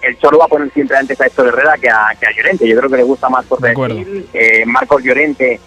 el 0.02 0.18
Cholo 0.20 0.38
va 0.38 0.46
a 0.46 0.48
poner 0.48 0.72
siempre 0.72 0.98
antes 0.98 1.20
a 1.20 1.26
Héctor 1.26 1.48
Herrera 1.48 1.74
que 1.78 1.90
a, 1.90 2.16
que 2.18 2.28
a 2.28 2.32
Llorente. 2.32 2.68
Yo 2.68 2.78
creo 2.78 2.90
que 2.90 2.98
le 2.98 3.04
gusta 3.04 3.28
más 3.28 3.46
por 3.46 3.60
decir. 3.60 4.30
Eh, 4.34 4.64
Marcos 4.66 5.04
Llorente, 5.04 5.60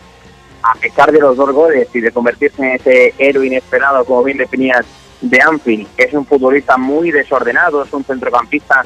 a 0.62 0.74
pesar 0.76 1.12
de 1.12 1.20
los 1.20 1.36
dos 1.36 1.52
goles 1.52 1.88
y 1.92 2.00
de 2.00 2.10
convertirse 2.10 2.62
en 2.62 2.70
ese 2.76 3.14
héroe 3.18 3.46
inesperado, 3.46 4.02
como 4.06 4.24
bien 4.24 4.38
definías, 4.38 4.86
de 5.20 5.40
Anfield, 5.40 5.88
es 5.96 6.12
un 6.12 6.26
futbolista 6.26 6.76
muy 6.76 7.10
desordenado, 7.10 7.82
es 7.82 7.92
un 7.92 8.04
centrocampista 8.04 8.84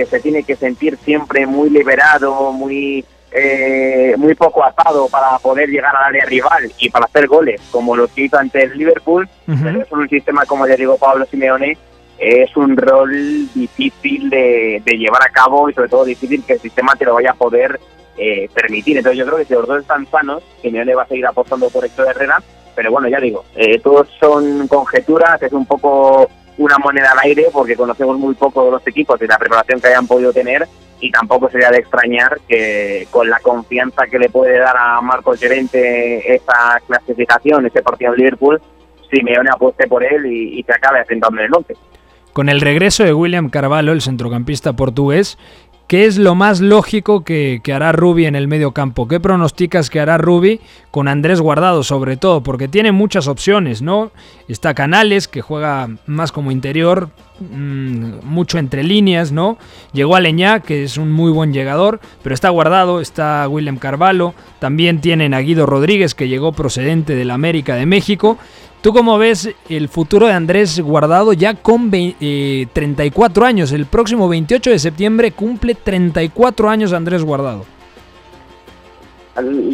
que 0.00 0.06
se 0.06 0.20
tiene 0.20 0.44
que 0.44 0.56
sentir 0.56 0.96
siempre 0.96 1.46
muy 1.46 1.68
liberado, 1.68 2.52
muy 2.52 3.04
eh, 3.32 4.14
muy 4.16 4.34
poco 4.34 4.64
atado 4.64 5.08
para 5.08 5.38
poder 5.38 5.68
llegar 5.68 5.94
al 5.94 6.04
área 6.04 6.24
rival 6.24 6.72
y 6.78 6.88
para 6.88 7.04
hacer 7.04 7.26
goles, 7.26 7.60
como 7.70 7.94
lo 7.94 8.08
que 8.08 8.22
hizo 8.22 8.38
ante 8.38 8.62
el 8.62 8.78
Liverpool, 8.78 9.28
pero 9.46 9.82
es 9.82 9.92
un 9.92 10.08
sistema, 10.08 10.46
como 10.46 10.66
ya 10.66 10.74
digo 10.74 10.96
Pablo 10.96 11.26
Simeone, 11.30 11.76
es 12.18 12.56
un 12.56 12.78
rol 12.78 13.12
difícil 13.54 14.30
de, 14.30 14.82
llevar 14.86 15.22
a 15.22 15.30
cabo 15.30 15.68
y 15.68 15.74
sobre 15.74 15.90
todo 15.90 16.04
difícil 16.06 16.42
que 16.44 16.54
el 16.54 16.60
sistema 16.60 16.96
te 16.96 17.04
lo 17.04 17.14
vaya 17.14 17.32
a 17.32 17.34
poder 17.34 17.78
eh, 18.16 18.48
permitir. 18.54 18.96
Entonces 18.96 19.18
yo 19.18 19.26
creo 19.26 19.36
que 19.36 19.44
si 19.44 19.52
los 19.52 19.66
dos 19.66 19.82
están 19.82 20.06
sanos, 20.10 20.42
Simeone 20.62 20.94
va 20.94 21.02
a 21.02 21.08
seguir 21.08 21.26
apostando 21.26 21.68
por 21.68 21.84
Héctor 21.84 22.08
Herrera, 22.08 22.42
pero 22.74 22.90
bueno, 22.90 23.06
ya 23.08 23.20
digo, 23.20 23.44
eh, 23.54 23.78
todos 23.80 24.08
son 24.18 24.66
conjeturas, 24.66 25.42
es 25.42 25.52
un 25.52 25.66
poco 25.66 26.30
una 26.60 26.76
moneda 26.76 27.12
al 27.12 27.18
aire 27.20 27.46
porque 27.50 27.74
conocemos 27.74 28.18
muy 28.18 28.34
poco 28.34 28.66
de 28.66 28.70
los 28.72 28.86
equipos 28.86 29.20
y 29.22 29.26
la 29.26 29.38
preparación 29.38 29.80
que 29.80 29.88
hayan 29.88 30.06
podido 30.06 30.30
tener 30.30 30.68
y 31.00 31.10
tampoco 31.10 31.48
sería 31.48 31.70
de 31.70 31.78
extrañar 31.78 32.38
que 32.46 33.08
con 33.10 33.30
la 33.30 33.40
confianza 33.40 34.06
que 34.06 34.18
le 34.18 34.28
puede 34.28 34.58
dar 34.58 34.76
a 34.76 35.00
Marcos 35.00 35.40
Llorente 35.40 36.34
esa 36.34 36.78
clasificación, 36.86 37.64
ese 37.64 37.82
partido 37.82 38.12
de 38.12 38.18
Liverpool, 38.18 38.60
Simeone 39.10 39.48
apueste 39.50 39.88
por 39.88 40.04
él 40.04 40.26
y, 40.26 40.62
se 40.62 40.72
acabe 40.72 41.00
asentando 41.00 41.40
en 41.40 41.46
el 41.46 41.54
11. 41.54 41.74
Con 42.34 42.50
el 42.50 42.60
regreso 42.60 43.04
de 43.04 43.14
William 43.14 43.48
Carvalho, 43.48 43.92
el 43.92 44.02
centrocampista 44.02 44.74
portugués, 44.74 45.38
¿Qué 45.90 46.06
es 46.06 46.18
lo 46.18 46.36
más 46.36 46.60
lógico 46.60 47.24
que, 47.24 47.60
hará 47.74 47.90
Rubi 47.90 48.26
en 48.26 48.36
el 48.36 48.46
medio 48.46 48.70
campo? 48.70 49.08
¿Qué 49.08 49.18
pronosticas 49.18 49.90
que 49.90 49.98
hará 49.98 50.18
Rubi 50.18 50.60
con 50.92 51.08
Andrés 51.08 51.40
Guardado, 51.40 51.82
sobre 51.82 52.16
todo? 52.16 52.44
Porque 52.44 52.68
tiene 52.68 52.92
muchas 52.92 53.26
opciones, 53.26 53.82
¿no? 53.82 54.12
Está 54.46 54.72
Canales, 54.72 55.26
que 55.26 55.40
juega 55.40 55.88
más 56.06 56.30
como 56.30 56.52
interior, 56.52 57.10
mm, 57.40 58.24
mucho 58.24 58.58
entre 58.58 58.84
líneas, 58.84 59.32
¿no? 59.32 59.58
Llegó 59.92 60.14
a 60.14 60.20
Leñá, 60.20 60.60
que 60.60 60.84
es 60.84 60.96
un 60.96 61.10
muy 61.10 61.32
buen 61.32 61.52
llegador, 61.52 61.98
pero 62.22 62.36
está 62.36 62.50
Guardado, 62.50 63.00
está 63.00 63.48
William 63.48 63.76
Carvalho, 63.76 64.32
también 64.60 65.00
tienen 65.00 65.34
a 65.34 65.40
Guido 65.40 65.66
Rodríguez, 65.66 66.14
que 66.14 66.28
llegó 66.28 66.52
procedente 66.52 67.16
del 67.16 67.32
América 67.32 67.74
de 67.74 67.86
México. 67.86 68.38
¿Tú 68.80 68.94
cómo 68.94 69.18
ves 69.18 69.54
el 69.68 69.90
futuro 69.90 70.26
de 70.26 70.32
Andrés 70.32 70.80
Guardado 70.80 71.34
ya 71.34 71.52
con 71.54 71.90
34 71.90 73.44
eh, 73.44 73.46
años? 73.46 73.72
El 73.72 73.84
próximo 73.84 74.26
28 74.26 74.70
de 74.70 74.78
septiembre 74.78 75.32
cumple 75.32 75.74
34 75.74 76.70
años 76.70 76.94
Andrés 76.94 77.22
Guardado. 77.22 77.66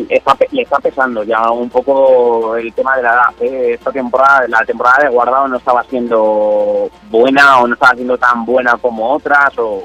Está, 0.08 0.36
le 0.50 0.62
está 0.62 0.78
pesando 0.78 1.22
ya 1.22 1.50
un 1.52 1.70
poco 1.70 2.56
el 2.56 2.72
tema 2.72 2.96
de 2.96 3.02
la 3.04 3.12
edad. 3.12 3.42
¿eh? 3.42 3.74
Esta 3.74 3.92
temporada, 3.92 4.48
la 4.48 4.64
temporada 4.64 5.04
de 5.04 5.10
Guardado 5.10 5.46
no 5.46 5.58
estaba 5.58 5.84
siendo 5.84 6.90
buena 7.08 7.60
o 7.60 7.68
no 7.68 7.74
estaba 7.74 7.94
siendo 7.94 8.18
tan 8.18 8.44
buena 8.44 8.76
como 8.76 9.12
otras 9.12 9.56
o 9.56 9.84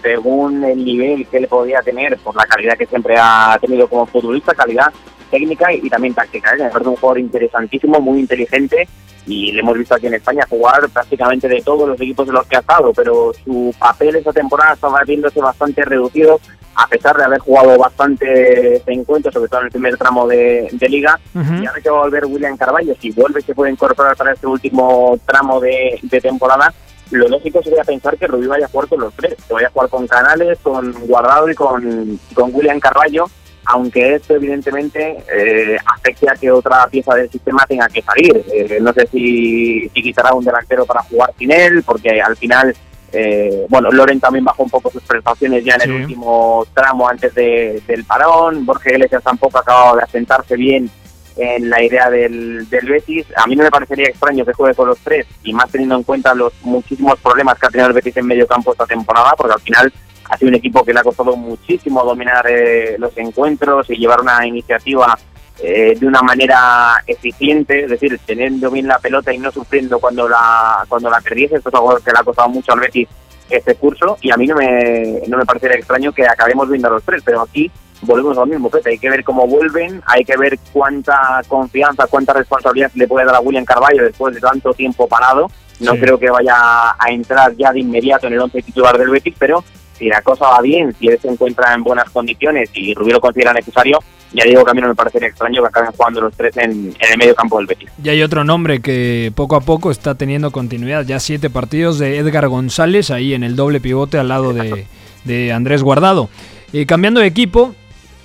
según 0.00 0.62
el 0.62 0.84
nivel 0.84 1.26
que 1.26 1.38
él 1.38 1.48
podía 1.48 1.82
tener 1.82 2.16
por 2.18 2.36
la 2.36 2.46
calidad 2.46 2.78
que 2.78 2.86
siempre 2.86 3.16
ha 3.18 3.58
tenido 3.60 3.88
como 3.88 4.06
futbolista, 4.06 4.54
calidad 4.54 4.92
técnica 5.30 5.72
y, 5.72 5.88
también 5.88 6.14
táctica. 6.14 6.54
¿eh? 6.54 6.68
Es 6.68 6.86
un 6.86 6.96
jugador 6.96 7.18
interesantísimo, 7.18 8.00
muy 8.00 8.20
inteligente 8.20 8.88
y 9.26 9.52
le 9.52 9.60
hemos 9.60 9.78
visto 9.78 9.94
aquí 9.94 10.06
en 10.06 10.14
España 10.14 10.46
jugar 10.48 10.88
prácticamente 10.88 11.48
de 11.48 11.60
todos 11.62 11.88
los 11.88 12.00
equipos 12.00 12.26
de 12.26 12.32
los 12.32 12.46
que 12.46 12.56
ha 12.56 12.60
estado, 12.60 12.92
pero 12.92 13.32
su 13.44 13.74
papel 13.78 14.16
esta 14.16 14.32
temporada 14.32 14.74
estaba 14.74 15.02
viéndose 15.04 15.40
bastante 15.40 15.84
reducido 15.84 16.40
a 16.74 16.86
pesar 16.86 17.16
de 17.16 17.24
haber 17.24 17.40
jugado 17.40 17.76
bastante 17.76 18.82
encuentros, 18.86 19.34
sobre 19.34 19.48
todo 19.48 19.60
en 19.60 19.66
el 19.66 19.72
primer 19.72 19.96
tramo 19.98 20.26
de, 20.26 20.68
liga, 20.88 21.18
y 21.34 21.66
ahora 21.66 21.80
que 21.82 21.90
va 21.90 21.98
a 21.98 22.02
volver 22.02 22.24
William 22.26 22.56
Carvalho, 22.56 22.94
si 23.00 23.10
vuelve 23.10 23.42
se 23.42 23.54
puede 23.54 23.72
incorporar 23.72 24.16
para 24.16 24.32
este 24.32 24.46
último 24.46 25.18
tramo 25.26 25.60
de, 25.60 26.00
temporada, 26.22 26.72
lo 27.10 27.28
lógico 27.28 27.62
sería 27.62 27.84
pensar 27.84 28.16
que 28.16 28.28
Rubí 28.28 28.46
vaya 28.46 28.66
a 28.66 28.68
jugar 28.68 28.88
con 28.88 29.00
los 29.00 29.12
tres, 29.14 29.34
que 29.46 29.52
vaya 29.52 29.66
a 29.66 29.70
jugar 29.70 29.90
con 29.90 30.06
Canales, 30.06 30.58
con 30.62 30.92
Guardado 31.06 31.50
y 31.50 31.54
con, 31.54 32.18
con 32.34 32.54
William 32.54 32.78
Carballo, 32.78 33.26
aunque 33.72 34.16
esto 34.16 34.34
evidentemente 34.34 35.22
eh, 35.32 35.76
afecte 35.86 36.28
a 36.28 36.34
que 36.34 36.50
otra 36.50 36.86
pieza 36.88 37.14
del 37.14 37.30
sistema 37.30 37.64
tenga 37.68 37.88
que 37.88 38.02
salir. 38.02 38.44
Eh, 38.52 38.78
no 38.80 38.92
sé 38.92 39.06
si, 39.06 39.88
si 39.94 40.02
quitará 40.02 40.34
un 40.34 40.44
delantero 40.44 40.84
para 40.84 41.02
jugar 41.02 41.32
sin 41.38 41.52
él, 41.52 41.82
porque 41.84 42.20
al 42.20 42.36
final, 42.36 42.74
eh, 43.12 43.66
bueno, 43.68 43.90
Loren 43.92 44.18
también 44.18 44.44
bajó 44.44 44.64
un 44.64 44.70
poco 44.70 44.90
sus 44.90 45.02
prestaciones 45.02 45.64
ya 45.64 45.76
en 45.76 45.82
el 45.82 45.92
último 46.02 46.66
tramo 46.74 47.08
antes 47.08 47.32
del 47.34 48.04
parón, 48.06 48.66
Borges 48.66 48.92
Iglesias 48.92 49.22
tampoco 49.22 49.58
ha 49.58 49.60
acabado 49.60 49.96
de 49.96 50.02
asentarse 50.02 50.56
bien 50.56 50.90
en 51.36 51.70
la 51.70 51.82
idea 51.82 52.10
del, 52.10 52.68
del 52.68 52.86
Betis. 52.86 53.26
A 53.36 53.46
mí 53.46 53.54
no 53.54 53.62
me 53.62 53.70
parecería 53.70 54.08
extraño 54.08 54.44
que 54.44 54.52
juegue 54.52 54.74
con 54.74 54.88
los 54.88 54.98
tres, 54.98 55.26
y 55.44 55.52
más 55.52 55.70
teniendo 55.70 55.94
en 55.94 56.02
cuenta 56.02 56.34
los 56.34 56.52
muchísimos 56.62 57.20
problemas 57.20 57.56
que 57.58 57.66
ha 57.66 57.70
tenido 57.70 57.86
el 57.86 57.94
Betis 57.94 58.16
en 58.16 58.26
medio 58.26 58.48
campo 58.48 58.72
esta 58.72 58.86
temporada, 58.86 59.32
porque 59.36 59.54
al 59.54 59.60
final 59.60 59.92
ha 60.30 60.36
sido 60.38 60.48
un 60.48 60.54
equipo 60.54 60.84
que 60.84 60.94
le 60.94 61.00
ha 61.00 61.02
costado 61.02 61.36
muchísimo 61.36 62.04
dominar 62.04 62.46
eh, 62.48 62.96
los 62.98 63.16
encuentros 63.18 63.90
y 63.90 63.96
llevar 63.96 64.20
una 64.20 64.46
iniciativa 64.46 65.18
eh, 65.58 65.96
de 65.98 66.06
una 66.06 66.22
manera 66.22 67.02
eficiente, 67.06 67.84
es 67.84 67.90
decir, 67.90 68.18
teniendo 68.24 68.70
bien 68.70 68.86
la 68.86 69.00
pelota 69.00 69.34
y 69.34 69.38
no 69.38 69.50
sufriendo 69.50 69.98
cuando 69.98 70.28
la 70.28 70.84
cuando 70.88 71.10
la 71.10 71.20
perdiese. 71.20 71.56
Esto 71.56 71.68
es 71.68 71.74
algo 71.74 71.96
que 71.98 72.12
le 72.12 72.18
ha 72.18 72.22
costado 72.22 72.48
mucho 72.48 72.72
al 72.72 72.80
Betis 72.80 73.08
este 73.50 73.74
curso 73.74 74.16
y 74.20 74.30
a 74.30 74.36
mí 74.36 74.46
no 74.46 74.54
me, 74.54 75.22
no 75.26 75.36
me 75.36 75.44
parecería 75.44 75.76
extraño 75.76 76.12
que 76.12 76.26
acabemos 76.26 76.68
viendo 76.68 76.86
a 76.86 76.92
los 76.92 77.02
tres, 77.02 77.22
pero 77.24 77.40
aquí 77.42 77.68
volvemos 78.02 78.38
al 78.38 78.48
mismo, 78.48 78.70
Hay 78.86 78.98
que 78.98 79.10
ver 79.10 79.24
cómo 79.24 79.48
vuelven, 79.48 80.00
hay 80.06 80.24
que 80.24 80.36
ver 80.36 80.58
cuánta 80.72 81.42
confianza, 81.48 82.06
cuánta 82.06 82.32
responsabilidad 82.32 82.92
le 82.94 83.08
puede 83.08 83.26
dar 83.26 83.34
a 83.34 83.40
William 83.40 83.64
Carballo 83.64 84.04
después 84.04 84.34
de 84.34 84.40
tanto 84.40 84.72
tiempo 84.72 85.08
parado. 85.08 85.50
No 85.80 85.96
creo 85.96 86.18
que 86.18 86.30
vaya 86.30 86.94
a 86.98 87.10
entrar 87.10 87.56
ya 87.56 87.72
de 87.72 87.80
inmediato 87.80 88.26
en 88.26 88.34
el 88.34 88.40
once 88.40 88.62
titular 88.62 88.96
del 88.98 89.08
Betis, 89.08 89.34
pero 89.38 89.64
si 90.00 90.08
la 90.08 90.22
cosa 90.22 90.46
va 90.48 90.62
bien, 90.62 90.94
si 90.98 91.08
él 91.08 91.18
se 91.20 91.28
encuentra 91.28 91.74
en 91.74 91.84
buenas 91.84 92.08
condiciones 92.08 92.70
y 92.72 92.94
Rubio 92.94 93.14
lo 93.14 93.20
considera 93.20 93.52
necesario, 93.52 93.98
ya 94.32 94.44
digo 94.44 94.64
que 94.64 94.70
a 94.70 94.74
mí 94.74 94.80
no 94.80 94.88
me 94.88 94.94
parecería 94.94 95.28
extraño 95.28 95.60
que 95.60 95.68
acaben 95.68 95.92
jugando 95.92 96.22
los 96.22 96.34
tres 96.34 96.56
en, 96.56 96.94
el 96.98 97.18
medio 97.18 97.34
campo 97.34 97.58
del 97.58 97.66
Betis. 97.66 97.90
Y 98.02 98.08
hay 98.08 98.22
otro 98.22 98.42
nombre 98.42 98.80
que 98.80 99.30
poco 99.34 99.56
a 99.56 99.60
poco 99.60 99.90
está 99.90 100.14
teniendo 100.14 100.50
continuidad, 100.52 101.04
ya 101.04 101.20
siete 101.20 101.50
partidos 101.50 101.98
de 101.98 102.16
Edgar 102.16 102.48
González 102.48 103.10
ahí 103.10 103.34
en 103.34 103.44
el 103.44 103.56
doble 103.56 103.78
pivote 103.78 104.18
al 104.18 104.28
lado 104.28 104.54
de, 104.54 105.52
Andrés 105.52 105.82
Guardado. 105.82 106.30
Eh, 106.72 106.86
cambiando 106.86 107.20
de 107.20 107.26
equipo, 107.26 107.74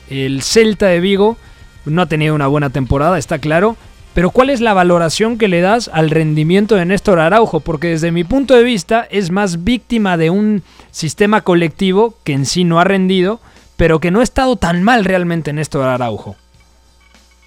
el 0.09 0.43
Celta 0.43 0.87
de 0.87 1.01
Vigo 1.01 1.35
no 1.83 2.01
ha 2.01 2.05
tenido 2.05 2.35
una 2.35 2.47
buena 2.47 2.69
temporada, 2.69 3.17
está 3.17 3.39
claro, 3.39 3.75
pero 4.15 4.29
¿cuál 4.29 4.49
es 4.49 4.61
la 4.61 4.73
valoración 4.73 5.37
que 5.37 5.49
le 5.49 5.59
das 5.59 5.89
al 5.91 6.09
rendimiento 6.09 6.75
de 6.75 6.85
Néstor 6.85 7.19
Araujo? 7.19 7.59
Porque 7.59 7.89
desde 7.89 8.13
mi 8.13 8.23
punto 8.23 8.55
de 8.55 8.63
vista 8.63 9.05
es 9.11 9.29
más 9.29 9.65
víctima 9.65 10.15
de 10.15 10.29
un 10.29 10.63
sistema 10.89 11.41
colectivo 11.41 12.13
que 12.23 12.31
en 12.31 12.45
sí 12.45 12.63
no 12.63 12.79
ha 12.79 12.85
rendido, 12.85 13.41
pero 13.75 13.99
que 13.99 14.11
no 14.11 14.21
ha 14.21 14.23
estado 14.23 14.55
tan 14.55 14.83
mal 14.83 15.03
realmente 15.03 15.51
Néstor 15.51 15.85
Araujo. 15.89 16.37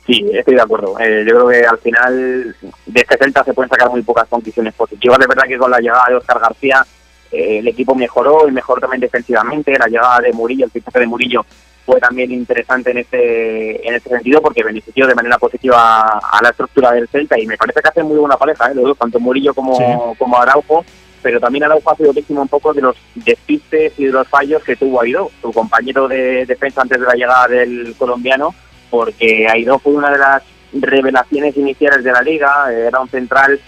Sí, 0.07 0.27
estoy 0.31 0.57
de 0.57 0.61
acuerdo. 0.61 0.95
Eh, 1.01 1.25
yo 1.27 1.37
creo 1.37 1.49
que 1.49 1.67
al 1.67 1.79
final 1.79 2.55
de 2.85 3.01
este 3.01 3.17
Celta 3.17 3.45
se 3.45 3.55
pueden 3.55 3.71
sacar 3.71 3.89
muy 3.89 4.03
pocas 4.03 4.29
conclusiones 4.29 4.75
positivas. 4.75 5.19
De 5.19 5.27
verdad 5.27 5.45
que 5.49 5.57
con 5.57 5.71
la 5.71 5.79
llegada 5.79 6.05
de 6.11 6.17
Oscar 6.17 6.39
García 6.39 6.85
eh, 7.33 7.61
el 7.61 7.69
equipo 7.69 7.95
mejoró 7.95 8.47
y 8.47 8.53
mejoró 8.53 8.79
también 8.79 9.01
defensivamente. 9.01 9.73
La 9.79 9.87
llegada 9.87 10.21
de 10.21 10.35
Murillo, 10.35 10.67
el 10.67 10.71
fichaje 10.71 11.01
de 11.01 11.07
Murillo, 11.07 11.47
fue 11.89 12.01
también 12.01 12.31
interesante 12.31 12.91
en 12.91 12.99
este 12.99 13.89
en 13.89 13.95
este 13.95 14.11
sentido 14.11 14.43
porque 14.43 14.63
benefició 14.63 15.07
de 15.07 15.15
manera 15.15 15.39
positiva 15.39 16.03
a 16.19 16.43
la 16.43 16.51
estructura 16.51 16.93
del 16.93 17.09
Celta 17.09 17.41
y 17.41 17.47
me 17.47 17.57
parece 17.57 17.81
que 17.81 17.89
hace 17.89 18.03
muy 18.03 18.19
buena 18.19 18.37
pareja, 18.37 18.71
¿eh? 18.71 18.75
los 18.75 18.85
dos, 18.85 18.99
tanto 18.99 19.19
Murillo 19.19 19.55
como, 19.55 20.15
como 20.19 20.37
Araujo, 20.37 20.85
pero 21.23 21.41
también 21.41 21.65
Araujo 21.65 21.91
ha 21.91 21.97
sido 21.97 22.13
víctima 22.13 22.43
un 22.43 22.49
poco 22.49 22.75
de 22.75 22.83
los 22.83 22.95
despistes 23.15 23.95
y 23.97 24.05
de 24.05 24.13
los 24.13 24.29
fallos 24.29 24.63
que 24.63 24.77
tuvo 24.77 25.01
Aidó, 25.01 25.31
su 25.41 25.51
compañero 25.51 26.09
de 26.09 26.45
defensa 26.45 26.83
antes 26.83 27.01
de 27.01 27.07
la 27.07 27.15
llegada 27.15 27.49
del 27.49 27.95
colombiano, 27.97 28.55
porque 28.91 29.49
Aidó 29.49 29.79
fue 29.79 29.95
una 29.95 30.11
de 30.11 30.19
las 30.19 30.43
revelaciones 30.75 31.57
iniciales 31.57 32.05
de 32.05 32.13
la 32.13 32.21
liga, 32.21 32.71
era 32.71 33.01
un 33.01 33.09
central 33.09 33.59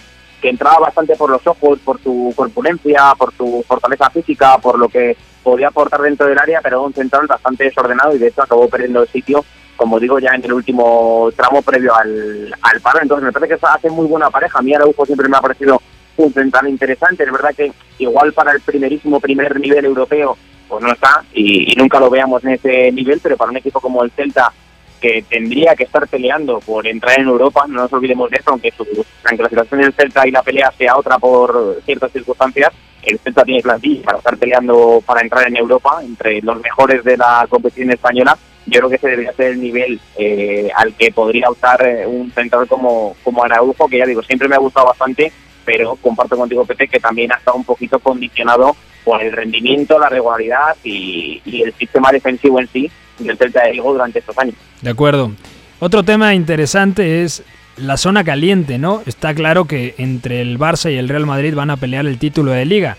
que 0.41 0.49
entraba 0.49 0.79
bastante 0.81 1.17
por 1.17 1.31
los 1.31 1.47
ojos, 1.47 1.79
por 1.81 2.01
su 2.03 2.33
corpulencia, 2.35 3.15
por 3.17 3.33
su 3.35 3.65
fortaleza 3.67 4.11
física, 4.11 4.59
por 4.59 4.79
lo 4.79 4.89
que 4.89 5.17
podía 5.43 5.69
aportar 5.69 6.01
dentro 6.03 6.27
del 6.27 6.39
área, 6.39 6.61
pero 6.63 6.83
un 6.83 6.93
central 6.93 7.27
bastante 7.27 7.65
desordenado 7.65 8.15
y 8.15 8.19
de 8.19 8.29
hecho 8.29 8.43
acabó 8.43 8.69
perdiendo 8.69 9.03
el 9.03 9.09
sitio, 9.09 9.45
como 9.77 9.99
digo, 9.99 10.19
ya 10.19 10.31
en 10.35 10.45
el 10.45 10.53
último 10.53 11.31
tramo 11.37 11.63
previo 11.63 11.95
al, 11.95 12.55
al 12.61 12.81
paro. 12.81 13.01
Entonces 13.03 13.25
me 13.25 13.33
parece 13.33 13.57
que 13.57 13.67
hace 13.67 13.91
muy 13.91 14.07
buena 14.07 14.31
pareja. 14.31 14.59
A 14.59 14.63
mí 14.63 14.75
Araujo 14.75 15.07
siempre 15.07 15.29
me 15.29 15.37
ha 15.37 15.41
parecido 15.41 15.81
un 16.17 16.33
central 16.33 16.69
interesante. 16.69 17.25
Es 17.25 17.33
verdad 17.33 17.55
que 17.57 17.73
igual 17.99 18.33
para 18.33 18.53
el 18.53 18.61
primerísimo 18.61 19.21
primer 19.21 19.59
nivel 19.59 19.85
europeo, 19.85 20.37
pues 20.69 20.83
no 20.83 20.93
está 20.93 21.25
y, 21.33 21.73
y 21.73 21.77
nunca 21.77 21.99
lo 21.99 22.11
veamos 22.11 22.45
en 22.45 22.51
ese 22.51 22.93
nivel, 22.93 23.21
pero 23.23 23.37
para 23.37 23.51
un 23.51 23.57
equipo 23.57 23.81
como 23.81 24.03
el 24.05 24.11
Celta 24.11 24.53
que 25.01 25.25
tendría 25.29 25.75
que 25.75 25.85
estar 25.85 26.07
peleando 26.09 26.61
por 26.61 26.87
entrar 26.87 27.19
en 27.19 27.29
Europa, 27.29 27.65
no 27.69 27.83
nos 27.83 27.93
olvidemos 27.93 28.31
de 28.31 28.37
eso, 28.37 28.51
aunque 28.51 28.71
su, 28.71 28.85
la 29.25 29.37
clasificación 29.37 29.81
del 29.81 29.93
Celta 29.93 30.27
y 30.27 30.31
la 30.31 30.43
pelea 30.43 30.73
sea 30.77 30.97
otra 30.97 31.19
por 31.19 31.81
ciertas 31.85 32.13
circunstancias, 32.13 32.71
el 33.03 33.19
Celta 33.19 33.45
tiene 33.45 33.63
plantilla 33.63 34.03
para 34.03 34.19
estar 34.19 34.37
peleando 34.37 35.03
para 35.05 35.23
entrar 35.23 35.49
en 35.49 35.57
Europa, 35.57 36.01
entre 36.03 36.43
los 36.43 36.61
mejores 36.61 37.03
de 37.03 37.17
la 37.17 37.47
competición 37.49 37.91
española, 37.91 38.37
yo 38.67 38.79
creo 38.79 38.91
que 38.91 38.97
ese 38.97 39.09
debería 39.09 39.33
ser 39.33 39.53
el 39.53 39.61
nivel 39.61 40.01
eh, 40.17 40.71
al 40.77 40.95
que 40.95 41.11
podría 41.11 41.49
optar 41.49 41.85
eh, 41.85 42.07
un 42.07 42.31
central 42.33 42.69
como, 42.69 43.17
como 43.25 43.43
Araujo, 43.43 43.89
que 43.89 43.99
ya 43.99 44.07
digo, 44.07 44.23
siempre 44.23 44.49
me 44.49 44.55
ha 44.55 44.59
gustado 44.59 44.87
bastante, 44.87 45.33
pero 45.65 45.97
comparto 45.97 46.37
contigo, 46.37 46.65
Pepe, 46.65 46.89
que 46.89 47.01
también 47.01 47.33
ha 47.33 47.37
estado 47.37 47.57
un 47.57 47.65
poquito 47.65 47.99
condicionado 47.99 48.77
por 49.05 49.23
el 49.23 49.33
rendimiento, 49.33 49.99
la 49.99 50.09
regularidad 50.09 50.77
y, 50.85 51.41
y 51.45 51.63
el 51.63 51.73
sistema 51.75 52.13
defensivo 52.13 52.61
en 52.61 52.69
sí, 52.69 52.91
del 53.21 53.37
Celta 53.37 53.65
de 53.65 53.77
durante 53.77 54.19
estos. 54.19 54.37
De 54.81 54.91
acuerdo. 54.91 55.33
Otro 55.79 56.03
tema 56.03 56.35
interesante 56.35 57.23
es 57.23 57.43
la 57.77 57.97
zona 57.97 58.25
caliente, 58.25 58.79
¿no? 58.79 59.03
Está 59.07 59.35
claro 59.35 59.65
que 59.65 59.95
entre 59.99 60.41
el 60.43 60.59
Barça 60.59 60.93
y 60.93 60.97
el 60.97 61.09
Real 61.09 61.27
Madrid 61.27 61.55
van 61.55 61.71
a 61.71 61.77
pelear 61.77 62.07
el 62.07 62.19
título 62.19 62.53
de 62.53 62.65
liga. 62.65 62.97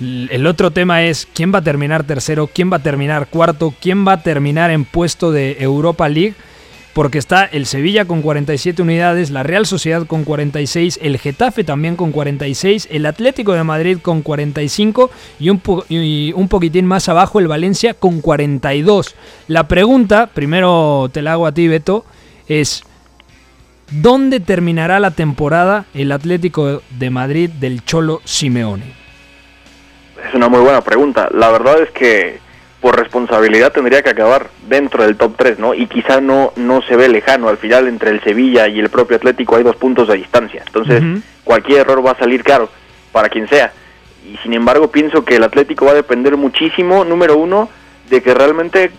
El 0.00 0.46
otro 0.46 0.70
tema 0.70 1.04
es 1.04 1.28
quién 1.32 1.54
va 1.54 1.58
a 1.58 1.64
terminar 1.64 2.04
tercero, 2.04 2.48
quién 2.52 2.72
va 2.72 2.78
a 2.78 2.82
terminar 2.82 3.28
cuarto, 3.28 3.74
quién 3.80 4.06
va 4.06 4.14
a 4.14 4.22
terminar 4.22 4.70
en 4.70 4.84
puesto 4.84 5.30
de 5.30 5.56
Europa 5.60 6.08
League 6.08 6.34
porque 6.94 7.18
está 7.18 7.44
el 7.44 7.66
Sevilla 7.66 8.06
con 8.06 8.22
47 8.22 8.80
unidades, 8.80 9.30
la 9.30 9.42
Real 9.42 9.66
Sociedad 9.66 10.06
con 10.06 10.24
46, 10.24 11.00
el 11.02 11.18
Getafe 11.18 11.64
también 11.64 11.96
con 11.96 12.12
46, 12.12 12.88
el 12.90 13.04
Atlético 13.04 13.52
de 13.52 13.64
Madrid 13.64 13.98
con 14.00 14.22
45 14.22 15.10
y 15.40 15.50
un, 15.50 16.48
poquitín 16.48 16.86
más 16.86 17.08
abajo 17.08 17.40
el 17.40 17.48
Valencia 17.48 17.94
con 17.94 18.20
42. 18.20 19.16
La 19.48 19.66
pregunta, 19.66 20.28
primero 20.32 21.10
te 21.12 21.20
la 21.20 21.32
hago 21.32 21.46
a 21.46 21.52
ti 21.52 21.66
Beto, 21.66 22.04
es 22.46 22.84
¿dónde 23.90 24.38
terminará 24.38 25.00
la 25.00 25.10
temporada 25.10 25.86
el 25.94 26.12
Atlético 26.12 26.80
de 26.90 27.10
Madrid 27.10 27.50
del 27.50 27.84
Cholo 27.84 28.20
Simeone? 28.24 28.94
Es 30.28 30.32
una 30.32 30.48
muy 30.48 30.60
buena 30.60 30.80
pregunta. 30.80 31.28
La 31.32 31.50
verdad 31.50 31.82
es 31.82 31.90
que 31.90 32.43
por 32.84 32.98
responsabilidad 32.98 33.72
tendría 33.72 34.02
que 34.02 34.10
acabar 34.10 34.50
dentro 34.68 35.04
del 35.04 35.16
top 35.16 35.36
3, 35.38 35.58
¿no? 35.58 35.72
Y 35.72 35.86
quizá 35.86 36.20
no, 36.20 36.52
no 36.56 36.82
se 36.82 36.96
ve 36.96 37.08
lejano. 37.08 37.48
Al 37.48 37.56
final, 37.56 37.88
entre 37.88 38.10
el 38.10 38.22
Sevilla 38.22 38.68
y 38.68 38.78
el 38.78 38.90
propio 38.90 39.16
Atlético 39.16 39.56
hay 39.56 39.62
dos 39.62 39.76
puntos 39.76 40.06
de 40.06 40.16
distancia. 40.16 40.62
Entonces, 40.66 41.02
cualquier 41.44 41.80
error 41.80 42.04
va 42.04 42.10
a 42.10 42.18
salir 42.18 42.44
caro 42.44 42.68
para 43.10 43.30
quien 43.30 43.48
sea. 43.48 43.72
Y 44.30 44.36
sin 44.42 44.52
embargo, 44.52 44.90
pienso 44.90 45.24
que 45.24 45.36
el 45.36 45.44
Atlético 45.44 45.86
va 45.86 45.92
a 45.92 45.94
depender 45.94 46.36
muchísimo, 46.36 47.06
número 47.06 47.38
uno, 47.38 47.70
de 48.10 48.22
que 48.22 48.34
realmente 48.34 48.90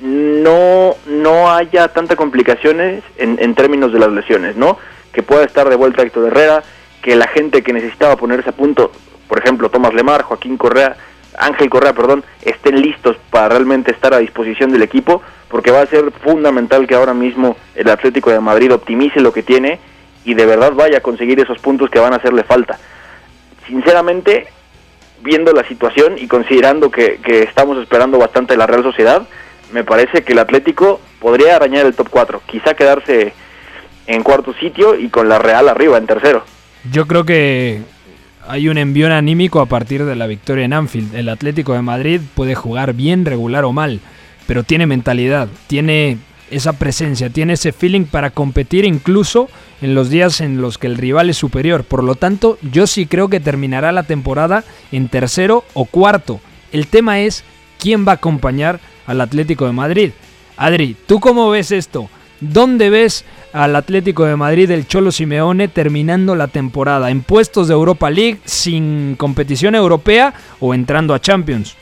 no, 0.00 0.96
no 1.06 1.52
haya 1.52 1.86
tantas 1.86 2.16
complicaciones 2.16 3.04
en, 3.18 3.38
en 3.40 3.54
términos 3.54 3.92
de 3.92 4.00
las 4.00 4.10
lesiones, 4.10 4.56
¿no? 4.56 4.78
Que 5.12 5.22
pueda 5.22 5.44
estar 5.44 5.68
de 5.68 5.76
vuelta 5.76 6.02
Héctor 6.02 6.26
Herrera, 6.26 6.64
que 7.02 7.14
la 7.14 7.28
gente 7.28 7.62
que 7.62 7.72
necesitaba 7.72 8.16
ponerse 8.16 8.50
a 8.50 8.52
punto, 8.52 8.90
por 9.28 9.38
ejemplo, 9.38 9.70
Tomás 9.70 9.94
Lemar, 9.94 10.22
Joaquín 10.22 10.56
Correa, 10.56 10.96
Ángel 11.38 11.70
Correa, 11.70 11.92
perdón, 11.92 12.24
estén 12.42 12.80
listos 12.80 13.16
para 13.30 13.50
realmente 13.50 13.92
estar 13.92 14.12
a 14.14 14.18
disposición 14.18 14.70
del 14.70 14.82
equipo, 14.82 15.22
porque 15.48 15.70
va 15.70 15.82
a 15.82 15.86
ser 15.86 16.10
fundamental 16.22 16.86
que 16.86 16.94
ahora 16.94 17.14
mismo 17.14 17.56
el 17.74 17.88
Atlético 17.88 18.30
de 18.30 18.40
Madrid 18.40 18.72
optimice 18.72 19.20
lo 19.20 19.32
que 19.32 19.42
tiene 19.42 19.78
y 20.24 20.34
de 20.34 20.46
verdad 20.46 20.72
vaya 20.72 20.98
a 20.98 21.00
conseguir 21.00 21.40
esos 21.40 21.58
puntos 21.58 21.90
que 21.90 21.98
van 21.98 22.12
a 22.12 22.16
hacerle 22.16 22.42
falta. 22.42 22.78
Sinceramente, 23.66 24.48
viendo 25.22 25.52
la 25.52 25.66
situación 25.66 26.16
y 26.18 26.26
considerando 26.26 26.90
que, 26.90 27.18
estamos 27.26 27.78
esperando 27.78 28.18
bastante 28.18 28.56
la 28.56 28.66
Real 28.66 28.82
Sociedad, 28.82 29.26
me 29.72 29.84
parece 29.84 30.22
que 30.22 30.32
el 30.32 30.38
Atlético 30.38 31.00
podría 31.20 31.56
arañar 31.56 31.86
el 31.86 31.94
top 31.94 32.08
4, 32.10 32.42
quizá 32.46 32.74
quedarse 32.74 33.32
en 34.06 34.22
cuarto 34.22 34.54
sitio 34.54 34.94
y 34.94 35.08
con 35.08 35.28
la 35.28 35.38
Real 35.38 35.68
arriba 35.68 35.98
en 35.98 36.06
tercero. 36.06 36.42
Yo 36.90 37.06
creo 37.06 37.24
que 37.24 37.82
hay 38.48 38.68
un 38.68 38.78
envión 38.78 39.12
anímico 39.12 39.60
a 39.60 39.66
partir 39.66 40.04
de 40.04 40.16
la 40.16 40.26
victoria 40.26 40.64
en 40.64 40.72
Anfield. 40.72 41.14
El 41.14 41.28
Atlético 41.28 41.74
de 41.74 41.82
Madrid 41.82 42.20
puede 42.34 42.54
jugar 42.54 42.94
bien, 42.94 43.24
regular 43.24 43.64
o 43.64 43.72
mal, 43.72 44.00
pero 44.46 44.64
tiene 44.64 44.86
mentalidad, 44.86 45.48
tiene 45.66 46.16
esa 46.50 46.72
presencia, 46.72 47.28
tiene 47.28 47.52
ese 47.52 47.72
feeling 47.72 48.04
para 48.04 48.30
competir 48.30 48.86
incluso 48.86 49.50
en 49.82 49.94
los 49.94 50.08
días 50.08 50.40
en 50.40 50.62
los 50.62 50.78
que 50.78 50.86
el 50.86 50.96
rival 50.96 51.28
es 51.28 51.36
superior. 51.36 51.84
Por 51.84 52.02
lo 52.02 52.14
tanto, 52.14 52.58
yo 52.62 52.86
sí 52.86 53.06
creo 53.06 53.28
que 53.28 53.40
terminará 53.40 53.92
la 53.92 54.04
temporada 54.04 54.64
en 54.92 55.08
tercero 55.08 55.64
o 55.74 55.84
cuarto. 55.84 56.40
El 56.72 56.86
tema 56.86 57.20
es 57.20 57.44
quién 57.78 58.06
va 58.06 58.12
a 58.12 58.16
acompañar 58.16 58.80
al 59.06 59.20
Atlético 59.20 59.66
de 59.66 59.72
Madrid. 59.72 60.10
Adri, 60.56 60.96
¿tú 61.06 61.20
cómo 61.20 61.50
ves 61.50 61.70
esto? 61.70 62.08
¿Dónde 62.40 62.88
ves 62.88 63.24
al 63.52 63.74
Atlético 63.74 64.24
de 64.24 64.36
Madrid 64.36 64.68
del 64.68 64.86
Cholo 64.86 65.10
Simeone 65.10 65.66
terminando 65.66 66.36
la 66.36 66.46
temporada? 66.46 67.10
¿En 67.10 67.22
puestos 67.22 67.66
de 67.66 67.74
Europa 67.74 68.10
League, 68.10 68.38
sin 68.44 69.16
competición 69.16 69.74
europea 69.74 70.32
o 70.60 70.72
entrando 70.72 71.14
a 71.14 71.20
Champions? 71.20 71.76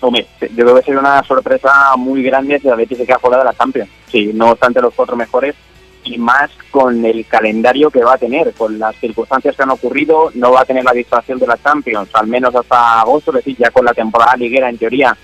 Hombre, 0.00 0.26
yo 0.40 0.64
creo 0.64 0.74
que 0.76 0.82
sería 0.82 1.00
una 1.00 1.22
sorpresa 1.22 1.94
muy 1.96 2.22
grande 2.22 2.58
si 2.58 2.66
el 2.66 2.72
Atlético 2.72 3.02
se 3.02 3.06
queda 3.06 3.18
fuera 3.18 3.38
de 3.38 3.44
la 3.44 3.54
Champions. 3.54 3.90
Sí, 4.10 4.30
no 4.34 4.50
obstante 4.50 4.80
los 4.80 4.94
cuatro 4.94 5.14
mejores 5.14 5.54
y 6.02 6.18
más 6.18 6.50
con 6.70 7.04
el 7.04 7.26
calendario 7.26 7.90
que 7.90 8.02
va 8.02 8.14
a 8.14 8.18
tener, 8.18 8.52
con 8.54 8.78
las 8.78 8.96
circunstancias 8.96 9.54
que 9.54 9.62
han 9.62 9.70
ocurrido, 9.70 10.30
no 10.34 10.52
va 10.52 10.62
a 10.62 10.64
tener 10.64 10.82
la 10.82 10.92
distracción 10.92 11.38
de 11.38 11.46
la 11.46 11.58
Champions, 11.62 12.08
al 12.14 12.26
menos 12.26 12.54
hasta 12.54 13.00
agosto, 13.00 13.30
es 13.30 13.44
decir, 13.44 13.56
ya 13.58 13.70
con 13.70 13.84
la 13.84 13.92
temporada 13.92 14.34
liguera 14.36 14.70
en 14.70 14.78
teoría 14.78 15.16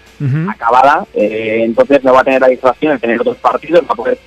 acabada, 0.49 1.07
eh, 1.15 1.61
entonces 1.63 2.03
no 2.03 2.15
va 2.15 2.21
a 2.21 2.25
tener 2.25 2.41
la 2.41 2.49
distracción 2.49 2.93
de 2.93 2.99
tener 2.99 3.21
otros 3.21 3.37
partidos, 3.37 3.83
va 3.83 3.93
a 3.93 3.97
poder 3.97 4.19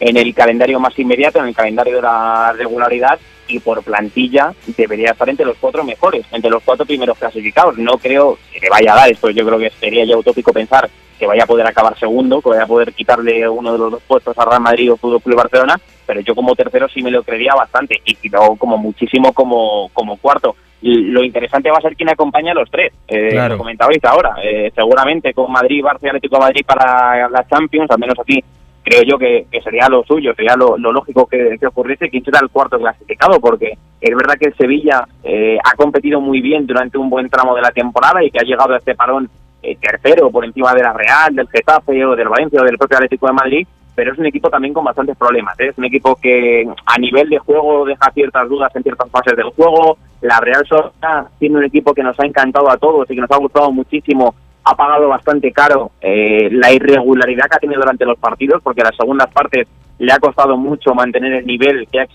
en 0.00 0.16
el 0.16 0.34
calendario 0.34 0.78
más 0.78 0.98
inmediato, 0.98 1.38
en 1.38 1.46
el 1.46 1.54
calendario 1.54 1.96
de 1.96 2.02
la 2.02 2.52
regularidad, 2.56 3.18
y 3.48 3.60
por 3.60 3.82
plantilla 3.82 4.52
debería 4.76 5.12
estar 5.12 5.28
entre 5.28 5.46
los 5.46 5.56
cuatro 5.58 5.84
mejores, 5.84 6.26
entre 6.32 6.50
los 6.50 6.62
cuatro 6.62 6.84
primeros 6.84 7.16
clasificados. 7.16 7.78
No 7.78 7.98
creo 7.98 8.38
que 8.52 8.60
le 8.60 8.68
vaya 8.68 8.92
a 8.92 8.96
dar 8.96 9.10
esto, 9.10 9.30
yo 9.30 9.46
creo 9.46 9.58
que 9.58 9.70
sería 9.78 10.04
ya 10.04 10.16
utópico 10.16 10.52
pensar 10.52 10.88
que 11.18 11.26
vaya 11.26 11.44
a 11.44 11.46
poder 11.46 11.66
acabar 11.66 11.98
segundo, 11.98 12.40
que 12.40 12.50
vaya 12.50 12.64
a 12.64 12.68
poder 12.68 12.92
quitarle 12.92 13.48
uno 13.48 13.72
de 13.72 13.78
los 13.78 13.90
dos 13.92 14.02
puestos 14.06 14.38
a 14.38 14.44
Real 14.44 14.60
Madrid 14.60 14.92
o 14.92 14.96
Fútbol 14.96 15.22
Club 15.22 15.36
Barcelona, 15.36 15.80
pero 16.06 16.20
yo 16.20 16.34
como 16.34 16.54
tercero 16.54 16.88
sí 16.88 17.02
me 17.02 17.10
lo 17.10 17.22
creería 17.22 17.54
bastante 17.54 18.00
y 18.04 18.16
no 18.28 18.56
como 18.56 18.78
muchísimo 18.78 19.32
como, 19.32 19.90
como 19.92 20.16
cuarto. 20.16 20.56
lo 20.82 21.24
interesante 21.24 21.70
va 21.70 21.78
a 21.78 21.82
ser 21.82 21.96
quién 21.96 22.10
acompaña 22.10 22.52
a 22.52 22.54
los 22.54 22.70
tres. 22.70 22.92
Eh, 23.08 23.34
Lo 23.48 23.58
comentabais 23.58 24.04
ahora. 24.04 24.36
Eh, 24.42 24.70
seguramente 24.74 25.32
con 25.34 25.50
Madrid, 25.50 25.82
Barça 25.82 26.04
y 26.04 26.08
Atlético 26.08 26.36
de 26.36 26.42
Madrid 26.42 26.64
para 26.66 27.28
la 27.28 27.46
Champions, 27.48 27.90
al 27.90 27.98
menos 27.98 28.18
aquí 28.18 28.42
creo 28.86 29.02
yo 29.02 29.18
que, 29.18 29.46
sería 29.64 29.88
lo 29.88 30.04
suyo, 30.04 30.32
sería 30.36 30.54
lo, 30.54 30.78
lógico 30.78 31.26
que, 31.26 31.58
ocurriese 31.66 32.08
quién 32.08 32.24
será 32.24 32.38
el 32.40 32.50
cuarto 32.50 32.78
clasificado, 32.78 33.40
porque 33.40 33.76
es 34.00 34.16
verdad 34.16 34.36
que 34.38 34.46
el 34.46 34.56
Sevilla 34.56 35.08
eh, 35.24 35.58
ha 35.62 35.74
competido 35.74 36.20
muy 36.20 36.40
bien 36.40 36.68
durante 36.68 36.96
un 36.96 37.10
buen 37.10 37.28
tramo 37.28 37.56
de 37.56 37.62
la 37.62 37.72
temporada 37.72 38.22
y 38.22 38.30
que 38.30 38.38
ha 38.38 38.44
llegado 38.44 38.74
a 38.74 38.78
este 38.78 38.94
parón 38.94 39.28
eh, 39.66 39.76
tercero 39.80 40.30
por 40.30 40.44
encima 40.44 40.72
de 40.74 40.82
la 40.82 40.92
Real, 40.92 41.34
del 41.34 41.48
Getafe 41.48 42.04
o 42.04 42.14
del 42.14 42.28
Valencia 42.28 42.60
o 42.60 42.64
del 42.64 42.78
propio 42.78 42.98
Atlético 42.98 43.26
de 43.26 43.32
Madrid, 43.32 43.66
pero 43.96 44.12
es 44.12 44.18
un 44.18 44.26
equipo 44.26 44.48
también 44.48 44.72
con 44.72 44.84
bastantes 44.84 45.16
problemas. 45.16 45.58
¿eh? 45.58 45.68
Es 45.68 45.78
un 45.78 45.86
equipo 45.86 46.14
que 46.16 46.68
a 46.84 46.98
nivel 46.98 47.28
de 47.28 47.38
juego 47.38 47.84
deja 47.84 48.12
ciertas 48.12 48.48
dudas 48.48 48.70
en 48.76 48.82
ciertas 48.84 49.10
fases 49.10 49.36
del 49.36 49.50
juego. 49.50 49.98
La 50.20 50.38
Real 50.38 50.64
Sociedad 50.68 51.26
tiene 51.40 51.56
un 51.56 51.64
equipo 51.64 51.94
que 51.94 52.02
nos 52.02 52.18
ha 52.20 52.26
encantado 52.26 52.70
a 52.70 52.76
todos 52.76 53.10
y 53.10 53.14
que 53.14 53.20
nos 53.20 53.30
ha 53.30 53.38
gustado 53.38 53.72
muchísimo. 53.72 54.34
Ha 54.64 54.76
pagado 54.76 55.08
bastante 55.08 55.50
caro 55.50 55.92
eh, 56.00 56.48
la 56.52 56.72
irregularidad 56.72 57.46
que 57.46 57.56
ha 57.56 57.60
tenido 57.60 57.80
durante 57.80 58.04
los 58.04 58.18
partidos, 58.18 58.62
porque 58.62 58.82
las 58.82 58.94
segundas 58.96 59.28
partes 59.32 59.66
le 59.98 60.12
ha 60.12 60.18
costado 60.18 60.56
mucho 60.56 60.94
mantener 60.94 61.32
el 61.32 61.46
nivel 61.46 61.88
que 61.90 62.00
ha, 62.00 62.06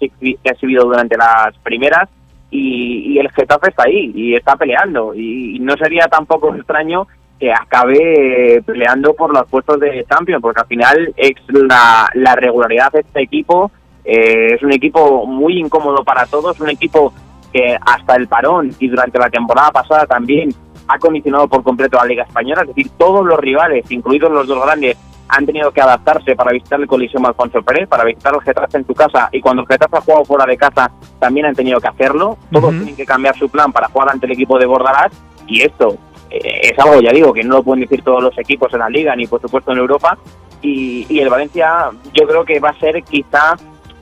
exhibido 0.43 0.85
durante 0.85 1.17
las 1.17 1.57
primeras. 1.63 2.07
Y, 2.51 3.17
el 3.17 3.29
Getafe 3.31 3.69
está 3.69 3.83
ahí 3.87 4.11
y 4.13 4.35
está 4.35 4.55
peleando. 4.55 5.15
y 5.15 5.57
no 5.59 5.75
sería 5.77 6.07
tampoco 6.07 6.53
extraño 6.53 7.07
que 7.41 7.51
acabe 7.51 8.61
peleando 8.63 9.15
por 9.15 9.33
los 9.33 9.49
puestos 9.49 9.79
de 9.79 10.05
Champions, 10.07 10.43
porque 10.43 10.61
al 10.61 10.67
final 10.67 11.13
es 11.17 11.33
la, 11.49 12.07
la 12.13 12.35
regularidad 12.35 12.91
de 12.91 12.99
este 12.99 13.23
equipo 13.23 13.71
eh, 14.03 14.55
es 14.55 14.63
un 14.63 14.71
equipo 14.71 15.25
muy 15.25 15.59
incómodo 15.59 16.03
para 16.03 16.25
todos, 16.25 16.59
un 16.59 16.69
equipo 16.69 17.13
que 17.53 17.77
hasta 17.79 18.15
el 18.15 18.27
parón 18.27 18.71
y 18.79 18.87
durante 18.87 19.19
la 19.19 19.29
temporada 19.29 19.71
pasada 19.71 20.05
también 20.05 20.49
ha 20.87 20.97
condicionado 20.97 21.47
por 21.47 21.63
completo 21.63 21.99
a 21.99 22.03
la 22.03 22.09
Liga 22.09 22.23
Española, 22.23 22.61
es 22.61 22.69
decir, 22.69 22.89
todos 22.97 23.25
los 23.25 23.39
rivales, 23.39 23.89
incluidos 23.91 24.31
los 24.31 24.47
dos 24.47 24.63
grandes, 24.63 24.97
han 25.27 25.45
tenido 25.45 25.71
que 25.71 25.79
adaptarse 25.79 26.35
para 26.35 26.51
visitar 26.51 26.81
el 26.81 26.87
Coliseo 26.87 27.25
Alfonso 27.25 27.61
Pérez, 27.61 27.87
para 27.87 28.03
visitar 28.03 28.33
el 28.33 28.41
Getafe 28.41 28.77
en 28.77 28.87
su 28.87 28.93
casa, 28.93 29.29
y 29.31 29.39
cuando 29.39 29.61
el 29.61 29.67
Getafe 29.67 29.97
ha 29.97 30.01
jugado 30.01 30.25
fuera 30.25 30.45
de 30.45 30.57
casa 30.57 30.91
también 31.19 31.45
han 31.45 31.55
tenido 31.55 31.79
que 31.79 31.87
hacerlo, 31.87 32.37
todos 32.51 32.71
tienen 32.71 32.95
que 32.95 33.05
cambiar 33.05 33.37
su 33.37 33.47
plan 33.49 33.71
para 33.71 33.87
jugar 33.87 34.09
ante 34.09 34.25
el 34.25 34.33
equipo 34.33 34.57
de 34.57 34.65
Bordalás, 34.65 35.11
y 35.47 35.61
esto 35.61 35.95
eh, 35.95 36.10
es 36.31 36.79
algo, 36.79 37.01
ya 37.01 37.11
digo, 37.11 37.33
que 37.33 37.43
no 37.43 37.57
lo 37.57 37.63
pueden 37.63 37.81
decir 37.81 38.03
todos 38.03 38.23
los 38.23 38.37
equipos 38.37 38.73
en 38.73 38.79
la 38.79 38.89
liga 38.89 39.15
ni 39.15 39.27
por 39.27 39.41
supuesto 39.41 39.71
en 39.71 39.79
Europa. 39.79 40.17
Y, 40.61 41.19
el 41.19 41.29
Valencia 41.29 41.89
yo 42.13 42.27
creo 42.27 42.45
que 42.45 42.59
va 42.59 42.69
a 42.69 42.79
ser 42.79 43.01
quizá 43.03 43.55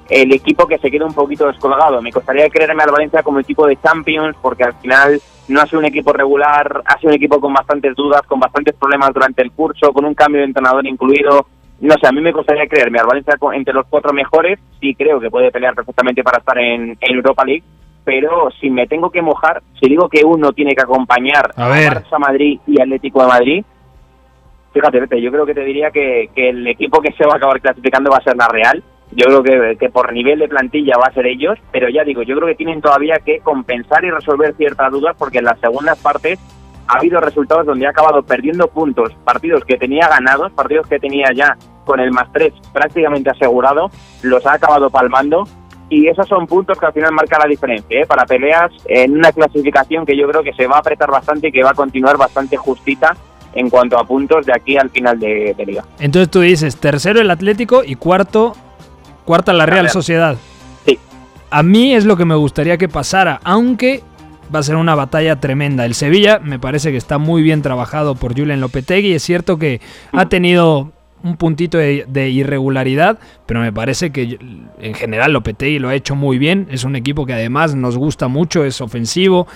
el 0.09 0.33
equipo 0.33 0.67
que 0.67 0.77
se 0.77 0.91
quede 0.91 1.05
un 1.05 1.13
poquito 1.13 1.47
descolgado. 1.47 2.01
Me 2.01 2.11
costaría 2.11 2.49
creerme 2.49 2.83
al 2.83 2.91
Valencia 2.91 3.23
como 3.23 3.39
equipo 3.39 3.65
de 3.65 3.77
Champions 3.81 4.35
porque 4.41 4.63
al 4.63 4.73
final 4.75 5.21
no 5.47 5.61
ha 5.61 5.65
sido 5.65 5.79
un 5.79 5.85
equipo 5.85 6.13
regular, 6.13 6.83
ha 6.85 6.97
sido 6.99 7.09
un 7.09 7.15
equipo 7.15 7.39
con 7.39 7.53
bastantes 7.53 7.95
dudas, 7.95 8.21
con 8.23 8.39
bastantes 8.39 8.75
problemas 8.75 9.13
durante 9.13 9.41
el 9.41 9.51
curso, 9.51 9.93
con 9.93 10.05
un 10.05 10.13
cambio 10.13 10.41
de 10.41 10.47
entrenador 10.47 10.85
incluido. 10.85 11.47
No 11.79 11.95
sé, 11.95 12.07
a 12.07 12.11
mí 12.11 12.19
me 12.19 12.33
costaría 12.33 12.67
creerme 12.67 12.99
al 12.99 13.07
Valencia 13.07 13.35
entre 13.53 13.73
los 13.73 13.85
cuatro 13.87 14.11
mejores, 14.11 14.59
sí 14.81 14.93
creo 14.95 15.19
que 15.19 15.29
puede 15.29 15.49
pelear 15.49 15.73
perfectamente 15.73 16.23
para 16.23 16.39
estar 16.39 16.57
en 16.59 16.97
Europa 16.99 17.45
League, 17.45 17.63
pero 18.09 18.49
si 18.59 18.71
me 18.71 18.87
tengo 18.87 19.11
que 19.11 19.21
mojar, 19.21 19.61
si 19.79 19.87
digo 19.87 20.09
que 20.09 20.25
uno 20.25 20.51
tiene 20.51 20.73
que 20.73 20.81
acompañar 20.81 21.51
a, 21.55 21.69
Barça 21.69 22.17
Madrid 22.17 22.59
y 22.65 22.81
Atlético 22.81 23.21
de 23.21 23.27
Madrid, 23.27 23.65
fíjate, 24.73 24.99
vete, 24.99 25.21
yo 25.21 25.31
creo 25.31 25.45
que 25.45 25.53
te 25.53 25.63
diría 25.63 25.91
que, 25.91 26.27
el 26.35 26.65
equipo 26.65 27.01
que 27.01 27.13
se 27.13 27.23
va 27.23 27.33
a 27.33 27.37
acabar 27.37 27.61
clasificando 27.61 28.09
va 28.09 28.17
a 28.17 28.23
ser 28.23 28.35
la 28.35 28.47
Real. 28.47 28.83
Yo 29.11 29.27
creo 29.27 29.43
que, 29.43 29.77
que 29.77 29.89
por 29.91 30.11
nivel 30.11 30.39
de 30.39 30.47
plantilla 30.47 30.97
va 30.97 31.09
a 31.09 31.13
ser 31.13 31.27
ellos, 31.27 31.59
pero 31.71 31.87
ya 31.87 32.03
digo, 32.03 32.23
yo 32.23 32.35
creo 32.35 32.47
que 32.47 32.55
tienen 32.55 32.81
todavía 32.81 33.19
que 33.23 33.41
compensar 33.41 34.03
y 34.03 34.09
resolver 34.09 34.55
ciertas 34.55 34.91
dudas 34.91 35.15
porque 35.15 35.37
en 35.37 35.45
las 35.45 35.59
segundas 35.59 35.99
partes 35.99 36.39
ha 36.87 36.97
habido 36.97 37.21
resultados 37.21 37.67
donde 37.67 37.85
ha 37.85 37.91
acabado 37.91 38.23
perdiendo 38.23 38.69
puntos, 38.69 39.13
partidos 39.23 39.63
que 39.65 39.77
tenía 39.77 40.07
ganados, 40.07 40.51
partidos 40.53 40.87
que 40.87 40.97
tenía 40.97 41.27
ya 41.35 41.55
con 41.85 41.99
el 41.99 42.09
más 42.09 42.31
tres 42.33 42.53
prácticamente 42.73 43.29
asegurado, 43.29 43.91
los 44.23 44.43
ha 44.47 44.53
acabado 44.53 44.89
palmando 44.89 45.43
y 45.89 46.07
esos 46.07 46.27
son 46.27 46.45
puntos 46.47 46.77
que 46.77 46.85
al 46.85 46.93
final 46.93 47.11
marcan 47.11 47.39
la 47.43 47.49
diferencia 47.49 48.01
¿eh? 48.01 48.05
para 48.05 48.25
peleas 48.25 48.71
en 48.85 49.13
una 49.17 49.31
clasificación 49.31 50.05
que 50.05 50.15
yo 50.15 50.27
creo 50.29 50.43
que 50.43 50.53
se 50.53 50.67
va 50.67 50.77
a 50.77 50.79
apretar 50.79 51.09
bastante 51.09 51.47
y 51.47 51.51
que 51.51 51.63
va 51.63 51.71
a 51.71 51.73
continuar 51.73 52.17
bastante 52.17 52.57
justita 52.57 53.15
en 53.53 53.69
cuanto 53.69 53.97
a 53.97 54.03
puntos 54.03 54.45
de 54.45 54.53
aquí 54.53 54.77
al 54.77 54.89
final 54.91 55.19
de, 55.19 55.55
liga. 55.65 55.83
Entonces 55.99 56.29
tú 56.29 56.41
dices 56.41 56.77
tercero 56.77 57.19
el 57.19 57.31
Atlético 57.31 57.83
y 57.83 57.95
cuarto 57.95 58.55
cuarta 59.25 59.53
la 59.53 59.65
Real, 59.65 59.89
Sociedad. 59.89 60.37
Sí. 60.85 60.99
A 61.49 61.63
mí 61.63 61.95
es 61.95 62.05
lo 62.05 62.15
que 62.15 62.25
me 62.25 62.35
gustaría 62.35 62.77
que 62.77 62.87
pasara, 62.87 63.39
aunque 63.43 64.03
va 64.53 64.59
a 64.59 64.63
ser 64.63 64.75
una 64.75 64.95
batalla 64.95 65.39
tremenda. 65.39 65.85
El 65.85 65.95
Sevilla 65.95 66.39
me 66.39 66.59
parece 66.59 66.91
que 66.91 66.97
está 66.97 67.17
muy 67.17 67.41
bien 67.41 67.61
trabajado 67.61 68.15
por 68.15 68.37
Julen 68.37 68.61
Lopetegui. 68.61 69.13
Es 69.13 69.23
cierto 69.23 69.57
que 69.57 69.81
ha 70.11 70.27
tenido 70.27 70.91
un 71.23 71.37
puntito 71.37 71.77
de, 71.77 72.29
irregularidad, 72.29 73.19
pero 73.45 73.59
me 73.59 73.73
parece 73.73 74.11
que 74.11 74.39
en 74.79 74.93
general 74.93 75.33
Lopetegui 75.33 75.79
lo 75.79 75.89
ha 75.89 75.95
hecho 75.95 76.15
muy 76.15 76.37
bien. 76.37 76.67
Es 76.71 76.83
un 76.83 76.95
equipo 76.95 77.25
que 77.25 77.33
además 77.33 77.75
nos 77.75 77.97
gusta 77.97 78.27
mucho, 78.27 78.63
es 78.63 78.81
ofensivo, 78.81 79.47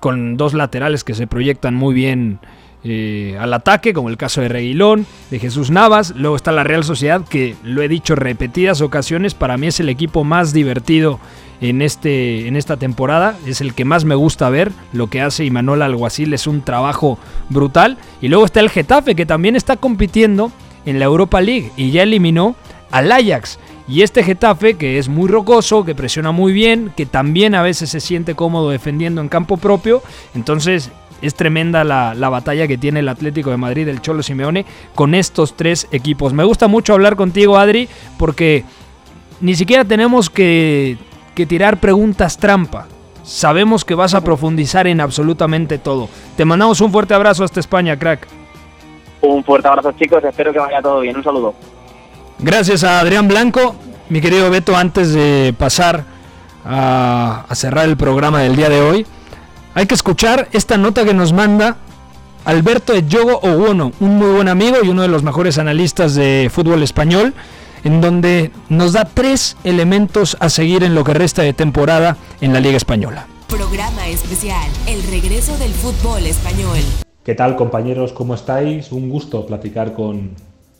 con 0.00 0.36
dos 0.36 0.54
laterales 0.54 1.04
que 1.04 1.14
se 1.14 1.26
proyectan 1.26 1.74
muy 1.74 1.94
bien 1.94 2.38
eh, 2.82 3.36
al 3.38 3.52
ataque, 3.52 3.92
como 3.92 4.08
el 4.08 4.16
caso 4.16 4.40
de 4.40 4.48
Reguilón, 4.48 5.06
de 5.30 5.38
Jesús 5.38 5.70
Navas. 5.70 6.14
Luego 6.16 6.36
está 6.36 6.52
la 6.52 6.64
Real 6.64 6.84
Sociedad, 6.84 7.22
que 7.28 7.54
lo 7.62 7.82
he 7.82 7.88
dicho 7.88 8.14
repetidas 8.14 8.80
ocasiones, 8.80 9.34
para 9.34 9.58
mí 9.58 9.66
es 9.66 9.80
el 9.80 9.90
equipo 9.90 10.24
más 10.24 10.54
divertido 10.54 11.20
en, 11.60 11.82
este, 11.82 12.48
en 12.48 12.56
esta 12.56 12.76
temporada. 12.76 13.36
Es 13.46 13.60
el 13.60 13.74
que 13.74 13.84
más 13.84 14.04
me 14.04 14.14
gusta 14.14 14.48
ver. 14.48 14.72
Lo 14.92 15.08
que 15.08 15.20
hace 15.20 15.44
Imanol 15.44 15.82
Alguacil 15.82 16.32
es 16.32 16.46
un 16.46 16.62
trabajo 16.62 17.18
brutal. 17.50 17.98
Y 18.20 18.28
luego 18.28 18.44
está 18.44 18.60
el 18.60 18.70
Getafe, 18.70 19.14
que 19.14 19.26
también 19.26 19.56
está 19.56 19.76
compitiendo 19.76 20.50
en 20.86 20.98
la 20.98 21.04
Europa 21.04 21.40
League 21.40 21.70
y 21.76 21.90
ya 21.90 22.02
eliminó 22.02 22.56
al 22.90 23.12
Ajax. 23.12 23.58
Y 23.88 24.02
este 24.02 24.22
Getafe, 24.22 24.74
que 24.74 24.98
es 24.98 25.08
muy 25.08 25.28
rocoso, 25.28 25.84
que 25.84 25.96
presiona 25.96 26.30
muy 26.30 26.52
bien, 26.52 26.92
que 26.96 27.06
también 27.06 27.56
a 27.56 27.62
veces 27.62 27.90
se 27.90 28.00
siente 28.00 28.36
cómodo 28.36 28.70
defendiendo 28.70 29.20
en 29.20 29.28
campo 29.28 29.56
propio, 29.56 30.00
entonces 30.34 30.92
es 31.22 31.34
tremenda 31.34 31.82
la, 31.82 32.28
batalla 32.28 32.68
que 32.68 32.78
tiene 32.78 33.00
el 33.00 33.08
Atlético 33.08 33.50
de 33.50 33.56
Madrid, 33.56 33.88
el 33.88 34.00
Cholo 34.00 34.22
Simeone, 34.22 34.64
con 34.94 35.14
estos 35.14 35.56
tres 35.56 35.88
equipos. 35.90 36.32
Me 36.32 36.44
gusta 36.44 36.68
mucho 36.68 36.94
hablar 36.94 37.16
contigo, 37.16 37.58
Adri, 37.58 37.88
porque 38.16 38.64
ni 39.40 39.54
siquiera 39.54 39.84
tenemos 39.84 40.30
que, 40.30 40.96
que 41.34 41.46
tirar 41.46 41.80
preguntas 41.80 42.38
trampa. 42.38 42.86
Sabemos 43.24 43.84
que 43.84 43.94
vas 43.94 44.14
a 44.14 44.22
profundizar 44.22 44.86
en 44.86 45.00
absolutamente 45.00 45.78
todo. 45.78 46.08
Te 46.36 46.44
mandamos 46.44 46.80
un 46.80 46.92
fuerte 46.92 47.14
abrazo 47.14 47.44
hasta 47.44 47.60
España, 47.60 47.98
crack. 47.98 48.39
Un 49.22 49.44
fuerte 49.44 49.68
abrazo 49.68 49.92
chicos, 49.92 50.22
espero 50.24 50.52
que 50.52 50.58
vaya 50.58 50.80
todo 50.80 51.00
bien. 51.00 51.16
Un 51.16 51.24
saludo. 51.24 51.54
Gracias 52.38 52.84
a 52.84 53.00
Adrián 53.00 53.28
Blanco. 53.28 53.74
Mi 54.08 54.20
querido 54.20 54.50
Beto, 54.50 54.76
antes 54.76 55.12
de 55.12 55.54
pasar 55.56 56.04
a, 56.64 57.44
cerrar 57.52 57.88
el 57.88 57.96
programa 57.96 58.40
del 58.40 58.56
día 58.56 58.68
de 58.68 58.80
hoy, 58.80 59.06
hay 59.74 59.86
que 59.86 59.94
escuchar 59.94 60.48
esta 60.52 60.76
nota 60.76 61.04
que 61.04 61.14
nos 61.14 61.32
manda 61.32 61.76
Alberto 62.44 62.96
Yogo 62.98 63.38
Owono, 63.40 63.92
un 64.00 64.16
muy 64.16 64.32
buen 64.32 64.48
amigo 64.48 64.78
y 64.82 64.88
uno 64.88 65.02
de 65.02 65.08
los 65.08 65.22
mejores 65.22 65.58
analistas 65.58 66.14
de 66.14 66.50
fútbol 66.52 66.82
español, 66.82 67.34
en 67.84 68.00
donde 68.00 68.50
nos 68.68 68.94
da 68.94 69.04
tres 69.04 69.56
elementos 69.62 70.36
a 70.40 70.48
seguir 70.48 70.82
en 70.82 70.94
lo 70.94 71.04
que 71.04 71.14
resta 71.14 71.42
de 71.42 71.52
temporada 71.52 72.16
en 72.40 72.52
la 72.52 72.60
Liga 72.60 72.76
Española. 72.76 73.26
Programa 73.48 74.08
especial, 74.08 74.68
el 74.86 75.02
regreso 75.04 75.56
del 75.58 75.72
fútbol 75.72 76.26
español. 76.26 76.78
¿Qué 77.30 77.36
tal 77.36 77.54
compañeros? 77.54 78.12
¿Cómo 78.12 78.34
estáis? 78.34 78.90
Un 78.90 79.08
gusto 79.08 79.46
platicar 79.46 79.92
con 79.92 80.30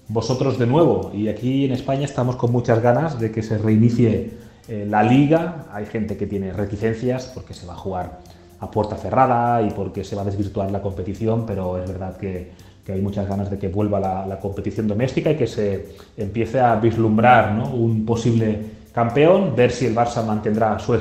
vosotros 0.08 0.58
de 0.58 0.66
nuevo. 0.66 1.12
Y 1.14 1.28
aquí 1.28 1.64
en 1.64 1.70
España 1.70 2.04
estamos 2.04 2.34
con 2.34 2.50
muchas 2.50 2.82
ganas 2.82 3.20
de 3.20 3.30
que 3.30 3.40
se 3.44 3.56
reinicie 3.56 4.32
eh, 4.66 4.84
la 4.84 5.04
liga. 5.04 5.66
Hay 5.72 5.86
gente 5.86 6.16
que 6.16 6.26
tiene 6.26 6.52
reticencias 6.52 7.26
porque 7.32 7.54
se 7.54 7.68
va 7.68 7.74
a 7.74 7.76
jugar 7.76 8.18
a 8.58 8.68
puerta 8.68 8.96
cerrada 8.96 9.62
y 9.62 9.70
porque 9.70 10.02
se 10.02 10.16
va 10.16 10.22
a 10.22 10.24
desvirtuar 10.24 10.72
la 10.72 10.82
competición, 10.82 11.46
pero 11.46 11.80
es 11.80 11.88
verdad 11.88 12.16
que, 12.16 12.50
hay 12.88 13.00
muchas 13.00 13.28
ganas 13.28 13.48
de 13.48 13.56
que 13.56 13.68
vuelva 13.68 14.00
la, 14.00 14.40
competición 14.40 14.88
doméstica 14.88 15.30
y 15.30 15.36
que 15.36 15.46
se 15.46 15.94
empiece 16.16 16.58
a 16.58 16.74
vislumbrar 16.74 17.62
un 17.72 18.04
posible 18.04 18.58
campeón, 18.92 19.54
ver 19.54 19.70
si 19.70 19.86
el 19.86 19.94
Barça 19.94 20.26
mantendrá 20.26 20.80
su, 20.80 20.94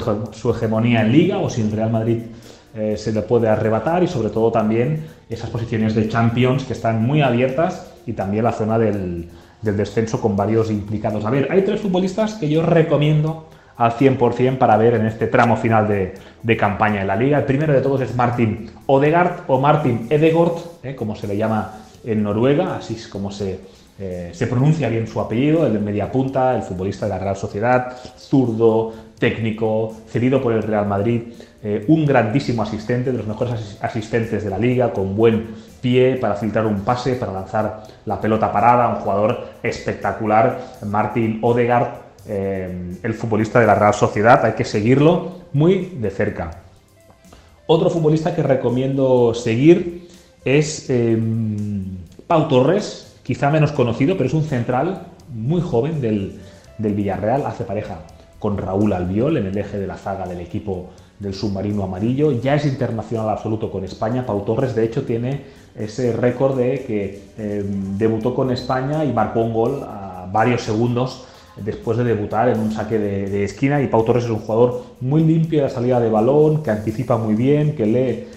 hegemonía 0.52 1.02
en 1.02 1.12
liga 1.12 1.40
o 1.40 1.50
si 1.50 1.62
el 1.62 1.72
Real 1.72 1.90
Madrid 1.90 2.20
eh, 2.76 2.96
se 2.96 3.12
le 3.12 3.24
puede 3.24 3.50
arrebatar 3.50 4.04
y 4.04 4.08
sobre 4.08 4.30
todo 4.30 4.52
también 4.52 5.18
esas 5.30 5.50
posiciones 5.50 5.94
de 5.96 6.10
Champions 6.10 6.64
que 6.64 6.74
están 6.74 7.06
muy 7.06 7.22
abiertas 7.22 7.94
y 8.06 8.14
también 8.14 8.44
la 8.44 8.52
zona 8.52 8.80
del, 8.80 9.30
descenso 9.62 10.20
con 10.20 10.36
varios 10.36 10.72
implicados. 10.72 11.26
A 11.26 11.30
ver, 11.30 11.48
hay 11.52 11.62
tres 11.62 11.82
futbolistas 11.82 12.34
que 12.36 12.50
yo 12.50 12.64
recomiendo 12.64 13.50
al 13.78 13.92
100% 13.92 14.58
para 14.58 14.76
ver 14.78 14.96
en 14.96 15.06
este 15.06 15.28
tramo 15.28 15.56
final 15.56 15.88
de, 15.88 16.58
campaña 16.58 17.02
en 17.02 17.08
la 17.08 17.16
liga. 17.16 17.38
El 17.38 17.46
primero 17.46 17.74
de 17.74 17.82
todos 17.82 18.02
es 18.02 18.16
Martin 18.16 18.72
Odegaard 18.88 19.44
o 19.48 19.60
Martin 19.60 20.08
Edegord, 20.10 20.58
eh, 20.84 20.96
como 20.96 21.16
se 21.16 21.28
le 21.28 21.38
llama 21.38 21.74
en 22.04 22.24
Noruega, 22.24 22.78
así 22.78 22.96
es 22.96 23.08
como 23.08 23.32
se, 23.32 23.60
eh, 24.00 24.32
se 24.34 24.48
pronuncia 24.48 24.90
bien 24.90 25.08
su 25.08 25.20
apellido, 25.20 25.68
el 25.68 25.74
de 25.74 25.80
media 25.80 26.12
punta, 26.12 26.56
el 26.56 26.64
futbolista 26.64 27.06
de 27.06 27.12
la 27.12 27.20
Real 27.20 27.36
Sociedad, 27.36 27.98
zurdo, 28.18 28.94
técnico, 29.20 29.94
cedido 30.08 30.42
por 30.42 30.54
el 30.54 30.64
Real 30.64 30.88
Madrid, 30.88 31.24
eh, 31.62 31.84
un 31.90 32.06
grandísimo 32.06 32.64
asistente, 32.64 33.12
de 33.12 33.18
los 33.18 33.28
mejores 33.28 33.78
asistentes 33.82 34.44
de 34.44 34.50
la 34.50 34.58
liga, 34.58 34.94
con 34.94 35.16
buen 35.16 35.48
pie 35.82 36.16
para 36.16 36.36
filtrar 36.36 36.66
un 36.66 36.82
pase, 36.82 37.16
para 37.16 37.34
lanzar 37.34 37.84
la 38.06 38.22
pelota 38.22 38.52
parada, 38.52 38.88
un 38.88 38.96
jugador 38.96 39.50
espectacular, 39.62 40.78
Martin 40.86 41.40
Odegaard, 41.42 41.88
eh, 42.28 42.96
el 43.04 43.14
futbolista 43.14 43.60
de 43.60 43.68
la 43.68 43.76
Real 43.76 43.94
Sociedad, 43.94 44.46
hay 44.46 44.54
que 44.54 44.64
seguirlo 44.64 45.40
muy 45.52 45.98
de 46.00 46.10
cerca. 46.12 46.52
Otro 47.68 47.90
futbolista 47.90 48.34
que 48.34 48.42
recomiendo 48.44 49.34
seguir 49.34 50.08
es 50.46 50.90
em, 50.90 51.98
Pau 52.26 52.48
Torres, 52.48 53.20
quizá 53.24 53.50
menos 53.50 53.74
conocido, 53.74 54.16
pero 54.16 54.28
es 54.28 54.34
un 54.34 54.44
central 54.44 55.08
muy 55.28 55.62
joven 55.62 56.00
del, 56.00 56.40
del 56.78 56.94
Villarreal, 56.94 57.46
hace 57.46 57.66
pareja 57.66 58.00
con 58.40 58.58
Raúl 58.58 58.94
Albiol 58.94 59.38
en 59.38 59.48
el 59.48 59.58
eje 59.58 59.78
de 59.78 59.88
la 59.88 59.98
zaga 59.98 60.26
del 60.26 60.40
equipo 60.40 60.90
del 61.20 61.34
submarino 61.34 61.84
amarillo. 61.84 62.32
Ya 62.32 62.56
es 62.56 62.66
internacional 62.66 63.30
absoluto 63.30 63.72
con 63.72 63.84
España. 63.84 64.26
Pau 64.26 64.44
Torres, 64.46 64.74
de 64.74 64.86
hecho, 64.86 65.04
tiene 65.04 65.42
ese 65.76 66.14
récord 66.14 66.58
de 66.58 66.84
que 66.86 67.22
em, 67.38 67.98
debutó 67.98 68.34
con 68.34 68.52
España 68.52 69.06
y 69.06 69.14
marcó 69.14 69.42
un 69.42 69.54
gol 69.54 69.84
a 69.84 70.28
varios 70.32 70.62
segundos 70.62 71.26
después 71.58 71.98
de 71.98 72.06
debutar 72.06 72.48
en 72.50 72.60
un 72.60 72.72
saque 72.72 72.98
de, 72.98 73.44
esquina. 73.44 73.82
Y 73.82 73.88
Pau 73.88 74.04
Torres 74.04 74.24
es 74.24 74.30
un 74.30 74.40
jugador 74.40 74.84
muy 75.02 75.24
limpio 75.24 75.60
de 75.60 75.68
la 75.68 75.74
salida 75.74 76.00
de 76.00 76.10
balón, 76.10 76.64
que 76.64 76.72
anticipa 76.72 77.18
muy 77.18 77.36
bien, 77.36 77.76
que 77.76 77.86
lee 77.86 78.28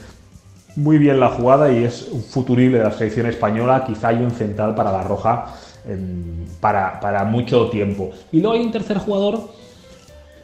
muy 0.75 0.99
bien 0.99 1.21
la 1.21 1.29
jugada 1.29 1.71
y 1.71 1.85
es 1.85 2.09
un 2.11 2.23
futurible 2.23 2.79
de 2.79 2.85
la 2.85 2.93
selección 2.93 3.27
española. 3.27 3.85
Quizá 3.87 4.09
hay 4.09 4.17
un 4.17 4.31
central 4.33 4.75
para 4.75 4.91
la 4.91 5.03
Roja 5.05 5.55
em, 5.87 6.47
para, 6.61 6.99
para 6.99 7.25
mucho 7.25 7.69
tiempo. 7.69 8.11
Y 8.33 8.41
luego 8.41 8.57
hay 8.57 8.63
un 8.63 8.73
tercer 8.73 8.99
jugador 8.99 9.51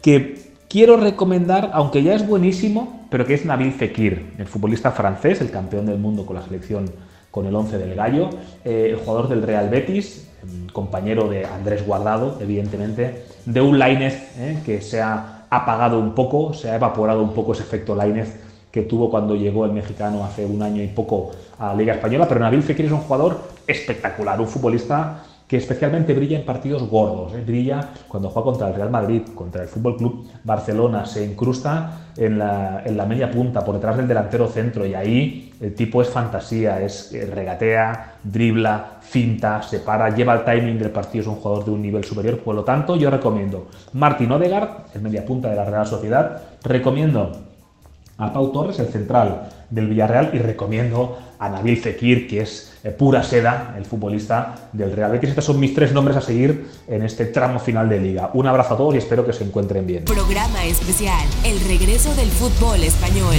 que 0.02 0.47
quiero 0.68 0.96
recomendar, 0.96 1.70
aunque 1.72 2.02
ya 2.02 2.14
es 2.14 2.26
buenísimo, 2.26 3.06
pero 3.10 3.26
que 3.26 3.34
es 3.34 3.44
Nabil 3.44 3.72
Fekir, 3.72 4.34
el 4.38 4.46
futbolista 4.46 4.90
francés, 4.90 5.40
el 5.40 5.50
campeón 5.50 5.86
del 5.86 5.98
mundo 5.98 6.26
con 6.26 6.36
la 6.36 6.42
selección 6.42 6.90
con 7.30 7.46
el 7.46 7.54
11 7.54 7.78
del 7.78 7.94
Gallo, 7.94 8.30
eh, 8.64 8.88
el 8.90 8.96
jugador 8.96 9.28
del 9.28 9.42
Real 9.42 9.68
Betis, 9.68 10.28
em, 10.42 10.66
compañero 10.68 11.28
de 11.28 11.44
Andrés 11.44 11.86
Guardado, 11.86 12.38
evidentemente, 12.40 13.24
de 13.44 13.60
un 13.60 13.78
Lainez 13.78 14.36
eh, 14.38 14.58
que 14.64 14.80
se 14.80 15.00
ha 15.00 15.46
apagado 15.50 15.98
un 15.98 16.14
poco, 16.14 16.52
se 16.52 16.70
ha 16.70 16.76
evaporado 16.76 17.22
un 17.22 17.32
poco 17.32 17.52
ese 17.52 17.62
efecto 17.62 17.94
Lainez 17.94 18.40
que 18.70 18.82
tuvo 18.82 19.10
cuando 19.10 19.34
llegó 19.34 19.64
el 19.64 19.72
mexicano 19.72 20.24
hace 20.24 20.44
un 20.44 20.62
año 20.62 20.82
y 20.82 20.88
poco 20.88 21.30
a 21.58 21.68
la 21.68 21.74
Liga 21.74 21.94
Española, 21.94 22.26
pero 22.28 22.40
Nabil 22.40 22.62
Fekir 22.62 22.86
es 22.86 22.92
un 22.92 23.00
jugador 23.00 23.40
espectacular, 23.66 24.38
un 24.40 24.46
futbolista 24.46 25.24
que 25.48 25.56
especialmente 25.56 26.12
brilla 26.12 26.38
en 26.38 26.44
partidos 26.44 26.82
gordos. 26.88 27.32
¿eh? 27.32 27.42
Brilla 27.44 27.88
cuando 28.06 28.28
juega 28.28 28.44
contra 28.44 28.68
el 28.68 28.74
Real 28.74 28.90
Madrid, 28.90 29.22
contra 29.34 29.62
el 29.62 29.68
Fútbol 29.68 29.96
Club 29.96 30.28
Barcelona, 30.44 31.06
se 31.06 31.24
incrusta 31.24 32.10
en 32.18 32.38
la, 32.38 32.82
en 32.84 32.96
la, 32.98 33.06
media 33.06 33.30
punta, 33.30 33.64
por 33.64 33.76
detrás 33.76 33.96
del 33.96 34.06
delantero 34.06 34.46
centro, 34.48 34.84
y 34.84 34.94
ahí 34.94 35.54
el 35.60 35.74
tipo 35.74 36.02
es 36.02 36.10
fantasía, 36.10 36.82
es 36.82 37.14
eh, 37.14 37.24
regatea, 37.24 38.16
dribla, 38.22 38.98
finta, 39.00 39.62
se 39.62 39.78
para, 39.80 40.14
lleva 40.14 40.34
el 40.34 40.44
timing 40.44 40.78
del 40.78 40.90
partido, 40.90 41.22
es 41.22 41.28
un 41.28 41.36
jugador 41.36 41.64
de 41.64 41.70
un 41.70 41.80
nivel 41.80 42.04
superior. 42.04 42.40
Por 42.40 42.54
lo 42.54 42.62
tanto, 42.64 42.96
yo 42.96 43.08
recomiendo 43.08 43.68
Martín 43.94 44.30
Odegaard, 44.30 44.94
el 44.94 45.00
media 45.00 45.24
punta 45.24 45.48
de 45.48 45.56
la 45.56 45.64
Real 45.64 45.86
Sociedad, 45.86 46.42
recomiendo 46.62 47.47
a 48.18 48.32
Pau 48.32 48.52
Torres, 48.52 48.78
el 48.80 48.88
central 48.88 49.48
del 49.70 49.86
Villarreal, 49.86 50.30
y 50.34 50.38
recomiendo 50.38 51.18
a 51.38 51.48
Nabil 51.48 51.76
Fekir, 51.76 52.26
que 52.26 52.42
es 52.42 52.76
eh, 52.82 52.90
pura 52.90 53.22
seda, 53.22 53.74
el 53.78 53.84
futbolista 53.84 54.68
del 54.72 54.92
Real 54.92 55.12
Betis. 55.12 55.30
Estos 55.30 55.44
son 55.44 55.60
mis 55.60 55.72
tres 55.72 55.92
nombres 55.92 56.16
a 56.16 56.20
seguir 56.20 56.66
en 56.88 57.02
este 57.02 57.26
tramo 57.26 57.60
final 57.60 57.88
de 57.88 58.00
liga. 58.00 58.30
Un 58.34 58.48
abrazo 58.48 58.74
a 58.74 58.76
todos 58.76 58.94
y 58.96 58.98
espero 58.98 59.24
que 59.24 59.32
se 59.32 59.44
encuentren 59.44 59.86
bien. 59.86 60.04
Programa 60.04 60.64
especial, 60.64 61.24
el 61.44 61.60
regreso 61.60 62.12
del 62.16 62.28
fútbol 62.28 62.82
español. 62.82 63.36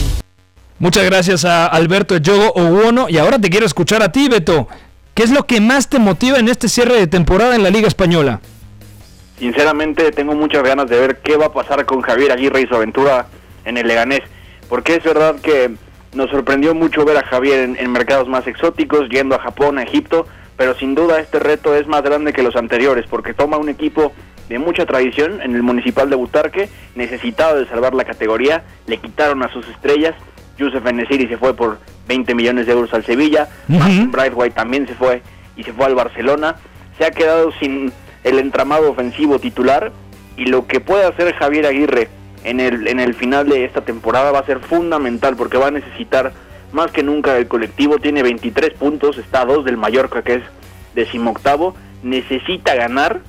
Muchas 0.80 1.04
gracias 1.04 1.44
a 1.44 1.68
Alberto 1.68 2.16
Yogo 2.18 2.54
Owono 2.54 3.10
y 3.10 3.18
ahora 3.18 3.38
te 3.38 3.50
quiero 3.50 3.66
escuchar 3.66 4.02
a 4.02 4.14
ti, 4.14 4.30
Beto. 4.30 4.70
¿Qué 5.14 5.24
es 5.24 5.32
lo 5.32 5.46
que 5.46 5.60
más 5.60 5.90
te 5.90 6.00
motiva 6.00 6.40
en 6.40 6.48
este 6.48 6.70
cierre 6.70 6.96
de 6.96 7.08
temporada 7.08 7.54
en 7.54 7.64
la 7.64 7.70
Liga 7.70 7.90
Española? 7.90 8.40
Sinceramente 9.38 10.12
tengo 10.12 10.36
muchas 10.36 10.64
ganas 10.64 10.90
de 10.90 10.98
ver 10.98 11.18
qué 11.18 11.36
va 11.36 11.48
a 11.48 11.54
pasar 11.54 11.86
con 11.86 12.00
Javier 12.02 12.32
Aguirre 12.32 12.62
y 12.62 12.68
su 12.68 12.76
aventura 12.76 13.28
en 13.66 13.78
el 13.78 13.88
Leganés, 13.88 14.22
porque 14.70 14.96
es 14.96 15.04
verdad 15.04 15.36
que 15.42 15.72
nos 16.14 16.30
sorprendió 16.30 16.74
mucho 16.74 17.06
ver 17.06 17.18
a 17.18 17.24
Javier 17.24 17.76
en, 17.78 17.92
mercados 17.92 18.28
más 18.28 18.48
exóticos, 18.48 19.10
yendo 19.10 19.36
a 19.36 19.40
Japón, 19.40 19.78
a 19.78 19.84
Egipto, 19.84 20.28
pero 20.56 20.76
sin 20.76 20.96
duda 20.96 21.20
este 21.20 21.40
reto 21.40 21.76
es 21.76 21.88
más 21.88 22.04
grande 22.04 22.34
que 22.34 22.44
los 22.44 22.56
anteriores, 22.56 23.06
porque 23.10 23.34
toma 23.34 23.58
un 23.58 23.70
equipo 23.70 24.14
de 24.48 24.60
mucha 24.60 24.86
tradición 24.86 25.42
en 25.42 25.56
el 25.56 25.64
Municipal 25.64 26.10
de 26.10 26.16
Butarque, 26.16 26.70
necesitado 26.96 27.60
de 27.60 27.68
salvar 27.68 27.94
la 27.94 28.06
categoría, 28.06 28.64
le 28.88 28.98
quitaron 28.98 29.44
a 29.44 29.52
sus 29.52 29.68
estrellas, 29.68 30.16
Yusuf 30.58 30.86
Enesiri 30.86 31.28
se 31.28 31.38
fue 31.38 31.54
por 31.56 31.80
20 32.08 32.34
millones 32.36 32.66
de 32.66 32.74
euros 32.74 32.94
al 32.94 33.06
Sevilla, 33.06 33.48
uh 33.70 34.08
Brightwhite 34.08 34.56
también 34.56 34.88
se 34.88 34.96
fue 34.96 35.22
y 35.56 35.64
se 35.64 35.72
fue 35.74 35.86
al 35.86 35.96
Barcelona, 35.96 36.56
se 36.98 37.06
ha 37.06 37.12
quedado 37.12 37.52
sin 37.60 37.94
el 38.24 38.40
entramado 38.40 38.92
ofensivo 38.92 39.40
titular 39.40 39.92
y 40.36 40.46
lo 40.46 40.68
que 40.68 40.80
puede 40.80 41.06
hacer 41.06 41.34
Javier 41.36 41.66
Aguirre 41.66 42.10
en 42.44 42.60
el, 42.60 42.88
en 42.88 43.00
el 43.00 43.14
final 43.14 43.50
de 43.50 43.66
esta 43.66 43.82
temporada 43.82 44.32
va 44.32 44.40
a 44.40 44.46
ser 44.46 44.60
fundamental 44.60 45.36
porque 45.36 45.58
va 45.58 45.68
a 45.68 45.72
necesitar 45.72 46.34
más 46.72 46.92
que 46.92 47.04
nunca 47.04 47.38
el 47.38 47.48
colectivo. 47.48 48.00
Tiene 48.00 48.24
23 48.24 48.74
puntos, 48.74 49.18
está 49.18 49.42
a 49.42 49.46
2 49.46 49.66
del 49.66 49.78
Mallorca 49.78 50.22
que 50.22 50.36
es 50.36 50.44
decimoctavo. 50.96 51.76
Necesita 52.04 52.76
ganar 52.76 53.22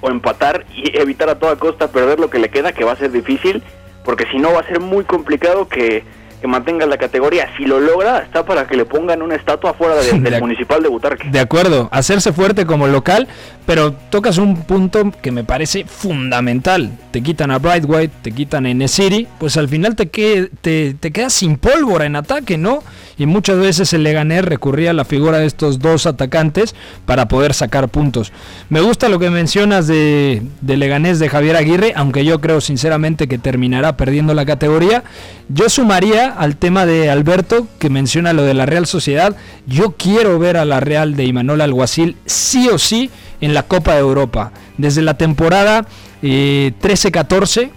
o 0.00 0.10
empatar 0.10 0.66
y 0.74 0.96
evitar 0.98 1.28
a 1.28 1.38
toda 1.38 1.56
costa 1.56 1.92
perder 1.92 2.18
lo 2.18 2.30
que 2.30 2.38
le 2.38 2.50
queda, 2.50 2.72
que 2.72 2.84
va 2.84 2.92
a 2.92 2.96
ser 2.96 3.12
difícil, 3.12 3.62
porque 4.04 4.26
si 4.30 4.38
no 4.38 4.52
va 4.52 4.60
a 4.60 4.66
ser 4.66 4.80
muy 4.80 5.04
complicado 5.04 5.68
que 5.68 6.02
que 6.42 6.48
mantenga 6.48 6.84
la 6.86 6.98
categoría. 6.98 7.48
Si 7.56 7.64
lo 7.64 7.80
logra, 7.80 8.18
está 8.18 8.44
para 8.44 8.66
que 8.66 8.76
le 8.76 8.84
pongan 8.84 9.22
una 9.22 9.36
estatua 9.36 9.72
fuera 9.74 9.94
del 10.02 10.40
municipal 10.40 10.82
de 10.82 10.88
Butarque. 10.88 11.30
De 11.30 11.38
acuerdo, 11.38 11.88
hacerse 11.92 12.32
fuerte 12.32 12.66
como 12.66 12.88
local, 12.88 13.28
pero 13.64 13.92
tocas 13.92 14.38
un 14.38 14.64
punto 14.64 15.12
que 15.22 15.30
me 15.30 15.44
parece 15.44 15.84
fundamental. 15.84 16.90
Te 17.12 17.22
quitan 17.22 17.52
a 17.52 17.58
Bright 17.58 17.84
White, 17.86 18.14
te 18.22 18.32
quitan 18.32 18.66
a 18.66 18.88
City, 18.88 19.28
pues 19.38 19.56
al 19.56 19.68
final 19.68 19.94
te, 19.94 20.06
te, 20.06 20.94
te 20.94 21.12
quedas 21.12 21.32
sin 21.32 21.56
pólvora 21.56 22.04
en 22.06 22.16
ataque, 22.16 22.58
¿no? 22.58 22.82
Y 23.18 23.26
muchas 23.26 23.58
veces 23.58 23.92
el 23.92 24.02
Leganés 24.02 24.44
recurría 24.44 24.90
a 24.90 24.94
la 24.94 25.04
figura 25.04 25.38
de 25.38 25.46
estos 25.46 25.78
dos 25.78 26.06
atacantes 26.06 26.74
para 27.06 27.28
poder 27.28 27.54
sacar 27.54 27.88
puntos. 27.88 28.32
Me 28.68 28.80
gusta 28.80 29.08
lo 29.08 29.18
que 29.18 29.30
mencionas 29.30 29.86
de, 29.86 30.42
de 30.60 30.76
Leganés 30.76 31.18
de 31.18 31.28
Javier 31.28 31.56
Aguirre, 31.56 31.92
aunque 31.96 32.24
yo 32.24 32.40
creo 32.40 32.60
sinceramente 32.60 33.28
que 33.28 33.38
terminará 33.38 33.96
perdiendo 33.96 34.34
la 34.34 34.46
categoría. 34.46 35.04
Yo 35.48 35.68
sumaría 35.68 36.28
al 36.28 36.56
tema 36.56 36.86
de 36.86 37.10
Alberto, 37.10 37.66
que 37.78 37.90
menciona 37.90 38.32
lo 38.32 38.42
de 38.42 38.54
la 38.54 38.66
Real 38.66 38.86
Sociedad, 38.86 39.36
yo 39.66 39.92
quiero 39.92 40.38
ver 40.38 40.56
a 40.56 40.64
la 40.64 40.80
Real 40.80 41.14
de 41.14 41.24
Imanol 41.24 41.60
Alguacil 41.60 42.16
sí 42.26 42.68
o 42.68 42.78
sí 42.78 43.10
en 43.40 43.54
la 43.54 43.64
Copa 43.64 43.92
de 43.94 44.00
Europa. 44.00 44.52
Desde 44.78 45.02
la 45.02 45.18
temporada 45.18 45.86
13-14, 46.22 47.62
eh, 47.62 47.70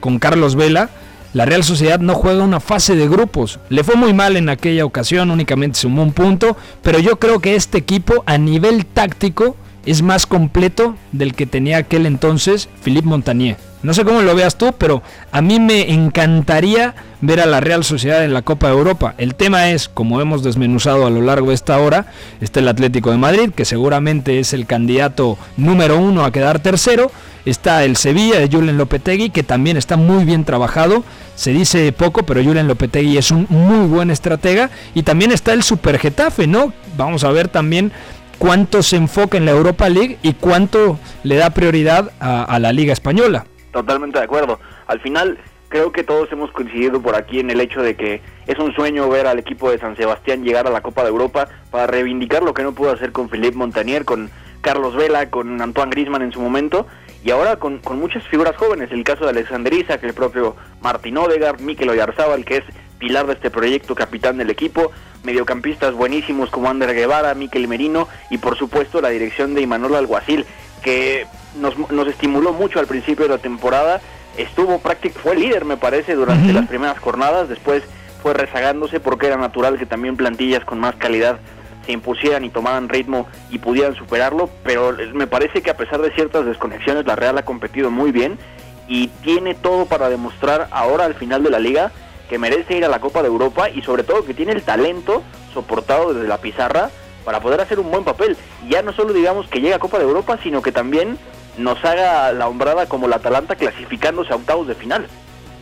con 0.00 0.18
Carlos 0.18 0.56
Vela, 0.56 0.90
la 1.32 1.44
Real 1.44 1.62
Sociedad 1.62 2.00
no 2.00 2.14
juega 2.14 2.42
una 2.42 2.60
fase 2.60 2.96
de 2.96 3.08
grupos. 3.08 3.60
Le 3.68 3.84
fue 3.84 3.94
muy 3.94 4.12
mal 4.12 4.36
en 4.36 4.48
aquella 4.48 4.84
ocasión, 4.84 5.30
únicamente 5.30 5.78
sumó 5.78 6.02
un 6.02 6.12
punto, 6.12 6.56
pero 6.82 6.98
yo 6.98 7.18
creo 7.18 7.40
que 7.40 7.54
este 7.54 7.78
equipo 7.78 8.22
a 8.26 8.36
nivel 8.38 8.84
táctico 8.84 9.56
es 9.86 10.02
más 10.02 10.26
completo 10.26 10.96
del 11.12 11.34
que 11.34 11.46
tenía 11.46 11.78
aquel 11.78 12.06
entonces 12.06 12.68
Philippe 12.82 13.08
Montagnier. 13.08 13.69
No 13.82 13.94
sé 13.94 14.04
cómo 14.04 14.20
lo 14.20 14.34
veas 14.34 14.56
tú, 14.56 14.74
pero 14.76 15.02
a 15.32 15.40
mí 15.40 15.58
me 15.58 15.90
encantaría 15.90 16.94
ver 17.22 17.40
a 17.40 17.46
la 17.46 17.60
Real 17.60 17.82
Sociedad 17.82 18.22
en 18.24 18.34
la 18.34 18.42
Copa 18.42 18.66
de 18.66 18.74
Europa. 18.74 19.14
El 19.16 19.34
tema 19.34 19.70
es, 19.70 19.88
como 19.88 20.20
hemos 20.20 20.42
desmenuzado 20.42 21.06
a 21.06 21.10
lo 21.10 21.22
largo 21.22 21.48
de 21.48 21.54
esta 21.54 21.78
hora, 21.78 22.06
está 22.42 22.60
el 22.60 22.68
Atlético 22.68 23.10
de 23.10 23.16
Madrid, 23.16 23.50
que 23.54 23.64
seguramente 23.64 24.38
es 24.38 24.52
el 24.52 24.66
candidato 24.66 25.38
número 25.56 25.98
uno 25.98 26.24
a 26.24 26.30
quedar 26.32 26.58
tercero. 26.58 27.10
Está 27.46 27.84
el 27.84 27.96
Sevilla 27.96 28.38
de 28.38 28.54
Julen 28.54 28.76
Lopetegui, 28.76 29.30
que 29.30 29.42
también 29.42 29.78
está 29.78 29.96
muy 29.96 30.26
bien 30.26 30.44
trabajado. 30.44 31.02
Se 31.34 31.52
dice 31.52 31.90
poco, 31.92 32.24
pero 32.24 32.44
Julen 32.44 32.68
Lopetegui 32.68 33.16
es 33.16 33.30
un 33.30 33.46
muy 33.48 33.86
buen 33.86 34.10
estratega. 34.10 34.68
Y 34.94 35.04
también 35.04 35.32
está 35.32 35.54
el 35.54 35.62
Super 35.62 35.98
Getafe, 35.98 36.46
¿no? 36.46 36.74
Vamos 36.98 37.24
a 37.24 37.30
ver 37.30 37.48
también 37.48 37.92
cuánto 38.36 38.82
se 38.82 38.96
enfoca 38.96 39.38
en 39.38 39.46
la 39.46 39.52
Europa 39.52 39.88
League 39.88 40.18
y 40.22 40.34
cuánto 40.34 40.98
le 41.22 41.36
da 41.36 41.48
prioridad 41.48 42.10
a 42.20 42.58
la 42.58 42.74
Liga 42.74 42.92
Española. 42.92 43.46
Totalmente 43.72 44.18
de 44.18 44.24
acuerdo. 44.24 44.58
Al 44.86 45.00
final, 45.00 45.38
creo 45.68 45.92
que 45.92 46.02
todos 46.04 46.30
hemos 46.32 46.50
coincidido 46.50 47.00
por 47.00 47.14
aquí 47.14 47.40
en 47.40 47.50
el 47.50 47.60
hecho 47.60 47.82
de 47.82 47.96
que 47.96 48.20
es 48.46 48.58
un 48.58 48.74
sueño 48.74 49.08
ver 49.08 49.26
al 49.26 49.38
equipo 49.38 49.70
de 49.70 49.78
San 49.78 49.96
Sebastián 49.96 50.42
llegar 50.42 50.66
a 50.66 50.70
la 50.70 50.82
Copa 50.82 51.02
de 51.02 51.08
Europa 51.08 51.48
para 51.70 51.86
reivindicar 51.86 52.42
lo 52.42 52.52
que 52.52 52.64
no 52.64 52.72
pudo 52.72 52.92
hacer 52.92 53.12
con 53.12 53.28
Philippe 53.28 53.56
Montanier, 53.56 54.04
con 54.04 54.30
Carlos 54.60 54.96
Vela, 54.96 55.30
con 55.30 55.60
Antoine 55.62 55.90
Grisman 55.90 56.22
en 56.22 56.32
su 56.32 56.40
momento, 56.40 56.86
y 57.24 57.30
ahora 57.30 57.56
con, 57.56 57.78
con 57.78 57.98
muchas 57.98 58.26
figuras 58.26 58.56
jóvenes, 58.56 58.90
el 58.92 59.04
caso 59.04 59.24
de 59.24 59.30
Alexander 59.30 59.72
Isaac, 59.72 60.02
el 60.02 60.14
propio 60.14 60.56
Martín 60.80 61.16
Odegaard, 61.18 61.60
Mikel 61.60 61.90
Oyarzábal, 61.90 62.44
que 62.44 62.58
es 62.58 62.64
pilar 62.98 63.26
de 63.26 63.34
este 63.34 63.50
proyecto, 63.50 63.94
capitán 63.94 64.36
del 64.38 64.50
equipo, 64.50 64.90
mediocampistas 65.22 65.94
buenísimos 65.94 66.50
como 66.50 66.68
Ander 66.68 66.94
Guevara, 66.94 67.34
Mikel 67.34 67.68
Merino, 67.68 68.08
y 68.30 68.38
por 68.38 68.56
supuesto 68.58 69.00
la 69.00 69.10
dirección 69.10 69.54
de 69.54 69.62
Imanol 69.62 69.94
Alguacil, 69.94 70.46
que 70.82 71.26
nos, 71.58 71.76
nos 71.90 72.06
estimuló 72.08 72.52
mucho 72.52 72.78
al 72.78 72.86
principio 72.86 73.24
de 73.26 73.30
la 73.30 73.38
temporada, 73.38 74.00
estuvo 74.36 74.78
prácticamente, 74.78 75.20
fue 75.20 75.36
líder 75.36 75.64
me 75.64 75.76
parece 75.76 76.14
durante 76.14 76.52
las 76.52 76.66
primeras 76.66 76.98
jornadas, 76.98 77.48
después 77.48 77.82
fue 78.22 78.34
rezagándose 78.34 79.00
porque 79.00 79.26
era 79.26 79.36
natural 79.36 79.78
que 79.78 79.86
también 79.86 80.16
plantillas 80.16 80.64
con 80.64 80.78
más 80.78 80.94
calidad 80.96 81.38
se 81.86 81.92
impusieran 81.92 82.44
y 82.44 82.50
tomaran 82.50 82.88
ritmo 82.88 83.26
y 83.50 83.58
pudieran 83.58 83.94
superarlo, 83.94 84.50
pero 84.62 84.96
me 85.14 85.26
parece 85.26 85.62
que 85.62 85.70
a 85.70 85.76
pesar 85.76 86.00
de 86.02 86.12
ciertas 86.12 86.44
desconexiones 86.44 87.06
la 87.06 87.16
Real 87.16 87.38
ha 87.38 87.44
competido 87.44 87.90
muy 87.90 88.12
bien 88.12 88.38
y 88.86 89.08
tiene 89.22 89.54
todo 89.54 89.86
para 89.86 90.10
demostrar 90.10 90.68
ahora 90.72 91.04
al 91.04 91.14
final 91.14 91.42
de 91.42 91.50
la 91.50 91.58
liga 91.58 91.92
que 92.28 92.38
merece 92.38 92.76
ir 92.76 92.84
a 92.84 92.88
la 92.88 93.00
Copa 93.00 93.22
de 93.22 93.28
Europa 93.28 93.70
y 93.70 93.82
sobre 93.82 94.04
todo 94.04 94.24
que 94.24 94.34
tiene 94.34 94.52
el 94.52 94.62
talento 94.62 95.22
soportado 95.54 96.12
desde 96.12 96.28
la 96.28 96.38
pizarra 96.38 96.90
para 97.24 97.40
poder 97.40 97.60
hacer 97.60 97.78
un 97.78 97.90
buen 97.90 98.04
papel. 98.04 98.36
Ya 98.68 98.82
no 98.82 98.92
solo 98.92 99.12
digamos 99.12 99.48
que 99.48 99.60
llega 99.60 99.76
a 99.76 99.80
Copa 99.80 99.98
de 99.98 100.04
Europa, 100.04 100.38
sino 100.42 100.62
que 100.62 100.72
también 100.72 101.18
nos 101.58 101.84
haga 101.84 102.32
la 102.32 102.48
hombrada 102.48 102.86
como 102.86 103.08
la 103.08 103.16
Atalanta 103.16 103.56
clasificándose 103.56 104.32
a 104.32 104.36
octavos 104.36 104.66
de 104.66 104.74
final. 104.74 105.06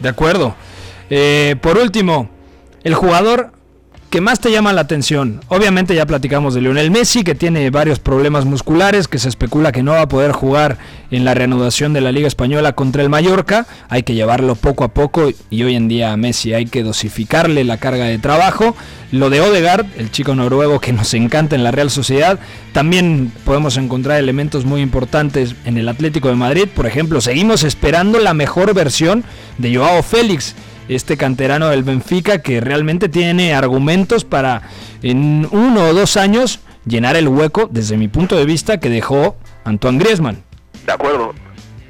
De 0.00 0.08
acuerdo. 0.08 0.54
Eh, 1.10 1.56
por 1.60 1.78
último, 1.78 2.28
el 2.84 2.94
jugador 2.94 3.52
que 4.10 4.20
más 4.20 4.40
te 4.40 4.50
llama 4.50 4.72
la 4.72 4.80
atención? 4.80 5.40
Obviamente 5.48 5.94
ya 5.94 6.06
platicamos 6.06 6.54
de 6.54 6.62
Lionel 6.62 6.90
Messi, 6.90 7.24
que 7.24 7.34
tiene 7.34 7.68
varios 7.70 7.98
problemas 7.98 8.44
musculares, 8.44 9.06
que 9.06 9.18
se 9.18 9.28
especula 9.28 9.72
que 9.72 9.82
no 9.82 9.92
va 9.92 10.02
a 10.02 10.08
poder 10.08 10.32
jugar 10.32 10.78
en 11.10 11.24
la 11.24 11.34
reanudación 11.34 11.92
de 11.92 12.00
la 12.00 12.12
Liga 12.12 12.26
Española 12.26 12.72
contra 12.72 13.02
el 13.02 13.08
Mallorca. 13.08 13.66
Hay 13.88 14.02
que 14.02 14.14
llevarlo 14.14 14.54
poco 14.54 14.84
a 14.84 14.88
poco 14.88 15.30
y 15.50 15.62
hoy 15.62 15.74
en 15.74 15.88
día 15.88 16.12
a 16.12 16.16
Messi 16.16 16.54
hay 16.54 16.66
que 16.66 16.82
dosificarle 16.82 17.64
la 17.64 17.76
carga 17.76 18.06
de 18.06 18.18
trabajo. 18.18 18.74
Lo 19.12 19.30
de 19.30 19.40
Odegaard, 19.40 19.86
el 19.96 20.10
chico 20.10 20.34
noruego 20.34 20.80
que 20.80 20.92
nos 20.92 21.14
encanta 21.14 21.56
en 21.56 21.64
la 21.64 21.70
Real 21.70 21.90
Sociedad, 21.90 22.38
también 22.72 23.32
podemos 23.44 23.76
encontrar 23.76 24.18
elementos 24.18 24.64
muy 24.64 24.80
importantes 24.80 25.54
en 25.64 25.78
el 25.78 25.88
Atlético 25.88 26.28
de 26.28 26.34
Madrid. 26.34 26.68
Por 26.74 26.86
ejemplo, 26.86 27.20
seguimos 27.20 27.62
esperando 27.62 28.18
la 28.18 28.34
mejor 28.34 28.74
versión 28.74 29.24
de 29.58 29.74
Joao 29.74 30.02
Félix 30.02 30.54
este 30.88 31.16
canterano 31.16 31.68
del 31.68 31.82
Benfica 31.82 32.42
que 32.42 32.60
realmente 32.60 33.08
tiene 33.08 33.54
argumentos 33.54 34.24
para 34.24 34.62
en 35.02 35.46
uno 35.50 35.84
o 35.84 35.94
dos 35.94 36.16
años 36.16 36.60
llenar 36.86 37.16
el 37.16 37.28
hueco, 37.28 37.68
desde 37.70 37.96
mi 37.96 38.08
punto 38.08 38.36
de 38.36 38.44
vista, 38.44 38.80
que 38.80 38.88
dejó 38.88 39.36
Antoine 39.64 39.98
Griezmann. 39.98 40.42
De 40.86 40.92
acuerdo. 40.92 41.34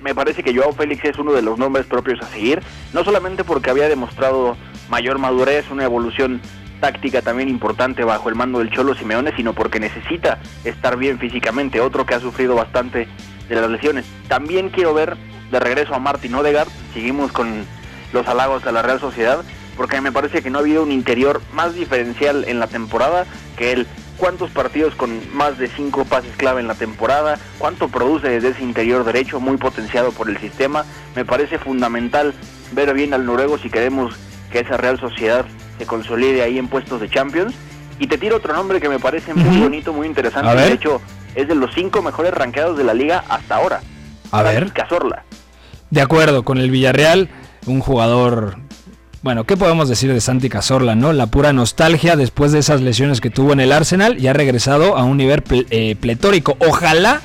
Me 0.02 0.14
parece 0.14 0.42
que 0.42 0.54
Joao 0.54 0.72
Félix 0.72 1.04
es 1.04 1.18
uno 1.18 1.32
de 1.32 1.42
los 1.42 1.58
nombres 1.58 1.84
propios 1.84 2.20
a 2.22 2.28
seguir, 2.28 2.62
no 2.94 3.04
solamente 3.04 3.44
porque 3.44 3.68
había 3.68 3.88
demostrado 3.88 4.56
mayor 4.88 5.18
madurez, 5.18 5.70
una 5.70 5.84
evolución 5.84 6.40
táctica 6.80 7.20
también 7.20 7.48
importante 7.48 8.04
bajo 8.04 8.28
el 8.28 8.36
mando 8.36 8.60
del 8.60 8.70
Cholo 8.70 8.94
Simeone, 8.94 9.34
sino 9.36 9.52
porque 9.54 9.80
necesita 9.80 10.38
estar 10.64 10.96
bien 10.96 11.18
físicamente, 11.18 11.80
otro 11.80 12.06
que 12.06 12.14
ha 12.14 12.20
sufrido 12.20 12.54
bastante 12.54 13.08
de 13.48 13.54
las 13.54 13.68
lesiones. 13.68 14.06
También 14.28 14.70
quiero 14.70 14.94
ver 14.94 15.16
de 15.50 15.60
regreso 15.60 15.94
a 15.94 15.98
Martin 15.98 16.34
Odegaard, 16.36 16.68
seguimos 16.94 17.32
con 17.32 17.66
los 18.12 18.26
halagos 18.28 18.64
de 18.64 18.72
la 18.72 18.82
Real 18.82 19.00
Sociedad, 19.00 19.40
porque 19.76 20.00
me 20.00 20.12
parece 20.12 20.42
que 20.42 20.50
no 20.50 20.58
ha 20.58 20.62
habido 20.62 20.82
un 20.82 20.92
interior 20.92 21.40
más 21.52 21.74
diferencial 21.74 22.44
en 22.48 22.58
la 22.58 22.66
temporada 22.66 23.26
que 23.56 23.72
él. 23.72 23.86
¿Cuántos 24.16 24.50
partidos 24.50 24.96
con 24.96 25.20
más 25.32 25.58
de 25.58 25.68
cinco 25.68 26.04
pases 26.04 26.34
clave 26.36 26.60
en 26.60 26.66
la 26.66 26.74
temporada? 26.74 27.38
¿Cuánto 27.58 27.88
produce 27.88 28.28
desde 28.28 28.48
ese 28.48 28.64
interior 28.64 29.04
derecho 29.04 29.38
muy 29.38 29.56
potenciado 29.56 30.10
por 30.10 30.28
el 30.28 30.38
sistema? 30.38 30.84
Me 31.14 31.24
parece 31.24 31.58
fundamental 31.58 32.34
ver 32.72 32.92
bien 32.94 33.14
al 33.14 33.24
noruego 33.24 33.58
si 33.58 33.70
queremos 33.70 34.14
que 34.50 34.60
esa 34.60 34.76
Real 34.76 34.98
Sociedad 34.98 35.44
se 35.78 35.86
consolide 35.86 36.42
ahí 36.42 36.58
en 36.58 36.66
puestos 36.66 37.00
de 37.00 37.08
Champions. 37.08 37.54
Y 38.00 38.08
te 38.08 38.18
tiro 38.18 38.36
otro 38.36 38.52
nombre 38.52 38.80
que 38.80 38.88
me 38.88 38.98
parece 38.98 39.34
muy 39.34 39.58
bonito, 39.58 39.92
muy 39.92 40.06
interesante. 40.06 40.54
De 40.54 40.72
hecho, 40.72 41.00
es 41.34 41.46
de 41.46 41.54
los 41.54 41.72
cinco 41.74 42.02
mejores 42.02 42.32
ranqueados 42.32 42.76
de 42.76 42.84
la 42.84 42.94
liga 42.94 43.24
hasta 43.28 43.56
ahora. 43.56 43.80
A 44.32 44.42
ver. 44.42 44.72
Cazorla. 44.72 45.24
De 45.90 46.00
acuerdo, 46.00 46.42
con 46.44 46.58
el 46.58 46.70
Villarreal 46.70 47.28
un 47.70 47.80
jugador 47.80 48.58
bueno, 49.20 49.44
¿qué 49.44 49.56
podemos 49.56 49.88
decir 49.88 50.12
de 50.12 50.20
Santi 50.20 50.48
Cazorla, 50.48 50.94
no? 50.94 51.12
La 51.12 51.26
pura 51.26 51.52
nostalgia 51.52 52.14
después 52.14 52.52
de 52.52 52.60
esas 52.60 52.80
lesiones 52.82 53.20
que 53.20 53.30
tuvo 53.30 53.52
en 53.52 53.58
el 53.58 53.72
Arsenal 53.72 54.16
y 54.18 54.28
ha 54.28 54.32
regresado 54.32 54.96
a 54.96 55.02
un 55.02 55.16
nivel 55.16 55.42
eh, 55.50 55.96
pletórico. 56.00 56.56
Ojalá 56.60 57.20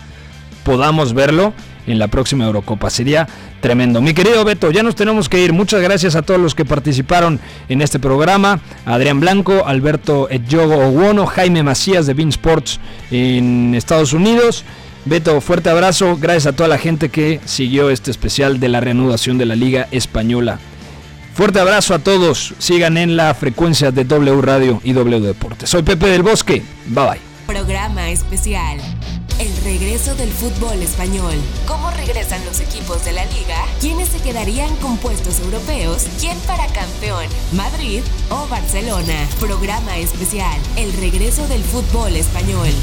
podamos 0.63 1.13
verlo 1.13 1.53
en 1.85 1.99
la 1.99 2.07
próxima 2.07 2.45
Eurocopa. 2.45 2.89
Sería 2.89 3.27
tremendo. 3.61 4.01
Mi 4.01 4.15
querido 4.15 4.43
Beto, 4.43 4.71
ya 4.71 4.81
nos 4.81 4.95
tenemos 4.95 5.29
que 5.29 5.43
ir. 5.43 5.53
Muchas 5.53 5.81
gracias 5.81 6.15
a 6.15 6.23
todos 6.23 6.39
los 6.39 6.55
que 6.55 6.65
participaron 6.65 7.39
en 7.69 7.83
este 7.83 7.99
programa. 7.99 8.59
Adrián 8.85 9.19
Blanco, 9.19 9.63
Alberto 9.67 10.29
Edjogo 10.31 10.77
Owono, 10.77 11.27
Jaime 11.27 11.61
Macías 11.61 12.07
de 12.07 12.15
Bean 12.15 12.29
Sports 12.29 12.79
en 13.11 13.75
Estados 13.75 14.13
Unidos. 14.13 14.65
Beto, 15.05 15.41
fuerte 15.41 15.69
abrazo. 15.69 16.17
Gracias 16.17 16.47
a 16.47 16.55
toda 16.55 16.69
la 16.69 16.77
gente 16.77 17.09
que 17.09 17.41
siguió 17.45 17.89
este 17.89 18.11
especial 18.11 18.59
de 18.59 18.69
la 18.69 18.79
reanudación 18.79 19.37
de 19.37 19.45
la 19.45 19.55
Liga 19.55 19.87
Española. 19.91 20.59
Fuerte 21.33 21.59
abrazo 21.59 21.93
a 21.93 21.99
todos. 21.99 22.53
Sigan 22.59 22.97
en 22.97 23.17
la 23.17 23.33
frecuencia 23.33 23.91
de 23.91 24.05
W 24.05 24.41
Radio 24.41 24.79
y 24.83 24.93
W 24.93 25.19
Deportes. 25.19 25.69
Soy 25.69 25.83
Pepe 25.83 26.07
del 26.07 26.23
Bosque. 26.23 26.61
Bye 26.87 27.05
bye. 27.05 27.19
Programa 27.47 28.09
especial. 28.09 28.79
El 29.39 29.51
regreso 29.63 30.15
del 30.15 30.29
fútbol 30.29 30.81
español. 30.81 31.33
¿Cómo 31.67 31.89
regresan 31.91 32.45
los 32.45 32.59
equipos 32.59 33.03
de 33.03 33.13
la 33.13 33.25
liga? 33.25 33.65
¿Quiénes 33.81 34.09
se 34.09 34.19
quedarían 34.19 34.73
con 34.77 34.97
puestos 34.97 35.39
europeos? 35.39 36.05
¿Quién 36.19 36.37
para 36.47 36.67
campeón? 36.67 37.25
¿Madrid 37.51 38.01
o 38.29 38.47
Barcelona? 38.47 39.27
Programa 39.39 39.97
especial. 39.97 40.57
El 40.77 40.93
regreso 40.93 41.47
del 41.47 41.63
fútbol 41.63 42.15
español. 42.15 42.73